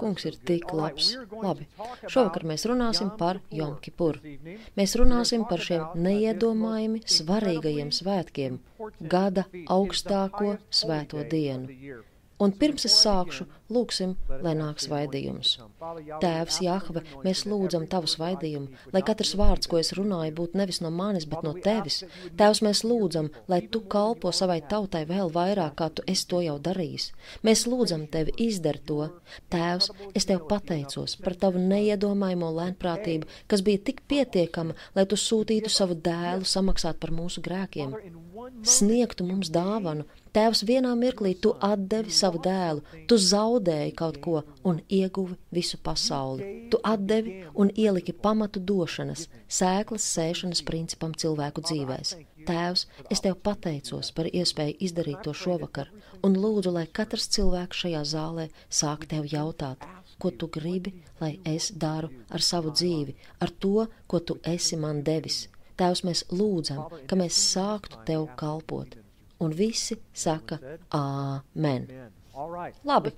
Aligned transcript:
Kungs 0.00 0.24
ir 0.28 0.36
tik 0.48 0.72
labs. 0.72 1.10
Labi, 1.44 1.66
šovakar 2.08 2.46
mēs 2.50 2.64
runāsim 2.70 3.10
par 3.20 3.40
Jomkipuru. 3.58 4.32
Mēs 4.78 4.96
runāsim 5.00 5.44
par 5.50 5.62
šiem 5.66 6.00
neiedomājami 6.06 7.02
svarīgajiem 7.16 7.92
svētkiem, 7.98 8.58
gada 9.14 9.44
augstāko 9.76 10.56
svēto 10.80 11.26
dienu. 11.36 12.02
Un 12.44 12.52
pirms 12.60 12.84
es 12.84 12.94
sākšu, 13.00 13.46
lūksim, 13.72 14.10
lai 14.44 14.52
nāk 14.58 14.82
svaidījums. 14.82 15.54
Tēvs, 16.20 16.58
Jahve, 16.64 17.02
mēs 17.24 17.44
lūdzam 17.48 17.86
tavu 17.90 18.10
svaidījumu, 18.10 18.82
lai 18.92 19.02
katrs 19.06 19.32
vārds, 19.40 19.68
ko 19.70 19.78
es 19.80 19.94
runāju, 19.96 20.34
būtu 20.40 20.60
nevis 20.60 20.82
no 20.84 20.90
manis, 20.92 21.24
bet 21.30 21.46
no 21.46 21.54
tevis. 21.66 22.02
Tēvs, 22.36 22.60
mēs 22.66 22.82
lūdzam, 22.84 23.30
lai 23.48 23.62
tu 23.72 23.80
kalpo 23.94 24.32
savai 24.36 24.58
tautai 24.70 25.04
vēl 25.08 25.32
vairāk, 25.32 25.76
kā 25.80 25.88
tu 25.94 26.04
esi 26.10 26.28
to 26.28 26.42
jau 26.44 26.58
darījis. 26.68 27.08
Mēs 27.46 27.64
lūdzam 27.70 28.04
tevi 28.12 28.36
izdar 28.48 28.80
to. 28.90 29.08
Tēvs, 29.54 29.90
es 30.12 30.28
tev 30.28 30.44
pateicos 30.50 31.16
par 31.24 31.38
tavu 31.40 31.62
neiedomājamo 31.62 32.52
lēnprātību, 32.60 33.30
kas 33.48 33.64
bija 33.64 33.86
tik 33.88 34.04
pietiekama, 34.10 34.76
lai 34.98 35.08
tu 35.08 35.16
sūtītu 35.20 35.72
savu 35.72 35.96
dēlu 35.96 36.44
samaksāt 36.48 37.00
par 37.00 37.14
mūsu 37.14 37.44
grēkiem. 37.44 37.96
Sniegtu 38.64 39.24
mums 39.26 39.50
dāvanu, 39.54 40.04
Tēvs, 40.34 40.64
vienā 40.66 40.90
mirklī 40.98 41.30
tu 41.38 41.52
atdevi 41.62 42.10
savu 42.10 42.40
dēlu, 42.42 42.80
tu 43.06 43.14
zaudēji 43.22 43.92
kaut 43.94 44.16
ko 44.24 44.40
un 44.66 44.80
ieguvi 44.90 45.36
visu 45.54 45.78
pasauli. 45.78 46.48
Tu 46.72 46.80
atdevi 46.82 47.36
un 47.54 47.70
ieliki 47.70 48.16
pamatu 48.26 48.58
došanas, 48.70 49.28
sēklas 49.46 50.08
sēšanas 50.16 50.64
principam 50.66 51.14
cilvēku 51.14 51.62
dzīvēs. 51.68 52.16
Tēvs, 52.48 52.82
es 53.14 53.22
tev 53.22 53.38
pateicos 53.46 54.10
par 54.16 54.26
iespēju 54.26 54.74
izdarīt 54.88 55.22
to 55.22 55.36
šovakar, 55.44 55.92
un 56.26 56.34
lūdzu, 56.34 56.74
lai 56.74 56.88
katrs 56.98 57.30
cilvēks 57.36 57.84
šajā 57.84 58.02
zālē 58.16 58.50
sāk 58.68 59.06
tev 59.14 59.30
jautāt, 59.30 59.86
ko 60.18 60.34
tu 60.34 60.50
gribi, 60.50 60.96
lai 61.22 61.36
es 61.46 61.70
daru 61.70 62.10
ar 62.28 62.42
savu 62.42 62.74
dzīvi, 62.74 63.14
ar 63.38 63.54
to, 63.54 63.86
ko 64.10 64.18
tu 64.18 64.40
esi 64.42 64.76
man 64.76 65.06
devis. 65.06 65.44
Tēvs, 65.78 66.04
mēs 66.06 66.26
lūdzam, 66.30 66.84
ka 67.10 67.18
mēs 67.18 67.38
sāktu 67.54 68.04
tev 68.06 68.28
kalpot 68.38 68.98
un 69.44 69.54
visi 69.54 69.96
saka 70.12 70.58
Āmen. 70.94 71.88
Labi, 72.82 73.12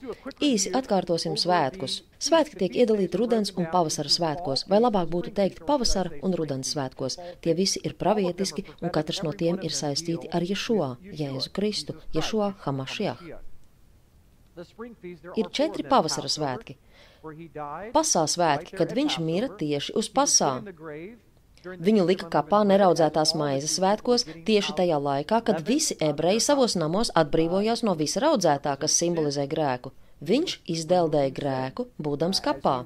īsi 0.44 0.70
atkārtosim 0.76 1.38
svētkus. 1.40 2.02
Svētki 2.20 2.58
tiek 2.60 2.74
iedalīti 2.82 3.16
rudens 3.16 3.52
un 3.56 3.68
pavasara 3.72 4.12
svētkos, 4.12 4.66
vai 4.68 4.80
labāk 4.82 5.08
būtu 5.08 5.32
teikt 5.38 5.62
pavasara 5.68 6.18
un 6.26 6.36
rudens 6.36 6.74
svētkos. 6.74 7.16
Tie 7.40 7.54
visi 7.56 7.80
ir 7.80 7.96
pravietiski, 7.96 8.66
un 8.82 8.92
katrs 8.92 9.22
no 9.24 9.32
tiem 9.32 9.62
ir 9.64 9.72
saistīti 9.72 10.28
ar 10.28 10.44
Ješua, 10.44 10.90
Jēzu 11.20 11.52
Kristu, 11.56 11.96
Ješua 12.12 12.52
Hamašiah. 12.66 13.22
Ir 15.36 15.48
četri 15.52 15.84
pavasara 15.88 16.28
svētki. 16.32 16.76
Pasā 17.96 18.28
svētki, 18.28 18.76
kad 18.76 18.92
viņš 18.92 19.18
mira 19.24 19.48
tieši 19.48 19.96
uz 19.96 20.12
pasā. 20.12 20.52
Viņu 21.64 22.04
lika 22.06 22.28
kapā 22.30 22.62
neraudzētās 22.68 23.34
maizes 23.38 23.76
svētkos 23.78 24.26
tieši 24.46 24.74
tajā 24.78 24.98
laikā, 25.02 25.40
kad 25.46 25.62
visi 25.66 25.96
ebreji 26.00 26.42
savos 26.44 26.76
namos 26.78 27.10
atbrīvojās 27.22 27.82
no 27.86 27.96
visa 27.98 28.22
raudzētā, 28.26 28.76
kas 28.82 28.98
simbolizē 29.00 29.48
grēku. 29.50 29.92
Viņš 30.26 30.52
izdeldēja 30.72 31.32
grēku, 31.36 31.90
būdams 32.00 32.40
kapā. 32.44 32.78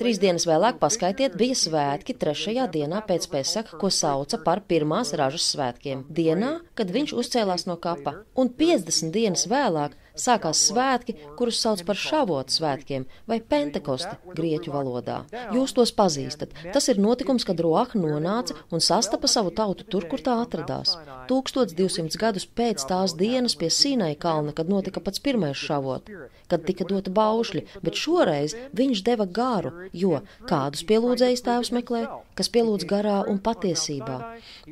Trīs 0.00 0.18
dienas 0.22 0.46
vēlāk 0.46 0.80
paskaitiet, 0.82 1.36
bija 1.38 1.58
svētki 1.58 2.16
trešajā 2.18 2.66
dienā 2.74 3.02
pēc 3.06 3.28
Pesaka, 3.30 3.78
ko 3.78 3.90
sauca 3.94 4.40
par 4.42 4.62
pirmās 4.72 5.14
ražas 5.20 5.46
svētkiem, 5.52 6.04
dienā, 6.18 6.56
kad 6.74 6.90
viņš 6.90 7.14
uzcēlās 7.22 7.66
no 7.70 7.78
kapa, 7.78 8.16
un 8.34 8.50
50 8.62 9.14
dienas 9.14 9.46
vēlāk 9.50 9.94
sākās 10.18 10.62
svētki, 10.68 11.16
kurus 11.38 11.60
sauc 11.62 11.82
par 11.86 11.98
šavotu 11.98 12.54
svētkiem 12.56 13.06
vai 13.30 13.40
pentekoste 13.40 14.16
grieķu 14.36 14.74
valodā. 14.74 15.22
Jūs 15.54 15.74
tos 15.76 15.92
pazīstat. 15.96 16.54
Tas 16.74 16.88
ir 16.92 17.00
notikums, 17.02 17.46
kad 17.48 17.60
Roaha 17.60 17.98
nonāca 18.00 18.56
un 18.70 18.82
sastapa 18.84 19.28
savu 19.30 19.52
tautu 19.54 19.86
tur, 19.88 20.06
kur 20.10 20.22
tā 20.24 20.36
atradās. 20.42 20.96
1200 21.30 22.18
gadus 22.20 22.46
pēc 22.46 22.84
tās 22.90 23.14
dienas 23.18 23.56
pie 23.58 23.70
Sīnai 23.70 24.14
kalna, 24.18 24.54
kad 24.56 24.70
notika 24.70 25.02
pats 25.04 25.22
pirmais 25.22 25.58
šavot, 25.58 26.08
kad 26.50 26.64
tika 26.66 26.86
dota 26.88 27.12
baušļi, 27.14 27.64
bet 27.84 27.98
šoreiz 27.98 28.56
viņš 28.76 29.02
deva 29.06 29.26
garu, 29.40 29.72
jo 29.92 30.20
kādus 30.50 30.82
pielūdzējis 30.88 31.44
tēvs 31.46 31.72
meklē, 31.76 32.02
kas 32.38 32.50
pielūdz 32.52 32.86
garā 32.90 33.20
un 33.30 33.38
patiesībā. 33.44 34.18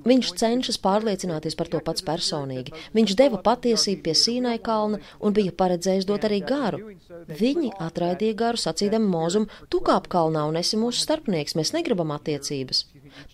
Viņš 0.08 0.32
cenšas 0.40 0.80
pārliecināties 0.82 1.56
par 1.58 1.70
to 1.72 1.80
pats 1.84 2.04
personīgi. 2.06 2.74
Viņš 2.96 3.14
deva 3.18 3.40
patiesību 3.44 4.04
pie 4.06 4.16
Sīnai 4.18 4.56
kalna 4.62 5.00
un 5.20 5.27
bija 5.36 5.54
paredzējis 5.60 6.06
dot 6.08 6.26
arī 6.28 6.40
garu. 6.46 6.92
Viņi 7.40 7.72
atraidīja 7.86 8.36
garu, 8.42 8.60
sacīdami 8.60 9.10
mūzum, 9.12 9.48
tu 9.72 9.80
kāp 9.84 10.08
kalnā 10.12 10.44
un 10.48 10.58
esi 10.60 10.80
mūsu 10.80 11.04
starpnieks, 11.04 11.56
mēs 11.58 11.74
negribam 11.76 12.12
attiecības. 12.16 12.84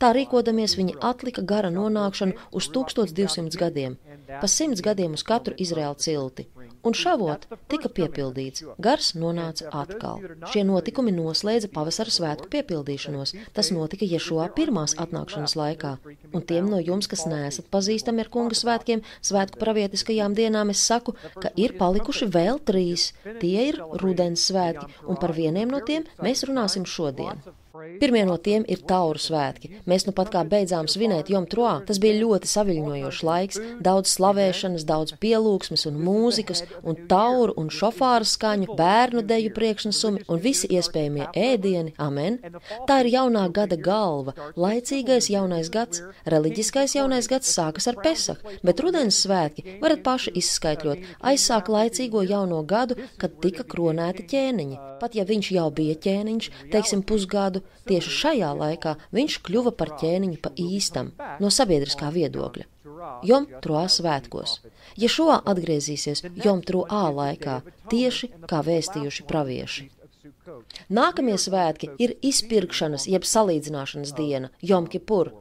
Tā 0.00 0.12
rīkodamies, 0.16 0.76
viņi 0.78 0.98
atlika 1.12 1.42
gara 1.42 1.70
nonākšanu 1.74 2.50
uz 2.52 2.70
1200 2.74 3.60
gadiem, 3.60 3.98
pa 4.28 4.50
simts 4.50 4.84
gadiem 4.84 5.16
uz 5.18 5.26
katru 5.26 5.56
Izraēlu 5.66 6.00
cilti 6.00 6.48
un 6.84 6.94
šavot 6.96 7.46
tika 7.72 7.88
piepildīts. 7.96 8.64
Gars 8.84 9.12
nonāca 9.18 9.70
atkal. 9.82 10.20
Šie 10.52 10.64
notikumi 10.68 11.14
noslēdza 11.16 11.70
pavasara 11.74 12.12
svētku 12.12 12.50
piepildīšanos. 12.52 13.34
Tas 13.56 13.72
notika 13.74 14.08
Ješua 14.08 14.50
pirmās 14.56 14.96
atnākšanas 15.00 15.56
laikā. 15.60 15.96
Un 16.32 16.44
tiem 16.50 16.68
no 16.70 16.80
jums, 16.82 17.08
kas 17.10 17.26
neesat 17.30 17.70
pazīstami 17.72 18.24
ar 18.24 18.32
kunga 18.36 18.58
svētkiem, 18.58 19.04
svētku 19.24 19.60
pravietiskajām 19.62 20.36
dienām, 20.36 20.72
es 20.74 20.84
saku, 20.84 21.16
ka 21.40 21.52
ir 21.56 21.76
palikuši 21.80 22.30
vēl 22.36 22.60
trīs. 22.68 23.12
Tie 23.40 23.68
ir 23.72 23.80
rudens 24.02 24.48
svētki, 24.50 24.90
un 25.08 25.20
par 25.20 25.34
vieniem 25.36 25.72
no 25.72 25.82
tiem 25.84 26.08
mēs 26.22 26.46
runāsim 26.48 26.88
šodien. 26.88 27.40
Pirmie 27.74 28.20
no 28.22 28.36
tiem 28.38 28.62
ir 28.70 28.84
tauru 28.86 29.18
svētki. 29.18 29.80
Mēs 29.90 30.04
nu 30.06 30.12
pat 30.14 30.28
kā 30.30 30.44
beidzām 30.46 30.86
svinēt 30.86 31.30
Jom 31.32 31.48
Troā. 31.50 31.72
Tas 31.88 31.98
bija 31.98 32.20
ļoti 32.20 32.46
saviļņojošs 32.46 33.22
laiks, 33.26 33.58
daudz 33.82 34.12
slavēšanas, 34.12 34.84
daudz 34.86 35.16
pielūgsmes 35.18 35.82
un 35.90 35.96
mūzikas, 36.06 36.62
un 36.86 37.00
tauru 37.10 37.56
un 37.58 37.72
šofāru 37.74 38.28
skaņu, 38.30 38.76
bērnu 38.78 39.24
deju 39.26 39.50
priekšnesumi 39.56 40.22
un 40.30 40.42
visi 40.44 40.70
iespējamie 40.70 41.26
ēdieni. 41.34 41.96
Amen! 41.98 42.38
Tā 42.86 43.00
ir 43.02 43.10
jaunā 43.16 43.48
gada 43.58 43.74
galva, 43.74 44.36
laicīgais 44.54 45.32
jaunais 45.34 45.72
gads. 45.74 46.04
Reliģiskais 46.30 46.94
jaunais 46.94 47.26
gads 47.26 47.50
sākas 47.50 47.90
ar 47.90 47.98
Pesaku, 48.06 48.54
bet 48.62 48.84
rudens 48.86 49.18
svētki 49.26 49.80
varat 49.82 50.06
paši 50.06 50.36
izskaidrot, 50.38 51.02
aizsāk 51.26 51.74
laicīgo 51.74 52.22
jauno 52.22 52.62
gadu, 52.62 53.02
kad 53.18 53.34
tika 53.42 53.66
kronēti 53.66 54.30
ķēniņi. 54.30 54.82
Pat 55.02 55.18
ja 55.18 55.26
viņš 55.26 55.52
jau 55.58 55.68
bija 55.74 55.98
ķēniņš, 56.06 56.50
teiksim 56.70 57.02
pusgadu, 57.02 57.63
tieši 57.88 58.14
šajā 58.20 58.52
laikā 58.60 58.94
viņš 59.16 59.40
kļuva 59.46 59.72
par 59.78 59.94
ķēniņu 60.00 60.38
pa 60.44 60.52
īstam 60.60 61.12
no 61.40 61.50
sabiedriskā 61.58 62.10
viedokļa. 62.14 62.68
Jom 63.28 63.46
Troā 63.64 63.84
svētkos. 63.92 64.58
Šo 65.14 65.28
atgriezīsies 65.36 66.24
Jom 66.44 66.62
Troā 66.64 67.04
laikā, 67.18 67.60
tieši 67.92 68.30
kā 68.50 68.62
vēstījuši 68.64 69.26
pravieši. 69.28 69.90
Nākamie 70.98 71.36
svētki 71.40 71.90
ir 72.04 72.14
izpirkšanas 72.24 73.06
jeb 73.10 73.26
salīdzināšanas 73.28 74.14
diena, 74.16 74.50
Jom 74.62 74.88
Kipur, 74.92 75.32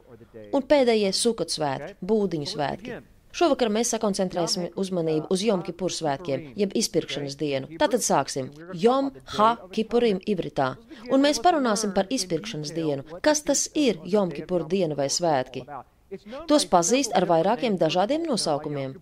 un 0.52 0.64
pēdējie 0.70 1.12
sukat 1.16 1.52
svētki, 1.54 1.96
būdiņu 2.12 2.50
svētki. 2.52 3.00
Šovakar 3.34 3.70
mēs 3.74 3.90
sakoncentrēsim 3.94 4.68
uzmanību 4.78 5.26
uz 5.34 5.42
Jom 5.42 5.64
Kipur 5.66 5.90
svētkiem, 5.94 6.52
jeb 6.60 6.74
izpirkšanas 6.78 7.34
dienu. 7.40 7.70
Tātad 7.80 8.04
sāksim 8.06 8.52
Jom 8.78 9.10
Ha 9.36 9.48
Kipurim 9.74 10.20
ibritā, 10.30 10.74
un 11.10 11.24
mēs 11.24 11.42
parunāsim 11.42 11.94
par 11.96 12.06
izpirkšanas 12.14 12.70
dienu. 12.76 13.18
Kas 13.26 13.42
tas 13.42 13.66
ir 13.74 13.98
Jom 14.06 14.30
Kipur 14.34 14.68
diena 14.70 14.94
vai 14.98 15.10
svētki? 15.10 15.64
Tos 16.46 16.66
pazīst 16.70 17.14
ar 17.18 17.26
vairākiem 17.26 17.74
dažādiem 17.80 18.22
nosaukumiem. 18.28 18.94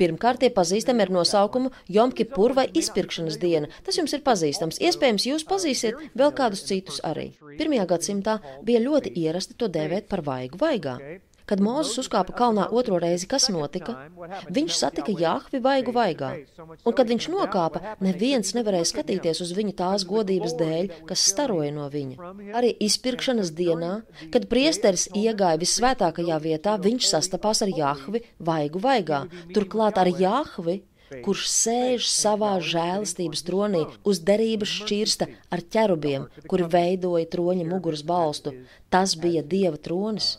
Pirmkārt, 0.00 0.40
tie 0.40 0.50
pazīstami 0.54 1.04
ar 1.04 1.12
nosaukumu 1.12 1.72
Jom 1.96 2.14
Kipur 2.16 2.54
vai 2.56 2.64
izpirkšanas 2.80 3.36
diena. 3.42 3.68
Tas 3.84 4.00
jums 4.00 4.16
ir 4.16 4.24
pazīstams. 4.24 4.80
Iespējams, 4.88 5.28
jūs 5.28 5.44
pazīsiet 5.50 6.00
vēl 6.16 6.32
kādus 6.40 6.64
citus 6.70 7.02
arī. 7.04 7.32
Pirmajā 7.58 7.86
gadsimtā 7.92 8.38
bija 8.64 8.80
ļoti 8.86 9.12
ierasti 9.26 9.58
to 9.60 9.68
dēvēt 9.76 10.08
par 10.08 10.24
vaigu 10.24 10.60
vaigā. 10.64 10.96
Kad 11.44 11.60
Mozus 11.60 11.98
uzkāpa 12.00 12.32
kalnā 12.36 12.64
otro 12.72 12.96
reizi, 13.02 13.26
kas 13.28 13.50
notika? 13.52 13.96
Viņš 14.48 14.78
satika 14.78 15.12
Jāhvi 15.12 15.60
vaigu 15.64 15.92
vaigā, 15.92 16.30
un 16.56 16.96
kad 16.96 17.10
viņš 17.10 17.28
nokāpa, 17.34 17.96
neviens 18.04 18.54
nevarēja 18.56 18.88
skatīties 18.92 19.42
uz 19.44 19.52
viņu 19.56 19.74
tās 19.76 20.06
godības 20.08 20.56
dēļ, 20.60 20.88
kas 21.10 21.26
staroja 21.34 21.74
no 21.76 21.90
viņa. 21.92 22.32
Arī 22.56 22.72
izpirkšanas 22.88 23.52
dienā, 23.58 23.92
kad 24.32 24.48
priesteris 24.48 25.10
iegāja 25.12 25.60
visvētākajā 25.60 26.40
vietā, 26.48 26.78
viņš 26.80 27.12
sastapās 27.12 27.60
ar 27.66 27.76
Jāhvi 27.76 28.24
vaigu 28.40 28.80
vaigā, 28.80 29.24
turklāt 29.52 30.00
ar 30.00 30.08
Jāhvi 30.08 30.80
kurš 31.24 31.44
sēž 31.52 32.06
savā 32.10 32.54
žēlastības 32.64 33.44
tronī 33.46 33.82
uz 34.08 34.20
derības 34.24 34.72
šķirsta 34.80 35.28
ar 35.52 35.62
ķerubiem, 35.74 36.26
kuri 36.50 36.68
veidoja 36.76 37.28
troņa 37.34 37.68
muguras 37.68 38.02
balstu. 38.06 38.54
Tas 38.90 39.14
bija 39.20 39.44
Dieva 39.44 39.78
tronis. 39.78 40.38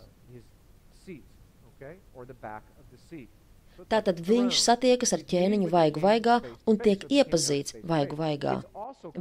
Tātad 3.91 4.19
viņš 4.23 4.59
satiekas 4.63 5.11
ar 5.17 5.23
ķēniņu 5.31 5.67
vaigu 5.71 6.01
vaigā 6.03 6.37
un 6.71 6.77
tiek 6.79 7.01
iepazīts 7.11 7.75
vaigu 7.83 8.15
vaigā. 8.19 8.53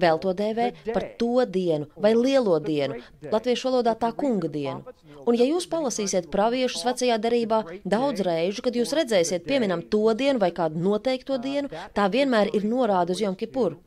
Vēl 0.05 0.21
to 0.23 0.35
dēvē 0.39 0.69
par 0.93 1.07
to 1.21 1.45
dienu 1.57 1.89
vai 2.05 2.13
lielo 2.17 2.61
dienu, 2.63 3.01
latviešu 3.33 3.69
valodā 3.69 3.97
tā 4.05 4.13
kunga 4.23 4.49
dienu. 4.55 4.95
Un 5.27 5.39
ja 5.41 5.49
jūs 5.49 5.67
palasīsiet 5.73 6.31
praviešus 6.33 6.87
vecajā 6.87 7.19
darībā 7.27 7.61
daudz 7.97 8.23
reižu, 8.29 8.63
kad 8.65 8.79
jūs 8.79 8.95
redzēsiet 9.01 9.45
pieminam 9.49 9.83
to 9.97 10.07
dienu 10.23 10.43
vai 10.47 10.53
kādu 10.61 10.81
noteikto 10.87 11.41
dienu, 11.49 11.73
tā 11.97 12.07
vienmēr 12.17 12.55
ir 12.55 12.69
norāda 12.71 13.17
uz 13.17 13.25
Jom 13.25 13.37
Kipuru. 13.41 13.81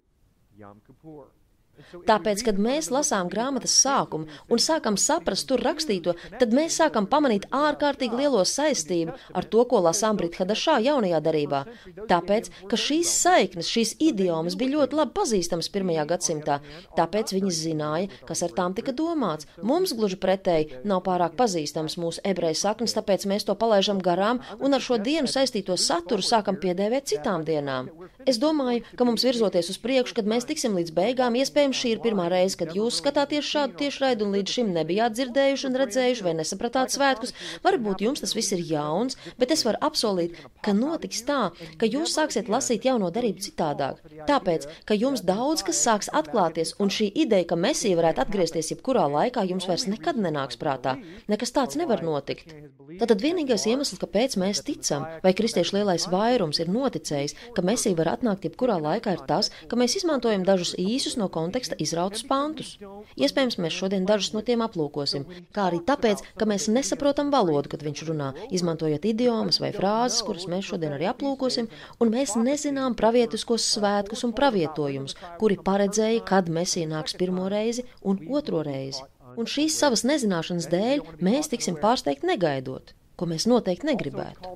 Tāpēc, 2.08 2.44
kad 2.48 2.60
mēs 2.62 2.90
lasām 2.92 3.30
grāmatas 3.32 3.76
sākumu 3.82 4.28
un 4.52 4.62
sākam 4.62 4.98
saprast 5.00 5.48
tur 5.50 5.62
rakstīto, 5.64 6.16
tad 6.40 6.56
mēs 6.56 6.80
sākam 6.82 7.08
pamanīt 7.10 7.48
ārkārtīgi 7.56 8.20
lielo 8.22 8.44
saistību 8.48 9.16
ar 9.34 9.48
to, 9.48 9.64
ko 9.70 9.82
lasām 9.86 10.20
Brithadašā 10.20 10.78
jaunajā 10.86 11.22
darībā. 11.24 11.64
Tāpēc, 12.10 12.50
ka 12.70 12.80
šīs 12.80 13.14
saiknes, 13.24 13.72
šīs 13.72 13.96
idiomas 14.04 14.58
bija 14.60 14.76
ļoti 14.76 15.00
labi 15.00 15.16
pazīstamas 15.18 15.72
pirmajā 15.74 16.08
gadsimtā, 16.12 16.60
tāpēc 16.98 17.34
viņi 17.38 17.54
zināja, 17.56 18.12
kas 18.28 18.44
ar 18.46 18.56
tām 18.58 18.76
tika 18.78 18.96
domāts. 18.96 19.48
Mums 19.64 19.96
gluži 19.98 20.20
pretēji 20.22 20.84
nav 20.88 21.04
pārāk 21.08 21.38
pazīstams 21.40 21.98
mūsu 22.02 22.24
ebreju 22.28 22.60
saknes, 22.60 22.96
tāpēc 22.98 23.28
mēs 23.32 23.48
to 23.48 23.56
palaižam 23.56 24.02
garām 24.04 24.42
un 24.60 24.76
ar 24.76 24.84
šo 24.84 25.00
dienu 25.02 25.30
saistīto 25.32 25.78
saturu 25.80 26.26
sākam 26.26 26.60
piedēvēt 26.62 27.14
citām 27.14 27.46
dienām. 27.48 27.90
Es 28.28 28.40
domāju, 28.42 28.84
ka 29.00 29.06
mums 29.08 29.24
virzoties 29.24 29.72
uz 29.72 29.80
priekšu, 29.80 30.18
kad 30.18 30.28
mēs 30.28 30.48
tiksim 30.50 30.76
līdz 30.76 30.92
beigām, 30.96 31.38
iespējams 31.40 31.77
šī 31.78 31.94
ir 31.96 32.02
pirmā 32.04 32.28
reize, 32.34 32.58
kad 32.60 32.74
jūs 32.76 33.00
skatāties 33.02 33.48
šādu 33.48 33.78
tiešraidu 33.82 34.26
un 34.26 34.36
līdz 34.38 34.56
šim 34.58 34.72
nebijāt 34.76 35.16
dzirdējuši 35.18 35.68
un 35.70 35.78
redzējuši 35.82 36.26
vai 36.26 36.34
nesapratāt 36.40 36.94
svētkus. 36.94 37.36
Varbūt 37.66 38.04
jums 38.06 38.24
tas 38.24 38.34
viss 38.38 38.56
ir 38.56 38.64
jauns, 38.66 39.18
bet 39.40 39.54
es 39.56 39.64
varu 39.68 39.82
apsolīt, 39.88 40.38
ka 40.66 40.74
notiks 40.78 41.24
tā, 41.28 41.52
ka 41.80 41.90
jūs 41.90 42.16
sāksiet 42.18 42.50
lasīt 42.52 42.88
jauno 42.90 43.12
darību 43.14 43.46
citādāk. 43.46 44.02
Tāpēc, 44.30 44.70
ka 44.90 44.98
jums 44.98 45.26
daudz 45.28 45.66
kas 45.68 45.82
sāks 45.84 46.12
atklāties, 46.14 46.74
un 46.82 46.94
šī 46.94 47.12
ideja, 47.26 47.52
ka 47.52 47.60
Mesija 47.60 48.00
varētu 48.00 48.24
atgriezties 48.26 48.74
jebkurā 48.74 49.08
laikā, 49.12 49.46
jums 49.50 49.68
vairs 49.70 49.88
nekad 49.92 50.20
nenāks 50.22 50.60
prātā. 50.62 50.98
Nekas 51.32 51.54
tāds 51.56 51.78
nevar 51.80 52.04
notikt. 52.06 52.56
Tātad 52.98 53.20
vienīgais 53.20 53.66
iemesls, 53.68 54.00
kāpēc 54.00 54.38
mēs 54.40 54.62
ticam, 54.64 55.04
vai 55.24 55.34
kristiešu 55.36 55.76
lielais 55.76 56.06
vairums 56.08 56.62
ir 56.64 56.70
noticējis, 56.72 57.36
ka 57.58 57.64
Mesija 57.68 57.98
var 58.00 58.14
atnākt 58.14 58.48
jebkurā 58.48 58.78
laikā, 58.80 59.18
ir 59.18 59.26
tas, 59.28 59.52
ka 59.68 59.80
mēs 59.80 59.98
izmantojam 60.00 60.46
dažus 60.48 60.72
īsus 60.80 61.18
no 61.20 61.28
konteksta 61.34 61.67
teksta 61.68 61.84
izrautus 61.84 62.24
pantus. 62.28 62.78
Iespējams, 63.20 63.58
mēs 63.60 63.76
šodien 63.76 64.06
dažus 64.08 64.34
no 64.34 64.42
tiem 64.42 64.64
aplūkosim, 64.64 65.26
kā 65.52 65.68
arī 65.68 65.82
tāpēc, 65.84 66.24
ka 66.40 66.48
mēs 66.48 66.68
nesaprotam 66.72 67.32
valodu, 67.32 67.70
kad 67.70 67.84
viņš 67.84 68.04
runā, 68.08 68.32
izmantojot 68.52 69.06
idiomas 69.06 69.60
vai 69.60 69.74
frāzes, 69.76 70.24
kuras 70.24 70.48
mēs 70.48 70.68
šodien 70.70 70.96
arī 70.96 71.10
aplūkosim, 71.12 71.68
un 72.00 72.14
mēs 72.14 72.38
nezinām 72.40 72.96
pravietiskos 72.96 73.68
svētkus 73.76 74.24
un 74.24 74.36
pravietojumus, 74.38 75.18
kuri 75.40 75.60
paredzēja, 75.60 76.24
kad 76.28 76.50
Mesija 76.50 76.88
nāks 76.88 77.18
pirmo 77.18 77.50
reizi 77.52 77.86
un 78.04 78.22
otro 78.30 78.64
reizi. 78.64 79.04
Un 79.38 79.46
šīs 79.46 79.76
savas 79.78 80.06
nezināšanas 80.08 80.70
dēļ 80.72 81.04
mēs 81.22 81.52
tiksim 81.52 81.78
pārsteigti 81.82 82.26
negaidot 82.26 82.97
ko 83.18 83.28
mēs 83.30 83.48
noteikti 83.50 83.90
negribētu. 83.90 84.54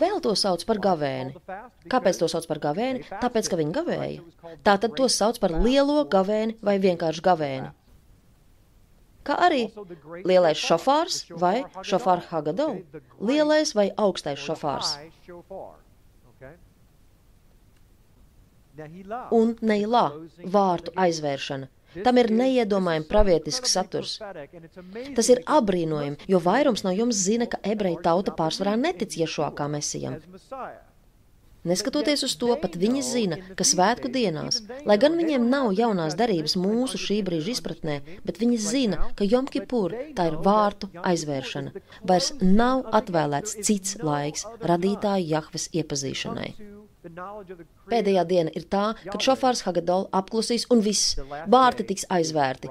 Vēl 0.00 0.20
to 0.24 0.34
sauc 0.36 0.62
par 0.68 0.80
gavēni. 0.84 1.34
Kāpēc 1.92 2.20
to 2.20 2.28
sauc 2.30 2.46
par 2.50 2.60
gavēni? 2.68 3.04
Tāpēc, 3.22 3.48
ka 3.50 3.58
viņi 3.60 3.74
gavēja. 3.78 4.52
Tā 4.66 4.76
tad 4.82 4.96
to 4.98 5.08
sauc 5.12 5.40
par 5.42 5.56
lielo 5.56 6.04
gavēni 6.12 6.58
vai 6.64 6.76
vienkārši 6.82 7.24
gavēni. 7.24 7.72
Kā 9.26 9.34
arī 9.48 9.64
lielais 10.28 10.60
šofārs 10.60 11.24
vai 11.42 11.64
šofāra 11.82 12.22
hagadau, 12.30 12.76
lielais 13.18 13.72
vai 13.74 13.88
augstais 13.98 14.38
šofārs. 14.38 14.92
Un 19.34 19.56
neilā 19.64 20.04
vārtu 20.52 20.92
aizvēršana 21.00 21.72
Tam 22.04 22.18
ir 22.20 22.30
neiedomājami 22.32 23.08
pravietisks 23.08 23.76
saturs. 23.78 24.16
Tas 25.16 25.30
ir 25.32 25.42
apbrīnojami, 25.58 26.28
jo 26.28 26.42
vairums 26.42 26.84
no 26.86 26.92
jums 26.96 27.22
zina, 27.28 27.48
ka 27.48 27.62
ebreju 27.62 28.02
tauta 28.04 28.34
pārsvarā 28.36 28.76
netic 28.80 29.16
Ješua 29.20 29.52
kā 29.56 29.68
mesijam. 29.70 30.20
Neskatoties 31.66 32.22
uz 32.26 32.36
to, 32.38 32.52
pat 32.62 32.76
viņi 32.78 33.02
zina, 33.02 33.38
ka 33.58 33.66
svētku 33.66 34.10
dienās, 34.12 34.60
lai 34.88 34.96
gan 35.02 35.16
viņiem 35.18 35.48
nav 35.50 35.72
jaunās 35.74 36.14
darības 36.18 36.54
mūsu 36.62 37.00
šī 37.02 37.18
brīža 37.26 37.56
izpratnē, 37.56 37.98
bet 38.26 38.40
viņi 38.42 38.58
zina, 38.62 39.10
ka 39.18 39.26
Jomkipur 39.26 39.96
tā 40.16 40.28
ir 40.30 40.38
vārtu 40.46 40.90
aizvēršana. 41.02 41.74
Vairs 42.06 42.32
nav 42.42 42.86
atvēlēts 43.00 43.58
cits 43.66 43.98
laiks 44.06 44.46
radītāju 44.72 45.30
Jahves 45.34 45.68
iepazīšanai. 45.74 46.50
Pēdējā 47.90 48.22
diena 48.26 48.52
ir 48.58 48.66
tā, 48.70 48.86
kad 49.06 49.22
šofārs 49.22 49.62
Hagadola 49.66 50.10
apklusīs 50.20 50.66
un 50.74 50.82
viss, 50.86 51.18
vārti 51.50 51.86
tiks 51.90 52.06
aizvērti. 52.10 52.70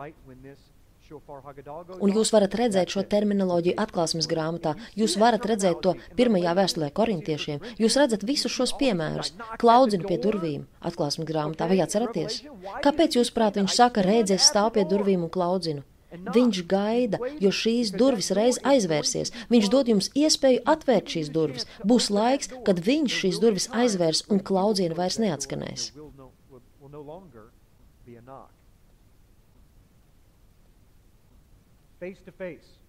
Un 2.02 2.14
jūs 2.16 2.32
varat 2.34 2.56
redzēt 2.58 2.94
šo 2.96 3.04
terminoloģiju 3.10 3.78
atklāsmes 3.82 4.28
grāmatā, 4.30 4.74
jūs 4.98 5.18
varat 5.22 5.46
redzēt 5.52 5.82
to 5.86 5.94
pirmajā 6.18 6.56
vēstulē 6.58 6.90
korintiešiem, 6.98 7.62
jūs 7.82 7.98
redzat 8.02 8.26
visus 8.26 8.54
šos 8.56 8.74
piemērus, 8.80 9.36
klaudzinu 9.62 10.10
pie 10.10 10.18
durvīm 10.22 10.64
atklāsmes 10.82 11.30
grāmatā, 11.30 11.70
vai 11.70 11.82
atceraties? 11.86 12.42
Kāpēc 12.86 13.20
jūs 13.20 13.34
prāt 13.36 13.60
viņš 13.62 13.78
saka, 13.78 14.06
rēdzies 14.06 14.50
stāv 14.50 14.74
pie 14.78 14.88
durvīm 14.90 15.28
un 15.28 15.34
klaudzinu? 15.34 15.86
Viņš 16.16 16.62
gaida, 16.72 17.20
jo 17.44 17.52
šīs 17.52 17.92
durvis 18.00 18.32
reiz 18.38 18.60
aizvērsies. 18.64 19.34
Viņš 19.52 19.72
dod 19.74 19.92
jums 19.92 20.12
iespēju 20.16 20.64
atvērt 20.74 21.12
šīs 21.12 21.32
durvis. 21.38 21.68
Būs 21.84 22.10
laiks, 22.14 22.52
kad 22.68 22.80
viņš 22.90 23.22
šīs 23.22 23.42
durvis 23.44 23.70
aizvērs 23.84 24.26
un 24.32 24.40
klaudziena 24.40 24.96
vairs 24.98 25.20
neatskanēs. 25.22 25.90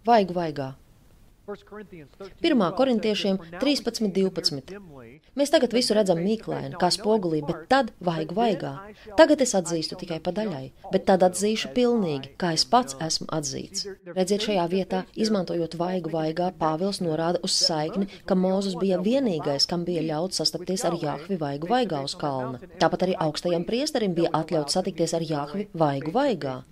Vaigu 0.06 0.34
vaigā. 0.36 0.74
1. 1.46 2.72
korintiešiem 2.80 3.38
13.12. 3.62 5.15
Mēs 5.36 5.50
tagad 5.52 5.74
visu 5.76 5.92
redzam 5.92 6.16
mīklaini, 6.24 6.78
kā 6.80 6.88
spogulī, 6.94 7.42
bet 7.44 7.66
tad 7.68 7.90
vaigu 8.00 8.32
vaigā. 8.38 8.70
Tagad 9.18 9.42
es 9.44 9.50
atzīstu 9.58 9.98
tikai 10.00 10.16
pa 10.24 10.32
daļai, 10.32 10.70
bet 10.94 11.04
tad 11.10 11.26
atzīšu 11.26 11.74
pilnīgi, 11.76 12.30
kā 12.40 12.54
es 12.56 12.64
pats 12.64 12.96
esmu 13.04 13.28
atzīts. 13.36 13.84
Redziet, 14.16 14.46
šajā 14.46 14.64
vietā, 14.72 15.02
izmantojot 15.12 15.76
vaigu 15.76 16.12
vaigā, 16.14 16.48
Pāvils 16.56 17.02
norāda 17.04 17.42
uz 17.44 17.52
saikni, 17.52 18.08
ka 18.24 18.38
Mūzus 18.38 18.78
bija 18.80 18.96
vienīgais, 19.04 19.68
kam 19.68 19.84
bija 19.84 20.06
ļauts 20.06 20.40
sastapties 20.40 20.86
ar 20.88 20.96
Jāhvi 21.02 21.36
vaigu 21.42 21.68
vaigā 21.68 22.00
uz 22.06 22.16
kalna. 22.16 22.62
Tāpat 22.80 23.04
arī 23.04 23.18
augstajam 23.26 23.68
priesterim 23.68 24.16
bija 24.16 24.32
atļauts 24.40 24.78
satikties 24.78 25.12
ar 25.20 25.26
Jāhvi 25.34 25.68
vaigu 25.76 26.16
vaigā. 26.16 26.62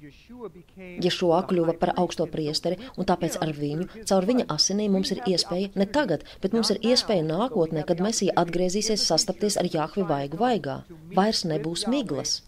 Ješua 1.05 1.43
kļuva 1.49 1.77
par 1.81 1.95
augsto 2.01 2.25
priesteri, 2.33 2.81
un 2.97 3.07
tāpēc 3.09 3.37
ar 3.45 3.53
viņu, 3.57 3.87
caur 4.09 4.25
viņa 4.29 4.49
asinīm 4.57 4.97
mums 4.97 5.13
ir 5.13 5.23
iespēja 5.29 5.71
ne 5.77 5.87
tagad, 5.99 6.25
bet 6.41 6.57
mums 6.57 6.73
ir 6.73 6.81
iespēja 6.93 7.25
nākotnē, 7.29 7.85
kad 7.89 8.01
Mesija 8.05 8.35
atgriezīsies 8.55 9.03
sastapties 9.11 9.59
ar 9.59 9.67
Jahvi 9.67 10.07
vaigu 10.07 10.39
vaigā. 10.39 10.83
Vairs 11.15 11.45
nebūs 11.45 11.89
miglas. 11.91 12.43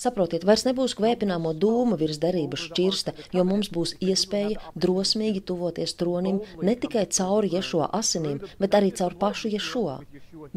Saprotiet, 0.00 0.44
vairs 0.48 0.64
nebūs 0.64 0.94
kvēpināmo 0.96 1.52
dūmu 1.62 1.98
virs 2.00 2.18
derības 2.20 2.62
šķirsta, 2.68 3.12
jo 3.36 3.44
mums 3.44 3.68
būs 3.72 3.92
iespēja 4.00 4.70
drosmīgi 4.84 5.42
tuvoties 5.44 5.92
tronim 6.00 6.40
ne 6.64 6.76
tikai 6.84 7.04
cauri 7.16 7.52
Ješo 7.52 7.84
asinīm, 8.00 8.40
bet 8.60 8.76
arī 8.78 8.92
caur 8.96 9.16
pašu 9.20 9.52
Ješo. 9.52 9.98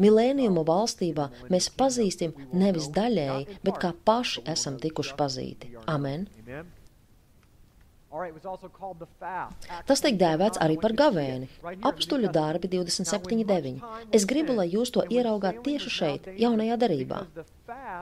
Milēniuma 0.00 0.64
valstībā 0.68 1.28
mēs 1.52 1.68
pazīstam 1.80 2.32
nevis 2.52 2.88
daļēji, 2.96 3.60
bet 3.64 3.82
kā 3.84 3.92
paši 4.08 4.46
esam 4.56 4.80
tikuši 4.80 5.20
pazīti. 5.20 5.76
Amen! 5.84 6.26
Tas 9.88 10.02
tiek 10.04 10.18
dēvēts 10.20 10.60
arī 10.62 10.76
par 10.82 10.94
gavēni. 10.98 11.48
Apstuļu 11.90 12.30
darbi 12.34 12.70
27.9. 12.70 13.80
Es 14.14 14.26
gribu, 14.30 14.54
lai 14.60 14.68
jūs 14.70 14.94
to 14.94 15.02
ieraugāt 15.10 15.62
tieši 15.66 15.94
šeit, 15.98 16.28
jaunajā 16.38 16.78
darībā. 16.84 17.24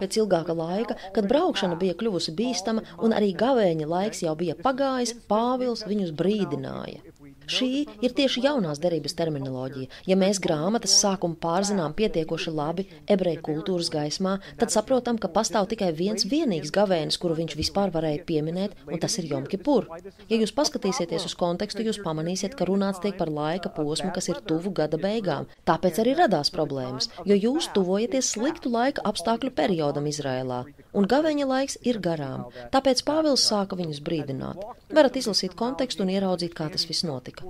Pēc 0.03 0.19
ilgāka 0.21 0.57
laika, 0.59 0.99
kad 1.17 1.29
braukšana 1.31 1.79
bija 1.81 1.97
kļuvusi 1.99 2.35
bīstama 2.39 2.85
un 3.05 3.15
arī 3.17 3.33
gavēņa 3.39 3.89
laiks 3.89 4.25
jau 4.27 4.35
bija 4.39 4.59
pagājis, 4.59 5.15
Pāvils 5.31 5.87
viņus 5.89 6.13
brīdināja. 6.19 7.12
Šī 7.51 7.87
ir 8.05 8.15
tieši 8.17 8.45
jaunās 8.47 8.81
derības 8.83 9.17
terminoloģija. 9.19 9.91
Ja 10.07 10.17
mēs 10.19 10.41
grāmatas 10.43 10.95
sākumu 11.03 11.39
pārzinām 11.43 11.95
pietiekoši 11.99 12.53
labi 12.55 12.87
ebreju 13.11 13.43
kultūras 13.49 13.91
gaismā, 13.93 14.39
tad 14.61 14.75
saprotam, 14.75 15.19
ka 15.19 15.31
pastāv 15.33 15.69
tikai 15.73 15.93
viens 15.97 16.27
vienīgs 16.29 16.73
gavēnis, 16.75 17.19
kuru 17.23 17.39
viņš 17.41 17.57
vispār 17.59 17.93
varēja 17.95 18.25
pieminēt, 18.29 18.77
un 18.87 19.03
tas 19.03 19.19
ir 19.19 19.31
Jomkipur. 19.33 19.89
Ja 20.31 20.39
jūs 20.39 20.55
paskatīsieties 20.57 21.27
uz 21.31 21.37
kontekstu, 21.39 21.85
jūs 21.87 22.01
pamanīsiet, 22.05 22.57
ka 22.59 22.69
runāts 22.69 23.03
tiek 23.03 23.19
par 23.19 23.33
laika 23.33 23.73
posmu, 23.73 24.13
kas 24.15 24.31
ir 24.33 24.43
tuvu 24.47 24.73
gada 24.77 25.01
beigām. 25.01 25.49
Tāpēc 25.69 26.03
arī 26.03 26.17
radās 26.19 26.53
problēmas, 26.55 27.11
jo 27.29 27.39
jūs 27.39 27.71
tuvojaties 27.75 28.35
sliktu 28.37 28.73
laika 28.73 29.05
apstākļu 29.09 29.53
periodam 29.57 30.09
Izrēlā. 30.11 30.65
un 30.93 31.07
gaveņa 31.09 31.47
laiks 31.49 31.79
ir 31.89 31.99
garām, 32.05 32.47
tāpēc 32.75 33.03
Pāvils 33.07 33.45
sāka 33.49 33.79
viņus 33.79 34.03
brīdināt. 34.05 34.61
Varat 34.93 35.17
izlasīt 35.17 35.57
kontekstu 35.59 36.05
un 36.05 36.13
ieraudzīt, 36.13 36.55
kā 36.57 36.69
tas 36.73 36.85
viss 36.89 37.07
notika. 37.09 37.42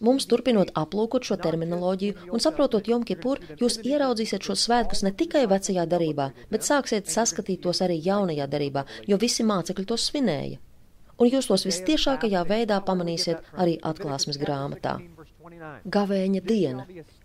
Mums 0.00 0.28
turpinot 0.30 0.72
aplūkot 0.82 1.26
šo 1.28 1.38
terminoloģiju 1.40 2.30
un 2.32 2.42
saprotot 2.42 2.88
Jomkipur, 2.88 3.42
jūs 3.60 3.80
ieraudzīsiet 3.84 4.46
šos 4.46 4.66
svētkus 4.68 5.04
ne 5.06 5.12
tikai 5.12 5.46
vecajā 5.50 5.86
darībā, 5.90 6.30
bet 6.52 6.66
sāksiet 6.68 7.10
saskatīt 7.12 7.64
tos 7.66 7.82
arī 7.86 7.98
jaunajā 8.04 8.48
darībā, 8.50 8.86
jo 9.06 9.20
visi 9.20 9.46
mācekļi 9.46 9.90
tos 9.92 10.08
svinēja 10.10 10.62
un 11.16 11.30
jūs 11.32 11.48
tos 11.48 11.64
vistiešākajā 11.68 12.42
veidā 12.48 12.80
pamanīsiet 12.84 13.54
arī 13.56 13.76
atklāsmes 13.90 14.38
grāmatā. 14.40 14.98
Gavēņa 15.96 16.40
diena. 16.42 16.84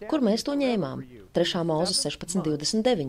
Kur 0.10 0.22
mēs 0.25 0.44
to 0.46 0.54
ņēmām? 0.58 1.01
3. 1.38 1.62
mūzes 1.68 2.01
16.29. 2.06 3.08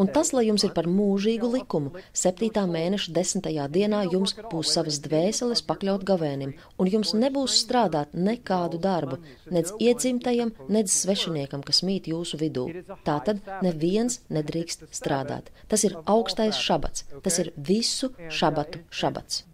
Un 0.00 0.10
tas, 0.16 0.32
lai 0.36 0.44
jums 0.48 0.64
ir 0.66 0.74
par 0.76 0.88
mūžīgu 0.90 1.50
likumu, 1.52 1.94
7. 2.24 2.50
mēneša 2.74 3.14
10. 3.18 3.48
dienā 3.76 4.02
jums 4.10 4.34
būs 4.50 4.74
savas 4.76 4.98
dvēseles 5.04 5.64
pakļaut 5.68 6.04
gavēnim, 6.10 6.56
un 6.78 6.92
jums 6.96 7.14
nebūs 7.16 7.56
strādāt 7.62 8.12
nekādu 8.12 8.82
darbu, 8.82 9.20
nedz 9.54 9.72
iedzimtajam, 9.78 10.52
nedz 10.68 10.92
svešiniekam, 11.04 11.64
kas 11.64 11.84
mīt 11.86 12.10
jūsu 12.12 12.40
vidū. 12.42 12.68
Tātad 13.06 13.40
neviens 13.64 14.20
nedrīkst 14.34 14.88
strādāt. 14.92 15.50
Tas 15.70 15.86
ir 15.88 15.96
augstais 16.04 16.60
šabats, 16.60 17.08
tas 17.22 17.40
ir 17.40 17.54
visu 17.56 18.12
šabatu 18.28 18.84
šabats. 18.90 19.44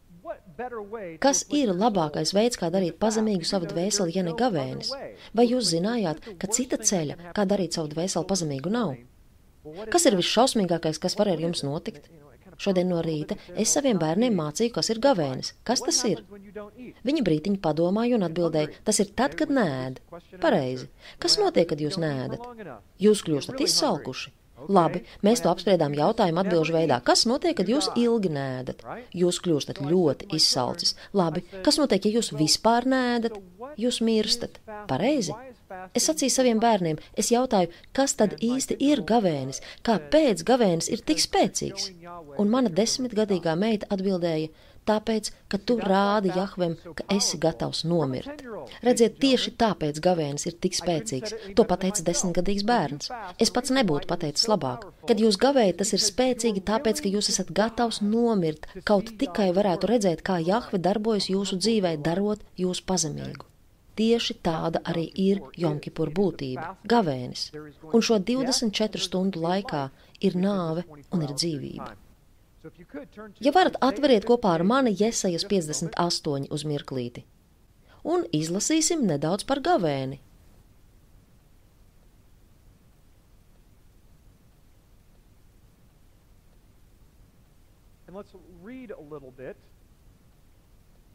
Kas 1.23 1.43
ir 1.57 1.73
labākais 1.75 2.35
veids, 2.37 2.59
kā 2.61 2.71
darīt 2.73 2.99
pazemīgu 3.02 3.49
savu 3.49 3.69
dvēseli, 3.71 4.17
ja 4.17 4.25
ne 4.26 4.35
gavēnis? 4.38 4.93
Vai 5.37 5.47
jūs 5.49 5.73
zinājāt, 5.75 6.25
ka 6.40 6.50
cita 6.52 6.81
ceļa, 6.81 7.33
kā 7.37 7.47
darīt 7.49 7.76
savu 7.76 7.93
dvēseli 7.95 8.29
pazemīgu, 8.31 8.73
nav? 8.73 8.97
Kas 9.93 10.09
ir 10.09 10.17
visšausmīgākais, 10.21 11.00
kas 11.02 11.17
var 11.21 11.33
ar 11.33 11.43
jums 11.43 11.64
notikt? 11.67 12.09
Šodien 12.61 12.90
no 12.93 13.00
rīta 13.05 13.38
es 13.57 13.73
saviem 13.73 13.97
bērniem 14.00 14.35
mācīju, 14.37 14.73
kas 14.75 14.90
ir 14.93 15.00
gavēnis. 15.00 15.55
Kas 15.64 15.81
tas 15.85 16.00
ir? 16.05 16.21
Viņi 17.09 17.23
brītiņi 17.25 17.61
padomāja 17.64 18.19
un 18.19 18.26
atbildēja, 18.26 18.83
tas 18.85 19.00
ir 19.00 19.14
tad, 19.17 19.37
kad 19.40 19.52
nēd. 19.57 20.02
Pareizi. 20.43 20.90
Kas 21.23 21.38
notiek, 21.40 21.71
kad 21.71 21.81
jūs 21.81 21.97
nēdat? 22.02 22.45
Jūs 23.00 23.25
kļūstat 23.25 23.64
izsalkuši. 23.64 24.35
Labi, 24.69 25.02
mēs 25.25 25.43
to 25.45 25.50
apspriedām 25.52 25.95
jautājumu 25.97 26.43
atbilžu 26.43 26.75
veidā. 26.76 27.00
Kas 27.05 27.25
notiek, 27.29 27.57
kad 27.57 27.71
jūs 27.71 27.90
ilgi 27.97 28.33
nēdat? 28.35 28.83
Jūs 29.17 29.40
kļūstat 29.45 29.81
ļoti 29.87 30.31
izsalcis. 30.37 30.97
Labi, 31.17 31.45
kas 31.64 31.81
notiek, 31.81 32.05
ja 32.05 32.19
jūs 32.19 32.33
vispār 32.37 32.88
nēdat? 32.90 33.38
Jūs 33.81 34.00
mirstat. 34.05 34.61
Pareizi? 34.90 35.37
Es 35.95 36.09
sacīju 36.09 36.35
saviem 36.35 36.61
bērniem, 36.62 36.99
es 37.14 37.31
jautāju, 37.31 37.71
kas 37.95 38.17
tad 38.19 38.35
īsti 38.43 38.76
ir 38.83 39.05
gavēnis, 39.07 39.62
kāpēc 39.87 40.43
gavēnis 40.47 40.90
ir 40.90 41.05
tik 41.07 41.23
spēcīgs? 41.23 41.93
Un 42.43 42.50
mana 42.50 42.73
desmitgadīgā 42.75 43.55
meita 43.59 43.87
atbildēja, 43.95 44.50
tāpēc, 44.89 45.31
ka 45.51 45.59
tu 45.59 45.77
rādi 45.81 46.33
Jahvem, 46.35 46.77
ka 46.97 47.07
esi 47.15 47.39
gatavs 47.43 47.83
nomirt. 47.89 48.45
Redziet, 48.87 49.19
tieši 49.23 49.55
tāpēc 49.61 50.01
gavēnis 50.05 50.47
ir 50.51 50.57
tik 50.63 50.79
spēcīgs. 50.79 51.35
To 51.59 51.67
pateica 51.69 52.05
desmitgadīgs 52.07 52.67
bērns. 52.69 53.11
Es 53.39 53.53
pats 53.55 53.75
nebūtu 53.75 54.11
pateicis 54.11 54.49
labāk. 54.51 54.89
Kad 55.09 55.23
jūs 55.23 55.41
gavējat, 55.41 55.81
tas 55.83 55.95
ir 55.97 56.05
spēcīgi 56.05 56.65
tāpēc, 56.73 57.05
ka 57.05 57.13
jūs 57.13 57.31
esat 57.35 57.53
gatavs 57.57 58.01
nomirt, 58.05 58.69
kaut 58.89 59.15
tikai 59.21 59.51
varētu 59.57 59.93
redzēt, 59.95 60.25
kā 60.27 60.41
Jahve 60.45 60.83
darbojas 60.83 61.31
jūsu 61.33 61.61
dzīvē, 61.61 61.97
darot 62.05 62.45
jūs 62.61 62.83
pazemīgu. 62.85 63.47
Tieši 64.01 64.39
tāda 64.47 64.81
arī 64.91 65.03
ir 65.23 65.41
Jomkipur 65.61 66.13
būtība- 66.17 66.77
gavēnis. 66.93 67.51
Un 67.93 68.01
šo 68.01 68.17
24 68.31 69.03
stundu 69.07 69.43
laikā 69.45 69.91
ir 70.21 70.39
nāve 70.45 70.85
un 71.13 71.27
ir 71.27 71.35
dzīvība. 71.35 71.91
Ja 73.40 73.52
varat 73.57 73.79
atveriet 73.81 74.26
kopā 74.29 74.50
ar 74.59 74.64
mani 74.69 74.93
Jesajas 74.93 75.47
58 75.49 76.50
uz 76.52 76.64
mirklīti, 76.69 77.23
un 78.05 78.26
izlasīsim 78.37 79.07
nedaudz 79.09 79.47
par 79.49 79.62
gavēni. 79.64 80.21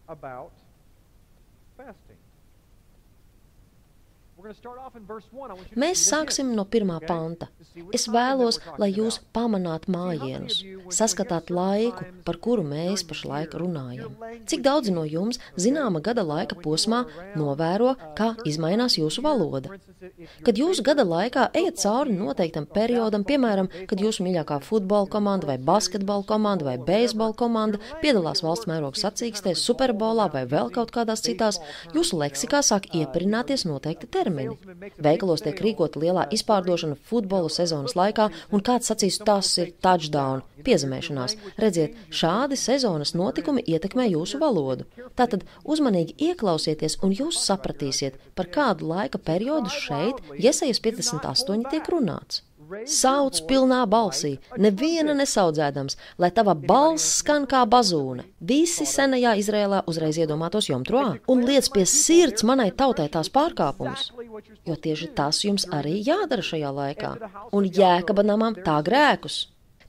About 0.08 0.54
fasting. 1.78 2.15
Mēs 4.46 6.02
sāksim 6.06 6.52
no 6.58 6.66
pirmā 6.70 7.00
panta. 7.02 7.48
Es 7.96 8.06
vēlos, 8.12 8.60
lai 8.82 8.92
jūs 8.94 9.18
pamanāt 9.34 9.88
mājienus, 9.92 10.60
saskatāt 10.94 11.50
laiku, 11.50 12.06
par 12.28 12.38
kuru 12.44 12.66
mēs 12.68 13.04
pašlaik 13.10 13.56
runājam. 13.58 14.14
Cik 14.46 14.62
daudzi 14.66 14.94
no 14.94 15.06
jums 15.10 15.42
zināma 15.58 16.02
gada 16.06 16.22
laika 16.26 16.58
posmā 16.62 17.06
novēro, 17.40 17.96
kā 18.18 18.36
izmainās 18.46 19.00
jūsu 19.00 19.24
valoda? 19.26 19.74
Kad 20.46 20.62
jūs 20.62 20.84
gada 20.86 21.08
laikā 21.08 21.48
ejat 21.58 21.82
cauri 21.82 22.14
noteiktam 22.14 22.70
periodam, 22.70 23.26
piemēram, 23.26 23.72
kad 23.90 24.02
jūsu 24.02 24.28
mīļākā 24.28 24.60
futbola 24.68 25.10
komanda 25.10 25.50
vai 25.50 25.58
basketbola 25.58 26.28
komanda 26.30 26.70
vai 26.70 26.78
beisbola 26.78 27.34
komanda 27.34 27.82
piedalās 28.04 28.46
valsts 28.46 28.70
mēroga 28.70 29.02
sacīkstēs, 29.02 29.66
superbolā 29.66 30.30
vai 30.36 30.46
vēl 30.50 30.70
kaut 30.76 30.94
kādās 30.94 31.26
citās, 31.26 31.62
jūsu 31.98 32.22
leksikā 32.22 32.62
sāk 32.62 32.92
iepirināties 32.94 33.66
noteikti 33.66 34.12
termini 34.12 34.35
termini. 34.36 34.92
Veikalos 35.02 35.44
tiek 35.46 35.60
rīkota 35.62 36.00
lielā 36.02 36.26
izpārdošana 36.36 36.98
futbola 37.10 37.50
sezonas 37.50 37.96
laikā, 37.98 38.30
un 38.52 38.64
kāds 38.66 38.92
sacīs, 38.92 39.20
tas 39.26 39.52
ir 39.62 39.74
touchdown, 39.84 40.44
piezemēšanās. 40.66 41.38
Redziet, 41.62 41.96
šādi 42.10 42.58
sezonas 42.60 43.16
notikumi 43.16 43.64
ietekmē 43.66 44.08
jūsu 44.12 44.40
valodu. 44.42 44.88
Tātad 45.16 45.46
uzmanīgi 45.64 46.18
ieklausieties, 46.32 47.00
un 47.04 47.16
jūs 47.16 47.40
sapratīsiet, 47.46 48.20
par 48.36 48.52
kādu 48.52 48.92
laika 48.92 49.22
periodu 49.22 49.72
šeit, 49.72 50.22
Iesaijas 50.36 50.82
58, 50.84 51.70
tiek 51.72 51.88
runāts. 51.92 52.44
Sauc 52.90 53.38
pilnā 53.46 53.84
balsī, 53.90 54.32
neviena 54.58 55.14
nesaudzēdams, 55.18 55.98
lai 56.22 56.32
tava 56.34 56.56
balss 56.58 57.20
skan 57.20 57.46
kā 57.50 57.62
bazūne. 57.70 58.26
Visi 58.42 58.88
senajā 58.90 59.36
Izrēlā 59.42 59.84
uzreiz 59.92 60.18
iedomātos 60.18 60.70
jomtroā 60.72 61.20
un 61.30 61.44
liec 61.46 61.70
pie 61.74 61.86
sirds 61.90 62.46
manai 62.48 62.72
tautai 62.74 63.06
tās 63.14 63.30
pārkāpumus, 63.30 64.10
jo 64.66 64.76
tieši 64.88 65.12
tas 65.18 65.42
jums 65.46 65.68
arī 65.80 65.98
jādara 66.06 66.46
šajā 66.46 66.72
laikā, 66.80 67.12
un 67.56 67.68
jēkaba 67.80 68.26
namam 68.26 68.56
tā 68.68 68.80
grēkus. 68.86 69.46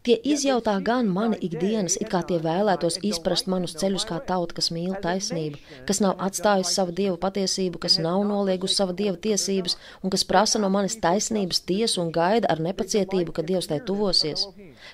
Tie 0.06 0.14
izjautā 0.22 0.76
gan 0.86 1.08
mani 1.10 1.34
ikdienas, 1.42 1.96
it 1.98 2.12
kā 2.12 2.20
tie 2.26 2.36
vēlētos 2.38 3.00
izprast 3.08 3.48
manus 3.50 3.72
ceļus 3.80 4.04
kā 4.06 4.20
tauta, 4.28 4.54
kas 4.54 4.68
mīl 4.70 4.92
taisnību, 5.02 5.58
kas 5.88 5.98
nav 6.04 6.22
atstājusi 6.22 6.76
savu 6.76 6.94
dievu 7.00 7.16
patiesību, 7.24 7.80
kas 7.82 7.96
nav 8.04 8.22
noliegusi 8.28 8.78
savu 8.78 8.94
dievu 9.00 9.18
tiesības 9.24 9.74
un 10.06 10.14
kas 10.14 10.22
prasa 10.28 10.60
no 10.62 10.70
manis 10.70 10.94
taisnības 11.02 11.64
tiesu 11.66 12.04
un 12.04 12.14
gaida 12.14 12.46
ar 12.54 12.62
nepacietību, 12.68 13.34
kad 13.34 13.50
dievs 13.50 13.66
tai 13.72 13.80
tuvosies. 13.88 14.46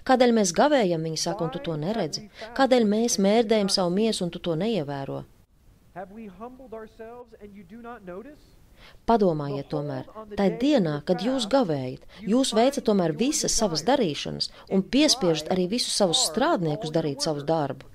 Kādēļ 0.08 0.32
mēs 0.38 0.54
gavējam, 0.56 1.04
viņi 1.04 1.20
saka, 1.26 1.44
un 1.44 1.52
tu 1.52 1.60
to 1.68 1.76
neredzi? 1.84 2.24
Kādēļ 2.56 2.88
mēs 2.94 3.18
mērdējam 3.20 3.68
savu 3.68 3.92
miesu, 3.98 4.24
un 4.24 4.32
tu 4.32 4.40
to 4.40 4.56
neievēro? 4.56 5.26
Have 5.92 6.08
we 6.16 6.30
humbled 6.40 6.72
ourselves 6.72 7.36
and 7.42 7.52
you 7.52 7.68
do 7.68 7.82
not 7.82 8.00
notice? 8.08 8.51
Padomājiet 9.02 9.66
tomēr, 9.72 10.04
tai 10.38 10.44
dienā, 10.60 11.00
kad 11.06 11.24
jūs 11.26 11.48
gavējat, 11.50 12.04
jūs 12.22 12.52
veicat 12.54 12.84
tomēr 12.86 13.14
visas 13.18 13.56
savas 13.58 13.82
darīšanas 13.82 14.46
un 14.70 14.84
piespiežat 14.94 15.50
arī 15.50 15.64
visus 15.72 15.96
savus 15.98 16.20
strādniekus 16.28 16.92
darīt 16.94 17.26
savu 17.26 17.42
darbu. 17.48 17.88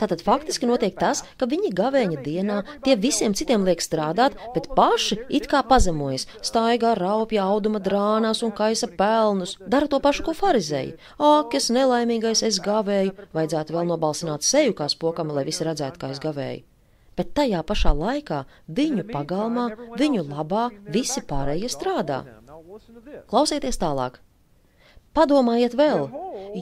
Tātad 0.00 0.24
faktiski 0.24 0.70
notiek 0.70 0.96
tas, 0.96 1.20
ka 1.36 1.48
viņi 1.50 1.72
gavēņa 1.76 2.22
dienā 2.24 2.56
tie 2.86 2.96
visiem 2.96 3.36
citiem 3.36 3.68
liek 3.68 3.84
strādāt, 3.84 4.38
bet 4.56 4.70
paši 4.78 5.20
it 5.28 5.50
kā 5.52 5.60
pazemojas, 5.68 6.24
staigā 6.40 6.94
raupja 6.96 7.44
auduma 7.44 7.82
drānās 7.84 8.40
un 8.46 8.56
kaisa 8.56 8.88
pelnus, 8.88 9.58
dara 9.60 9.90
to 9.90 10.00
pašu, 10.00 10.24
ko 10.30 10.36
farizēji. 10.40 10.96
Ak, 11.20 11.52
es 11.60 11.68
nelaimīgais, 11.68 12.40
es 12.48 12.62
gavēju, 12.64 13.28
vajadzētu 13.36 13.76
vēl 13.76 13.92
nobalsināt 13.92 14.48
seju 14.48 14.74
kā 14.80 14.88
spokam, 14.88 15.36
lai 15.36 15.44
visi 15.44 15.68
redzētu, 15.68 16.00
kā 16.00 16.14
es 16.16 16.24
gavēju 16.24 16.69
bet 17.18 17.34
tajā 17.36 17.60
pašā 17.66 17.92
laikā 17.96 18.44
viņu 18.80 19.06
pagalmā, 19.10 19.68
viņu 20.00 20.24
labā 20.28 20.68
visi 20.96 21.22
pārējie 21.32 21.70
strādā. 21.72 22.24
Klausieties 23.30 23.80
tālāk! 23.80 24.20
Padomājiet 25.10 25.72
vēl, 25.74 26.04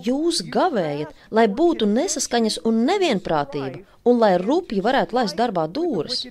jūs 0.06 0.40
gavējat, 0.54 1.10
lai 1.36 1.44
būtu 1.60 1.88
nesaskaņas 1.90 2.62
un 2.68 2.78
nevienprātība, 2.88 3.82
un 4.08 4.22
lai 4.22 4.36
rupji 4.40 4.80
varētu 4.84 5.18
laist 5.18 5.36
darbā 5.36 5.66
dūris. 5.68 6.22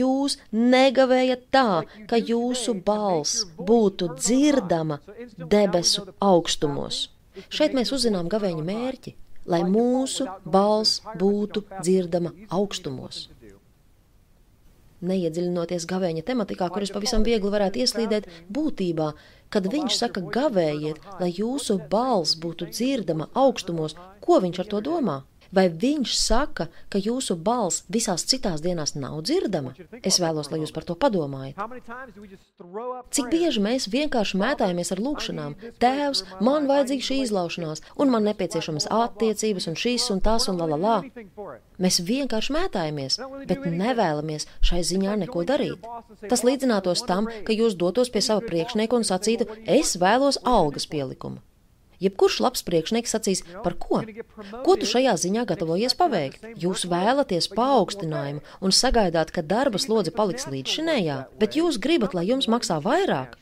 Jūs 0.00 0.34
negavējat 0.50 1.44
tā, 1.54 1.68
ka 2.10 2.18
jūsu 2.18 2.74
balss 2.88 3.44
būtu 3.68 4.08
dzirdama 4.16 4.98
debesu 5.38 6.08
augstumos. 6.18 7.04
Šeit 7.46 7.78
mēs 7.78 7.94
uzzinām 7.94 8.26
gavēņa 8.32 8.66
mērķi 8.66 9.14
lai 9.46 9.62
mūsu 9.64 10.26
balss 10.44 11.02
būtu 11.20 11.64
dzirdama 11.80 12.32
augstumos. 12.58 13.26
Neiedziļinoties 15.06 15.84
gavēņa 15.90 16.22
tematikā, 16.24 16.70
kuras 16.72 16.90
pavisam 16.94 17.24
viegli 17.26 17.50
varētu 17.52 17.82
ieslīdēt 17.84 18.28
būtībā, 18.56 19.10
kad 19.52 19.68
viņš 19.72 19.98
saka 20.00 20.22
gavējiet, 20.34 21.02
lai 21.20 21.28
jūsu 21.36 21.76
balss 21.92 22.38
būtu 22.40 22.70
dzirdama 22.72 23.28
augstumos, 23.36 23.94
ko 24.24 24.40
viņš 24.42 24.62
ar 24.64 24.70
to 24.72 24.80
domā? 24.88 25.18
Vai 25.54 25.66
viņš 25.70 26.14
saka, 26.18 26.68
ka 26.90 26.98
jūsu 27.02 27.36
balss 27.36 27.84
visās 27.92 28.24
citās 28.28 28.62
dienās 28.64 28.94
nav 28.96 29.20
dzirdama? 29.22 29.74
Es 30.02 30.18
vēlos, 30.22 30.50
lai 30.50 30.60
jūs 30.62 30.74
par 30.74 30.86
to 30.88 30.96
padomājat. 30.98 31.58
Cik 33.14 33.30
bieži 33.32 33.62
mēs 33.62 33.88
vienkārši 33.92 34.40
mētājamies 34.40 34.92
ar 34.94 35.02
lūkšanām? 35.06 35.56
Tēvs, 35.82 36.24
man 36.40 36.68
vajadzīga 36.70 37.08
šī 37.08 37.20
izlaušanās, 37.26 37.84
un 38.00 38.12
man 38.12 38.26
nepieciešamas 38.30 38.90
attiecības, 38.90 39.70
un 39.70 39.78
šīs 39.78 40.10
un 40.14 40.22
tās, 40.24 40.48
un 40.50 40.60
la 40.60 40.70
la 40.74 40.80
la. 40.82 40.98
Mēs 41.82 42.00
vienkārši 42.08 42.54
mētājamies, 42.56 43.18
bet 43.48 43.66
nevēlamies 43.68 44.48
šai 44.64 44.82
ziņā 44.90 45.18
neko 45.24 45.44
darīt. 45.48 45.84
Tas 46.30 46.44
līdzinātos 46.46 47.04
tam, 47.08 47.28
ka 47.46 47.56
jūs 47.56 47.76
dotos 47.76 48.10
pie 48.12 48.24
sava 48.24 48.44
priekšnieka 48.46 48.96
un 48.96 49.04
sacītu, 49.04 49.48
es 49.78 49.96
vēlos 50.00 50.40
algas 50.44 50.88
pielikumu. 50.88 51.45
Jebkurš 52.02 52.40
labs 52.44 52.64
priekšnieks 52.66 53.14
sacīs, 53.16 53.42
par 53.64 53.76
ko? 53.80 54.02
Ko 54.66 54.76
tu 54.76 54.88
šajā 54.88 55.16
ziņā 55.22 55.46
gatavojies 55.48 55.96
paveikt? 55.98 56.44
Jūs 56.60 56.86
vēlaties 56.90 57.50
paaugstinājumu 57.56 58.44
un 58.60 58.76
sagaidāt, 58.80 59.32
ka 59.32 59.44
darba 59.46 59.80
slodze 59.82 60.12
paliks 60.14 60.48
līdzšinējā, 60.52 61.18
bet 61.40 61.56
jūs 61.56 61.80
gribat, 61.82 62.16
lai 62.16 62.28
jums 62.28 62.50
maksā 62.52 62.80
vairāk. 62.84 63.38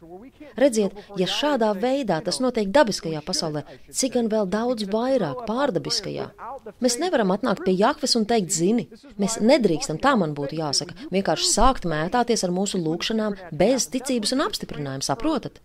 Redziet, 0.54 0.94
ja 1.18 1.26
šādā 1.26 1.73
veidā 1.78 2.20
tas 2.23 2.38
notiek 2.42 2.68
dabiskajā 2.75 3.23
pasaulē, 3.26 3.64
cik 3.90 4.14
gan 4.16 4.28
vēl 4.30 4.46
daudz 4.50 4.87
vairāk 4.90 5.42
pārdabiskajā. 5.49 6.28
Mēs 6.84 6.99
nevaram 7.02 7.32
atnākt 7.34 7.64
pie 7.66 7.75
Jahves 7.75 8.14
un 8.18 8.26
teikt, 8.30 8.54
zini, 8.54 8.87
mēs 9.20 9.40
nedrīkstam, 9.42 9.99
tā 10.02 10.14
man 10.20 10.37
būtu 10.38 10.58
jāsaka, 10.61 10.94
vienkārši 11.14 11.50
sākt 11.50 11.88
mētāties 11.90 12.46
ar 12.46 12.54
mūsu 12.54 12.78
lūgšanām 12.82 13.34
bez 13.50 13.88
ticības 13.90 14.34
un 14.37 14.44
apstiprinājuma, 14.46 15.06
saprotat? 15.06 15.58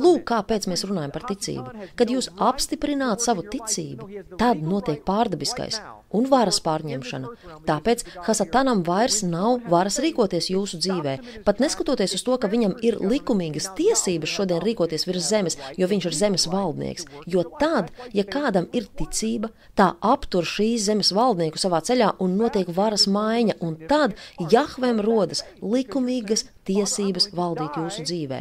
Lūk, 0.00 0.24
kāpēc 0.32 0.70
mēs 0.72 0.86
runājam 0.88 1.12
par 1.14 1.28
ticību. 1.28 1.86
Kad 2.00 2.14
jūs 2.14 2.29
apstiprināt 2.38 3.24
savu 3.24 3.44
ticību, 3.52 4.08
tad 4.38 4.62
notiek 4.62 5.02
pārdabiskais 5.06 5.80
un 6.16 6.26
varas 6.30 6.60
pārņemšana. 6.64 7.32
Tāpēc 7.68 8.04
Hasatanam 8.26 8.82
vairs 8.86 9.20
nav 9.26 9.64
varas 9.70 10.00
rīkoties 10.02 10.50
jūsu 10.52 10.80
dzīvē, 10.82 11.16
pat 11.46 11.62
neskatoties 11.62 12.16
uz 12.18 12.24
to, 12.26 12.36
ka 12.40 12.50
viņam 12.52 12.76
ir 12.86 12.98
likumīgas 13.02 13.70
tiesības 13.78 14.34
šodien 14.34 14.62
rīkoties 14.64 15.06
virs 15.08 15.28
zemes, 15.30 15.58
jo 15.78 15.88
viņš 15.90 16.08
ir 16.10 16.18
zemes 16.20 16.46
valdnieks. 16.50 17.08
Jo 17.30 17.44
tad, 17.60 17.92
ja 18.16 18.24
kādam 18.26 18.68
ir 18.76 18.88
ticība, 18.98 19.52
tā 19.78 19.92
aptur 20.00 20.46
šīs 20.48 20.88
zemes 20.88 21.12
valdnieku 21.16 21.60
savā 21.60 21.82
ceļā 21.86 22.14
un 22.24 22.38
notiek 22.40 22.70
varas 22.74 23.06
maiņa, 23.10 23.60
un 23.60 23.76
tad 23.90 24.16
Jahvem 24.50 25.00
rodas 25.04 25.44
likumīgas 25.62 26.46
tiesības 26.68 27.30
valdīt 27.36 27.78
jūsu 27.80 28.06
dzīvē. 28.08 28.40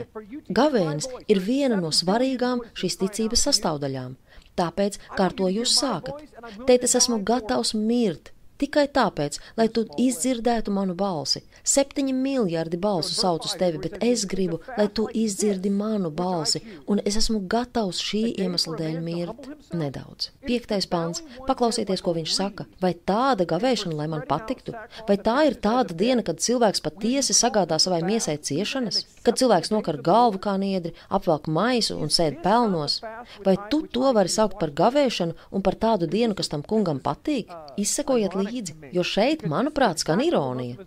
Gavēnis 0.49 1.09
ir 1.27 1.43
viena 1.43 1.79
no 1.79 1.93
svarīgām 1.95 2.63
šīs 2.77 2.99
ticības 3.03 3.47
sastāvdaļām. 3.49 4.17
Tāpēc, 4.59 4.99
kā 5.15 5.29
ar 5.29 5.35
to 5.37 5.47
jūs 5.51 5.77
sākat? 5.79 6.25
Tēt, 6.67 6.83
es 6.87 6.97
esmu 6.99 7.21
gatavs 7.25 7.73
mirt, 7.77 8.33
Tikai 8.59 8.89
tāpēc, 8.91 9.37
lai 9.55 9.69
tu 9.71 9.85
izdzirdētu 10.03 10.71
manu 10.75 10.91
balsi. 10.99 11.39
Septiņi 11.63 12.11
miljardi 12.11 12.75
balsu 12.81 13.13
sauc 13.15 13.45
uz 13.47 13.53
tevi, 13.55 13.79
bet 13.79 14.01
es 14.03 14.25
gribu, 14.27 14.57
lai 14.75 14.89
tu 14.91 15.05
izdzirdi 15.15 15.71
manu 15.71 16.09
balsi, 16.11 16.59
un 16.91 16.99
es 17.07 17.15
esmu 17.21 17.39
gatavs 17.53 18.01
šī 18.03 18.23
iemesla 18.43 18.75
dēļ 18.81 18.97
mirt 19.05 19.47
nedaudz. 19.79 20.33
Piektais 20.43 20.89
pāns. 20.91 21.21
Paklausieties, 21.47 22.03
ko 22.03 22.11
viņš 22.17 22.33
saka. 22.35 22.65
Vai 22.83 22.91
tāda 23.11 23.47
gavēšana, 23.47 23.95
lai 23.95 24.09
man 24.11 24.25
patiktu? 24.27 24.75
Vai 25.07 25.15
tā 25.23 25.37
ir 25.47 25.55
tāda 25.63 25.95
diena, 25.95 26.25
kad 26.27 26.43
cilvēks 26.43 26.83
patiesi 26.83 27.37
sagādā 27.37 27.79
savai 27.79 28.01
miesai 28.03 28.35
ciešanas? 28.43 29.05
Kad 29.23 29.39
cilvēks 29.39 29.71
nokar 29.71 30.01
galvu 30.03 30.43
kā 30.43 30.57
niedri, 30.59 30.91
apvelk 31.07 31.47
maisu 31.47 31.95
un 31.95 32.11
sēd 32.11 32.41
pelnos? 32.43 32.99
Vai 33.47 33.55
tu 33.71 33.85
to 33.87 34.11
vari 34.19 34.35
saukt 34.35 34.59
par 34.59 34.75
gavēšanu 34.75 35.55
un 35.55 35.63
par 35.63 35.79
tādu 35.79 36.11
dienu, 36.11 36.35
kas 36.35 36.51
tam 36.51 36.65
kungam 36.65 36.99
patīk? 37.03 37.51
Izsekojiet 37.79 38.35
līdzi 38.35 38.48
līdzi, 38.49 38.75
jo 38.95 39.05
šeit, 39.05 39.45
manuprāt, 39.49 40.01
skan 40.03 40.23
ironija. 40.25 40.79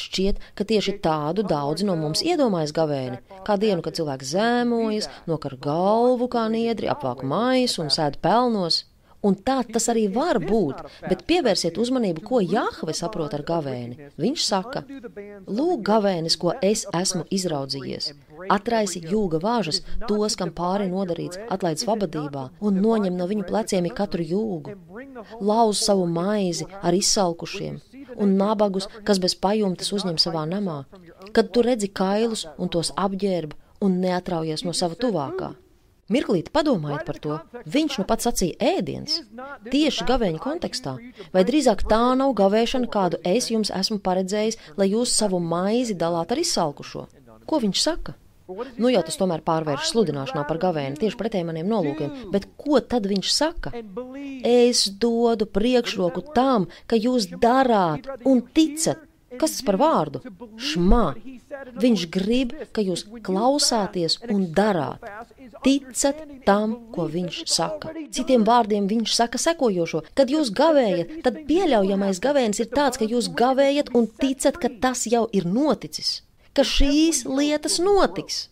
Šķiet, 0.00 0.42
ka 0.58 0.66
tieši 0.68 0.98
tādu 1.04 1.46
daudzi 1.46 1.86
no 1.88 1.96
mums 2.00 2.24
iedomājas 2.26 2.74
gavēni, 2.76 3.20
kā 3.46 3.56
dienu, 3.60 3.82
kad 3.86 3.98
cilvēks 3.98 4.34
zēmojas, 4.34 5.10
nokar 5.30 5.56
galvu 5.60 6.30
kā 6.32 6.46
niedri, 6.52 6.90
apvāk 6.92 7.24
maisu 7.26 7.84
un 7.86 7.92
sēd 7.94 8.20
pelnos. 8.24 8.84
Un 9.22 9.36
tā 9.36 9.58
tas 9.68 9.88
arī 9.92 10.06
var 10.12 10.38
būt, 10.40 10.78
bet 11.04 11.26
pievērsiet 11.28 11.76
uzmanību, 11.82 12.22
ko 12.24 12.40
Jahve 12.40 12.94
saprot 12.96 13.34
ar 13.36 13.44
gavēni. 13.44 14.08
Viņš 14.20 14.44
saka, 14.46 14.82
lūk, 15.46 15.82
gavēnis, 15.84 16.38
ko 16.40 16.54
es 16.64 16.86
esmu 16.96 17.26
izraudzījies. 17.28 18.14
Atraisi 18.48 19.02
jūga 19.04 19.42
vāžas 19.42 19.82
tos, 20.08 20.38
kam 20.40 20.54
pāri 20.56 20.88
nodarīts, 20.88 21.40
atlaidz 21.52 21.84
vabadībā 21.88 22.46
un 22.64 22.80
noņem 22.80 23.20
no 23.20 23.28
viņu 23.28 23.46
pleciem 23.50 23.90
katru 24.00 24.24
jūgu. 24.24 24.76
Lauz 25.40 25.84
savu 25.84 26.08
maizi 26.08 26.68
ar 26.80 26.96
izsalkušiem 26.96 27.80
un 28.16 28.36
nabagus, 28.40 28.88
kas 29.04 29.20
bez 29.22 29.36
pajumtes 29.36 29.92
uzņem 29.96 30.18
savā 30.20 30.46
namā. 30.48 30.84
Kad 31.36 31.52
tu 31.54 31.62
redzi 31.66 31.90
kailus 31.92 32.46
un 32.58 32.72
tos 32.72 32.92
apģērbu 32.96 33.84
un 33.84 34.00
neatraujies 34.04 34.64
no 34.64 34.72
sava 34.76 34.96
tuvākā. 34.96 35.54
Mirklīt 36.10 36.50
padomājiet 36.54 37.04
par 37.06 37.18
to. 37.22 37.36
Viņš 37.70 38.00
nu 38.00 38.06
pats 38.08 38.26
sacīja 38.26 38.72
ēdiens. 38.76 39.20
Tieši 39.70 40.06
gavēņa 40.08 40.42
kontekstā. 40.42 40.96
Vai 41.34 41.44
drīzāk 41.46 41.84
tā 41.90 42.02
nav 42.18 42.34
gavēšana, 42.40 42.90
kādu 42.90 43.20
es 43.26 43.50
jums 43.52 43.70
esmu 43.74 44.00
paredzējis, 44.02 44.58
lai 44.80 44.90
jūs 44.90 45.14
savu 45.22 45.38
maizi 45.42 45.94
dalāt 45.94 46.34
ar 46.34 46.42
izsalkušo? 46.42 47.06
Ko 47.46 47.62
viņš 47.62 47.84
saka? 47.86 48.16
Nu 48.82 48.90
jau 48.90 49.02
tas 49.06 49.18
tomēr 49.18 49.44
pārvērš 49.46 49.92
sludināšanā 49.92 50.42
par 50.48 50.58
gavēni 50.62 50.98
tieši 50.98 51.18
pretēji 51.18 51.46
maniem 51.46 51.68
nolūkiem, 51.70 52.32
bet 52.34 52.48
ko 52.58 52.80
tad 52.82 53.06
viņš 53.10 53.30
saka? 53.30 53.72
Es 54.46 54.88
dodu 55.02 55.46
priekšroku 55.46 56.24
tam, 56.34 56.66
ka 56.90 56.98
jūs 56.98 57.30
darāt 57.38 58.10
un 58.26 58.42
ticat. 58.56 59.06
Kas 59.38 59.54
tas 59.54 59.62
par 59.66 59.78
vārdu? 59.78 60.20
Šmā. 60.58 61.14
Viņš 61.82 62.06
grib, 62.10 62.54
ka 62.74 62.82
jūs 62.82 63.04
klausāties 63.26 64.18
un 64.32 64.48
darāt. 64.56 65.04
Ticat 65.62 66.24
tam, 66.46 66.76
ko 66.94 67.06
viņš 67.10 67.40
saka. 67.50 67.94
Citiem 68.10 68.46
vārdiem 68.48 68.88
viņš 68.90 69.14
saka 69.14 69.38
sekojošo: 69.38 70.02
kad 70.18 70.32
jūs 70.34 70.50
gavējat, 70.56 71.20
tad 71.26 71.42
pieļaujamais 71.46 72.22
gavēnis 72.26 72.64
ir 72.64 72.70
tāds, 72.74 72.98
ka 72.98 73.06
jūs 73.06 73.30
gavējat 73.42 73.94
un 73.94 74.10
ticat, 74.20 74.58
ka 74.58 74.72
tas 74.82 75.06
jau 75.06 75.26
ir 75.36 75.46
noticis, 75.46 76.22
ka 76.56 76.66
šīs 76.66 77.26
lietas 77.28 77.78
notiks 77.82 78.49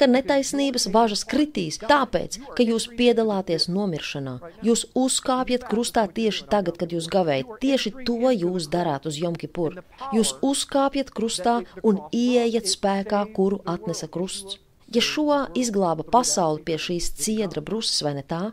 ka 0.00 0.08
netaisnības 0.10 0.88
važas 0.94 1.24
kritīs, 1.28 1.78
tāpēc, 1.82 2.38
ka 2.56 2.66
jūs 2.66 2.88
piedalāties 2.98 3.68
nomiršanā. 3.72 4.36
Jūs 4.66 4.86
uzkāpjat 4.98 5.66
krustā 5.70 6.06
tieši 6.18 6.46
tagad, 6.52 6.78
kad 6.80 6.92
jūs 6.96 7.08
gavējat. 7.12 7.56
Tieši 7.64 7.94
to 8.08 8.34
jūs 8.34 8.68
darāt 8.72 9.08
uz 9.10 9.18
Jomkipur. 9.22 9.80
Jūs 10.16 10.36
uzkāpjat 10.44 11.10
krustā 11.16 11.58
un 11.82 12.00
ieejat 12.12 12.70
spēkā, 12.70 13.26
kuru 13.36 13.62
atnesa 13.66 14.08
krusts. 14.08 14.60
Ja 14.94 15.02
šo 15.02 15.26
izglāba 15.58 16.04
pasauli 16.06 16.62
pie 16.66 16.76
šīs 16.78 17.08
ciedra 17.18 17.62
brusas, 17.68 17.98
vai 18.06 18.14
ne 18.14 18.22
tā? 18.22 18.52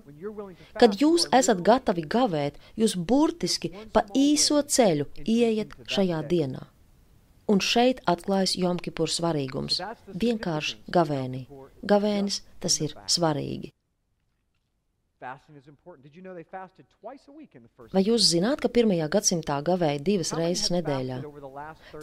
Kad 0.81 0.97
jūs 1.01 1.27
esat 1.39 1.62
gatavi 1.62 2.07
gavēt, 2.15 2.57
jūs 2.73 2.97
burtiski 2.97 3.69
pa 3.93 4.01
īso 4.17 4.63
ceļu 4.65 5.05
ieiet 5.29 5.77
šajā 5.86 6.23
dienā. 6.31 6.72
Un 7.51 7.60
šeit 7.60 7.99
atklājas 8.08 8.56
Jomkipur 8.56 9.12
svarīgums. 9.12 9.82
Vienkārši 10.25 10.79
gavēnī. 10.95 11.45
Gavēnis 11.84 12.41
tas 12.63 12.79
ir 12.79 12.95
svarīgi. 13.12 13.73
Vai 17.93 18.01
jūs 18.03 18.25
zināt, 18.27 18.60
ka 18.63 18.71
pirmajā 18.77 19.08
gadsimtā 19.12 19.60
gavēja 19.69 20.01
divas 20.10 20.34
reizes 20.36 20.71
nedēļā? 20.73 21.19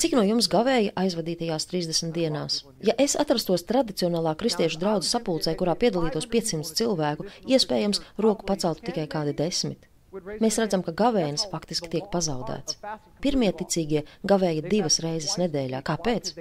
Cik 0.00 0.16
no 0.16 0.24
jums 0.24 0.48
gavēja 0.52 0.94
aizvadītajās 1.02 1.68
30 1.72 2.14
dienās? 2.16 2.62
Ja 2.86 2.96
es 3.04 3.18
atrastos 3.20 3.66
tradicionālā 3.68 4.32
kristiešu 4.40 4.80
draugu 4.80 5.08
sapulcē, 5.08 5.56
kurā 5.60 5.76
piedalītos 5.84 6.30
500 6.32 6.80
cilvēku, 6.80 7.28
iespējams, 7.44 8.00
roku 8.24 8.48
paceltu 8.48 8.88
tikai 8.88 9.08
kādi 9.16 9.36
desmit. 9.36 9.89
Mēs 10.10 10.56
redzam, 10.58 10.82
ka 10.82 10.90
gavēnis 10.90 11.44
faktiski 11.52 11.86
tiek 11.90 12.06
pazaudēts. 12.10 12.80
Pirmie 13.22 13.50
ticīgie 13.54 14.02
gavēja 14.26 14.64
divas 14.66 14.98
reizes 15.04 15.36
nedēļā. 15.38 15.84
Kāpēc? 15.86 16.32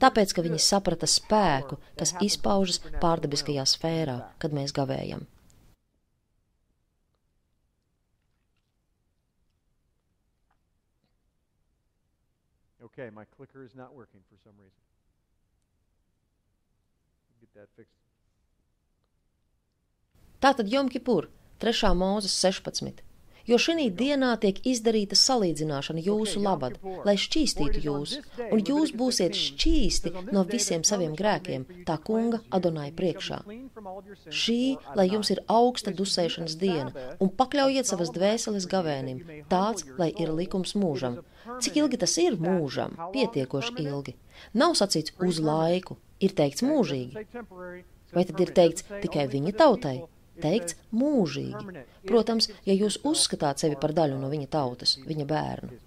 Tāpēc, 0.00 0.32
ka 0.32 0.44
viņi 0.46 0.60
saprata 0.64 1.04
spēku, 1.04 1.76
kas 2.00 2.14
izpaužas 2.24 2.80
pārdabiskajā 3.02 3.66
sfērā, 3.68 4.22
kad 4.40 4.56
mēs 4.56 4.72
gavējam. 4.72 5.26
Okay, 12.88 13.10
my 13.14 13.26
clicker 13.36 13.62
is 13.62 13.76
not 13.76 13.94
working 13.94 14.24
for 14.30 14.38
some 14.42 14.56
reason. 14.58 14.80
Get 17.40 17.52
that 17.54 17.68
fixed. 17.76 17.92
Tātad 20.40 20.72
Jomkipur, 20.72 21.28
3. 21.60 21.92
mūzes 21.94 22.34
16. 22.40 23.04
Jo 23.48 23.58
šī 23.64 23.88
dienā 23.98 24.34
tiek 24.42 24.58
izdarīta 24.68 25.16
salīdzināšana 25.18 26.02
jūsu 26.04 26.42
labad, 26.44 26.76
lai 27.06 27.16
šķīstītu 27.20 27.82
jūs, 27.86 28.14
un 28.50 28.62
jūs 28.70 28.92
būsiet 29.00 29.36
šķīsti 29.38 30.12
no 30.32 30.44
visiem 30.48 30.84
saviem 30.84 31.16
grēkiem, 31.18 31.66
tā 31.88 31.98
kunga 32.04 32.42
Adonai 32.54 32.90
priekšā. 32.92 33.40
Šī, 34.28 34.60
lai 34.98 35.08
jums 35.08 35.32
ir 35.34 35.42
augsta 35.48 35.94
dusēšanas 35.94 36.58
diena, 36.60 36.92
un 37.22 37.32
pakļaujiet 37.40 37.88
savas 37.88 38.12
dvēseles 38.14 38.68
gavēnim, 38.70 39.24
tāds, 39.52 39.86
lai 39.98 40.10
ir 40.12 40.34
likums 40.34 40.76
mūžam. 40.78 41.22
Cik 41.64 41.80
ilgi 41.80 42.00
tas 42.04 42.14
ir 42.20 42.36
mūžam? 42.40 42.94
Pietiekoši 43.14 43.74
ilgi. 43.86 44.14
Nav 44.54 44.76
sacīts 44.78 45.14
uz 45.24 45.40
laiku, 45.42 45.96
ir 46.20 46.34
teikts 46.36 46.64
mūžīgi. 46.66 47.24
Vai 48.12 48.24
tad 48.28 48.40
ir 48.40 48.54
teikts 48.56 48.86
tikai 49.02 49.26
viņa 49.32 49.56
tautai? 49.58 49.96
Teikts 50.42 50.78
mūžīgi. 50.94 51.84
Protams, 52.08 52.50
ja 52.68 52.76
jūs 52.76 53.00
uzskatāt 53.08 53.64
sevi 53.64 53.78
par 53.80 53.94
daļu 53.96 54.20
no 54.20 54.30
viņa 54.32 54.50
tautas, 54.52 54.96
viņa 55.08 55.28
bērnu. 55.28 55.82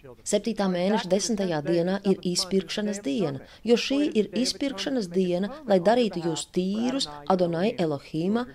Septītā 0.00 0.66
mēneša 0.72 1.08
desmitajā 1.12 1.58
dienā 1.64 1.98
ir 2.08 2.20
izpirkšanas 2.30 3.00
diena, 3.04 3.42
jo 3.66 3.76
šī 3.76 3.98
ir 4.16 4.30
izpirkšanas 4.40 5.10
diena, 5.12 5.50
lai 5.68 5.76
darītu 5.84 6.22
jūs 6.24 6.46
tīrus 6.54 7.08
Adonai 7.32 7.74
Elohīma, 7.84 8.46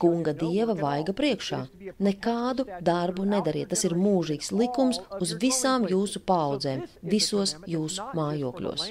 kunga 0.00 0.32
dieva 0.38 0.76
vaiga 0.78 1.12
priekšā. 1.16 1.60
Nekādu 2.04 2.64
darbu 2.88 3.26
nedariet, 3.28 3.68
tas 3.74 3.84
ir 3.84 3.96
mūžīgs 3.98 4.52
likums 4.56 5.00
uz 5.20 5.34
visām 5.42 5.84
jūsu 5.90 6.22
paudzēm, 6.24 6.86
visos 7.02 7.56
jūsu 7.68 8.08
mājokļos. 8.16 8.86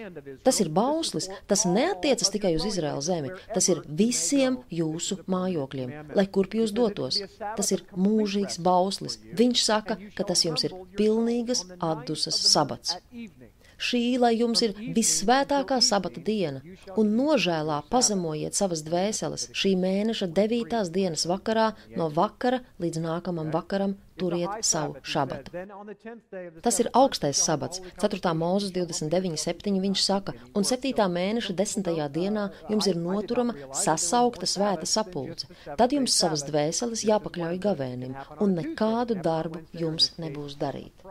Tas 0.45 0.62
ir 0.62 0.69
bauslis, 0.69 1.30
tas 1.49 1.65
neatiecas 1.69 2.34
tikai 2.36 2.54
uz 2.60 2.67
Izraēla 2.69 3.02
zemi, 3.02 3.34
tas 3.56 3.71
ir 3.73 3.82
visiem 3.88 4.60
jūsu 4.69 5.23
mājokļiem, 5.26 6.13
lai 6.13 6.28
kurp 6.30 6.60
jūs 6.62 6.76
dotos. 6.78 7.23
Tas 7.41 7.73
ir 7.73 7.86
mūžīgs 7.97 8.62
bauslis. 8.62 9.17
Viņš 9.34 9.65
saka, 9.65 9.97
ka 10.13 10.30
tas 10.30 10.45
jums 10.45 10.67
ir 10.67 10.78
pilnīgas 10.97 11.65
atbildības 11.73 12.02
atdusas 12.13 12.38
sabats. 12.52 12.97
Šī, 13.84 14.17
lai 14.21 14.36
jums 14.38 14.62
ir 14.63 14.76
visvētākā 14.95 15.80
sabata 15.82 16.21
diena, 16.23 16.62
un 16.95 17.10
nožēlā 17.17 17.82
pazemojiet 17.89 18.56
savas 18.56 18.84
dvēseles 18.86 19.49
šī 19.52 19.73
mēneša 19.82 20.30
devītās 20.38 20.91
dienas 20.93 21.26
vakarā 21.28 21.73
no 21.97 22.08
vakara 22.13 22.62
līdz 22.80 23.02
nākamam 23.04 23.52
vakaram 23.52 23.97
turiet 24.19 24.63
savu 24.65 25.02
šabatu. 25.04 25.52
Tas 26.65 26.80
ir 26.82 26.89
augstais 26.93 27.41
sabats. 27.41 27.82
4. 28.02 28.34
mūzes 28.38 28.73
29.7. 28.76 29.80
viņš 29.84 30.04
saka, 30.04 30.36
un 30.56 30.67
7. 30.67 30.93
mēneša 31.17 31.56
10. 31.60 31.91
dienā 32.17 32.47
jums 32.69 32.89
ir 32.91 32.99
noturama 32.99 33.56
sasaukta 33.84 34.49
svēta 34.49 34.89
sapulce. 34.89 35.49
Tad 35.80 35.95
jums 35.95 36.15
savas 36.17 36.45
dvēseles 36.47 37.06
jāpakļauj 37.10 37.62
gavēnim, 37.67 38.17
un 38.43 38.58
nekādu 38.60 39.19
darbu 39.19 39.63
jums 39.84 40.12
nebūs 40.21 40.58
darīt. 40.62 41.06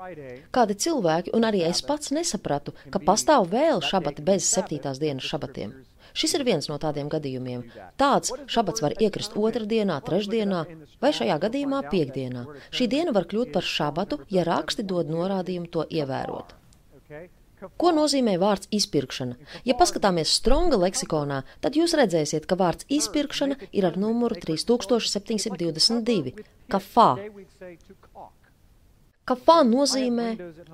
Kādi 0.55 0.79
cilvēki, 0.87 1.35
un 1.37 1.49
arī 1.49 1.65
es 1.69 1.83
pats 1.87 2.13
nesapratu, 2.15 2.77
ka 2.91 3.03
pastāv 3.03 3.51
vēl 3.53 3.83
šabati 3.85 4.25
bez 4.27 4.49
7. 4.51 4.83
dienas 5.03 5.27
šabatiem. 5.29 5.75
Šis 6.13 6.37
ir 6.39 6.45
viens 6.49 6.69
no 6.71 6.79
tādiem 6.83 7.11
gadījumiem. 7.13 7.67
Tāds 8.01 8.33
šabats 8.47 8.85
var 8.85 8.97
iekrist 9.01 9.37
otrdienā, 9.37 10.01
trešdienā 10.07 10.65
vai 11.03 11.13
šajā 11.17 11.39
gadījumā 11.47 11.85
piekdienā. 11.93 12.47
Šī 12.71 12.89
diena 12.95 13.15
var 13.17 13.29
kļūt 13.31 13.53
par 13.55 13.69
šabatu, 13.75 14.23
ja 14.31 14.47
raksti 14.49 14.87
dod 14.89 15.13
norādījumu 15.13 15.71
to 15.73 15.87
ievērot. 15.89 16.57
Ko 17.79 17.93
nozīmē 17.95 18.35
vārds 18.43 18.67
izpirkšana? 18.75 19.37
Ja 19.69 19.77
paskatāmies 19.79 20.33
stronga 20.35 20.79
leksikonā, 20.83 21.43
tad 21.63 21.77
jūs 21.79 21.95
redzēsiet, 21.99 22.49
ka 22.51 22.59
vārds 22.59 22.89
izpirkšana 22.91 23.59
ir 23.71 23.87
ar 23.87 23.99
numuru 24.05 24.39
3722, 24.43 26.35
kafā. 26.73 27.11
Kafā 29.31 29.61
nozīmē 29.67 30.29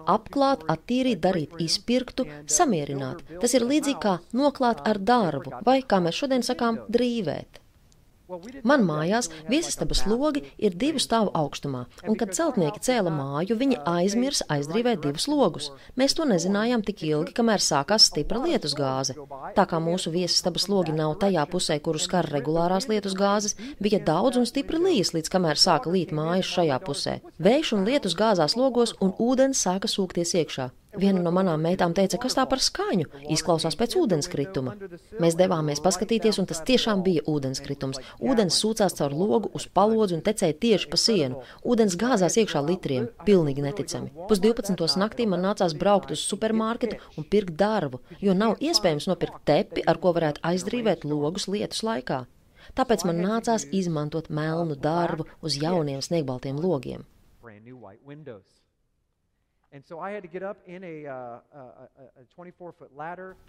apklāt, 0.08 0.62
attīrīt, 0.72 1.20
darīt, 1.24 1.56
izpirktu, 1.60 2.24
samierināt. 2.48 3.20
Tas 3.42 3.54
ir 3.58 3.66
līdzīgi 3.68 4.00
kā 4.04 4.14
noklāt 4.40 4.80
ar 4.88 5.00
darbu, 5.10 5.58
vai, 5.66 5.80
kā 5.84 6.00
mēs 6.04 6.22
šodien 6.22 6.46
sakām, 6.46 6.80
drīvēt. 6.88 7.60
Man 8.68 8.82
mājās 8.84 9.30
viesistabas 9.48 10.02
logi 10.04 10.42
ir 10.60 10.74
divu 10.76 11.00
stāvu 11.00 11.30
augstumā, 11.38 11.86
un 12.04 12.16
kad 12.20 12.34
celtnieki 12.36 12.82
cēla 12.84 13.12
māju, 13.14 13.56
viņi 13.56 13.78
aizmirsa 13.88 14.44
aizdrīvēt 14.52 15.00
divus 15.06 15.24
logus. 15.32 15.70
Mēs 15.96 16.12
to 16.18 16.26
nezinājām 16.28 16.84
tik 16.84 17.06
ilgi, 17.08 17.32
kamēr 17.38 17.64
sākās 17.64 18.10
stipra 18.10 18.42
lietus 18.44 18.76
gāze. 18.76 19.16
Tā 19.56 19.64
kā 19.70 19.80
mūsu 19.80 20.12
viesistabas 20.12 20.68
logi 20.68 20.92
nav 20.92 21.16
tajā 21.22 21.46
pusē, 21.48 21.78
kuru 21.80 22.02
skar 22.04 22.28
regulārās 22.28 22.90
lietus 22.92 23.16
gāzes, 23.16 23.56
bija 23.80 24.02
daudz 24.10 24.36
un 24.36 24.48
stipri 24.50 24.82
līs, 24.82 25.14
līdz 25.16 25.32
kamēr 25.32 25.56
sāka 25.56 25.88
līt 25.94 26.12
mājas 26.12 26.52
šajā 26.52 26.82
pusē. 26.84 27.20
Vējš 27.40 27.72
un 27.78 27.88
lietus 27.88 28.18
gāzās 28.18 28.58
logos, 28.60 28.92
un 29.00 29.16
ūdens 29.16 29.64
sāka 29.64 29.88
sūkties 29.88 30.36
iekšā. 30.42 30.68
Viena 30.98 31.22
no 31.22 31.32
manām 31.34 31.62
meitām 31.62 31.94
teica, 31.94 32.18
kas 32.20 32.36
tā 32.38 32.44
par 32.50 32.62
skaņu 32.62 33.06
izklausās 33.34 33.76
pēc 33.78 33.96
ūdenskrituma. 34.00 34.74
Mēs 35.22 35.36
devāmies 35.38 35.82
paskatīties, 35.84 36.40
un 36.42 36.48
tas 36.50 36.62
tiešām 36.66 37.04
bija 37.06 37.24
ūdenskritums. 37.30 38.00
Ūdens 38.18 38.58
sūcās 38.62 38.96
caur 38.98 39.14
logu 39.14 39.52
uz 39.54 39.68
palodzi 39.70 40.16
un 40.18 40.24
tecēja 40.26 40.56
tieši 40.64 40.90
pa 40.90 41.00
sienu. 41.00 41.42
Ūdens 41.62 41.98
gāzās 42.00 42.38
iekšā 42.42 42.64
litriem, 42.66 43.10
pilnīgi 43.28 43.64
neticami. 43.64 44.10
Pus 44.30 44.42
12. 44.44 44.98
naktī 45.00 45.28
man 45.30 45.44
nācās 45.46 45.76
braukt 45.78 46.14
uz 46.14 46.24
supermarketu 46.24 46.98
un 47.16 47.28
pirkt 47.30 47.54
darbu, 47.60 48.02
jo 48.20 48.34
nav 48.34 48.58
iespējams 48.58 49.08
nopirkt 49.10 49.44
tepi, 49.48 49.86
ar 49.86 50.02
ko 50.02 50.14
varētu 50.16 50.42
aizdrīvēt 50.50 51.06
logus 51.06 51.48
lietus 51.48 51.84
laikā. 51.86 52.24
Tāpēc 52.76 53.06
man 53.08 53.22
nācās 53.24 53.64
izmantot 53.72 54.28
melnu 54.28 54.76
darbu 54.76 55.28
uz 55.40 55.56
jauniem 55.62 56.04
sniegbaltiem 56.04 56.60
logiem. 56.60 57.06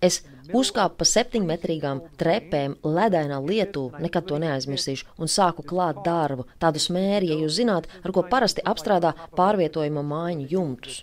Es 0.04 0.18
uzkāpu 0.52 0.98
pa 1.00 1.06
septiņmetrīgām 1.08 2.02
trepēm 2.20 2.76
ledainā 2.84 3.38
lietū, 3.40 3.86
nekad 4.04 4.28
to 4.28 4.40
neaizmirsīšu, 4.44 5.08
un 5.16 5.32
sāku 5.32 5.64
klāt 5.70 6.02
darbu, 6.04 6.44
tādu 6.60 6.82
smēri, 6.84 7.32
ja 7.32 7.38
jūs 7.40 7.56
zināt, 7.62 7.88
ar 8.04 8.12
ko 8.16 8.26
parasti 8.28 8.66
apstrādā 8.68 9.14
pārvietojuma 9.38 10.04
mājiņu 10.10 10.50
jumtus. 10.52 10.98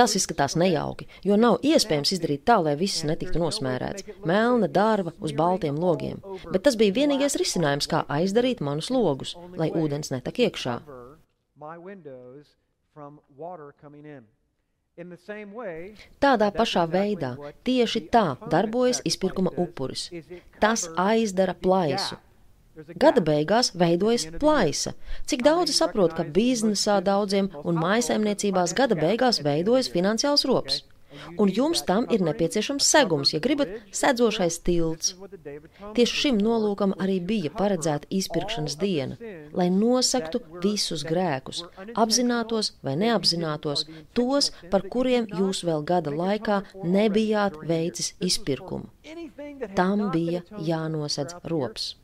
Tas 0.00 0.16
izskatās 0.16 0.56
nejauki, 0.56 1.10
jo 1.28 1.36
nav 1.36 1.60
iespējams 1.68 2.14
izdarīt 2.16 2.46
tā, 2.48 2.56
lai 2.64 2.76
viss 2.80 3.04
netiktu 3.04 3.42
nosmērēts. 3.44 4.08
Melna 4.24 4.70
darba 4.72 5.12
uz 5.20 5.36
baltiem 5.36 5.76
logiem, 5.76 6.24
bet 6.48 6.64
tas 6.64 6.80
bija 6.80 6.96
vienīgais 7.02 7.36
risinājums, 7.36 7.90
kā 7.90 8.06
aizdarīt 8.08 8.64
manus 8.64 8.88
logus, 8.94 9.36
lai 9.60 9.68
ūdens 9.76 10.08
netak 10.14 10.40
iekšā. 10.48 10.80
Tādā 16.18 16.48
pašā 16.54 16.82
veidā, 16.90 17.36
tieši 17.66 18.00
tā 18.14 18.24
darbojas 18.50 19.00
izpirkuma 19.06 19.52
upuris. 19.64 20.08
Tas 20.58 20.88
aizdara 20.98 21.54
plaisu. 21.54 22.18
Gada 23.02 23.22
beigās 23.22 23.72
veidojas 23.74 24.26
plaisa. 24.42 24.92
Cik 25.30 25.42
daudzi 25.46 25.74
saprot, 25.74 26.14
ka 26.18 26.26
biznesā 26.36 27.00
daudziem 27.02 27.50
un 27.64 27.78
mājsaimniecībās 27.78 28.74
gada 28.80 28.98
beigās 28.98 29.42
veidojas 29.42 29.90
finansiāls 29.94 30.46
rops? 30.50 30.82
Un 31.38 31.52
jums 31.54 31.82
tam 31.88 32.06
ir 32.14 32.22
nepieciešams 32.24 32.88
segums, 32.94 33.32
ja 33.34 33.40
gribat 33.44 33.72
sedzošais 34.00 34.58
tilts. 34.66 35.14
Tieši 35.96 36.20
šim 36.22 36.40
nolūkam 36.42 36.94
arī 37.02 37.18
bija 37.30 37.52
paredzēta 37.54 38.10
izpirkšanas 38.20 38.78
diena, 38.80 39.18
lai 39.52 39.68
nosaktu 39.74 40.40
visus 40.64 41.04
grēkus, 41.08 41.64
apzinātos 41.94 42.72
vai 42.86 42.96
neapzinātos, 43.02 43.86
tos, 44.18 44.52
par 44.72 44.86
kuriem 44.92 45.28
jūs 45.40 45.64
vēl 45.68 45.86
gada 45.92 46.14
laikā 46.14 46.62
nebijāt 46.84 47.60
veicis 47.70 48.14
izpirkumu. 48.30 48.90
Tam 49.78 50.08
bija 50.14 50.44
jānosedz 50.72 51.38
rops. 51.52 51.94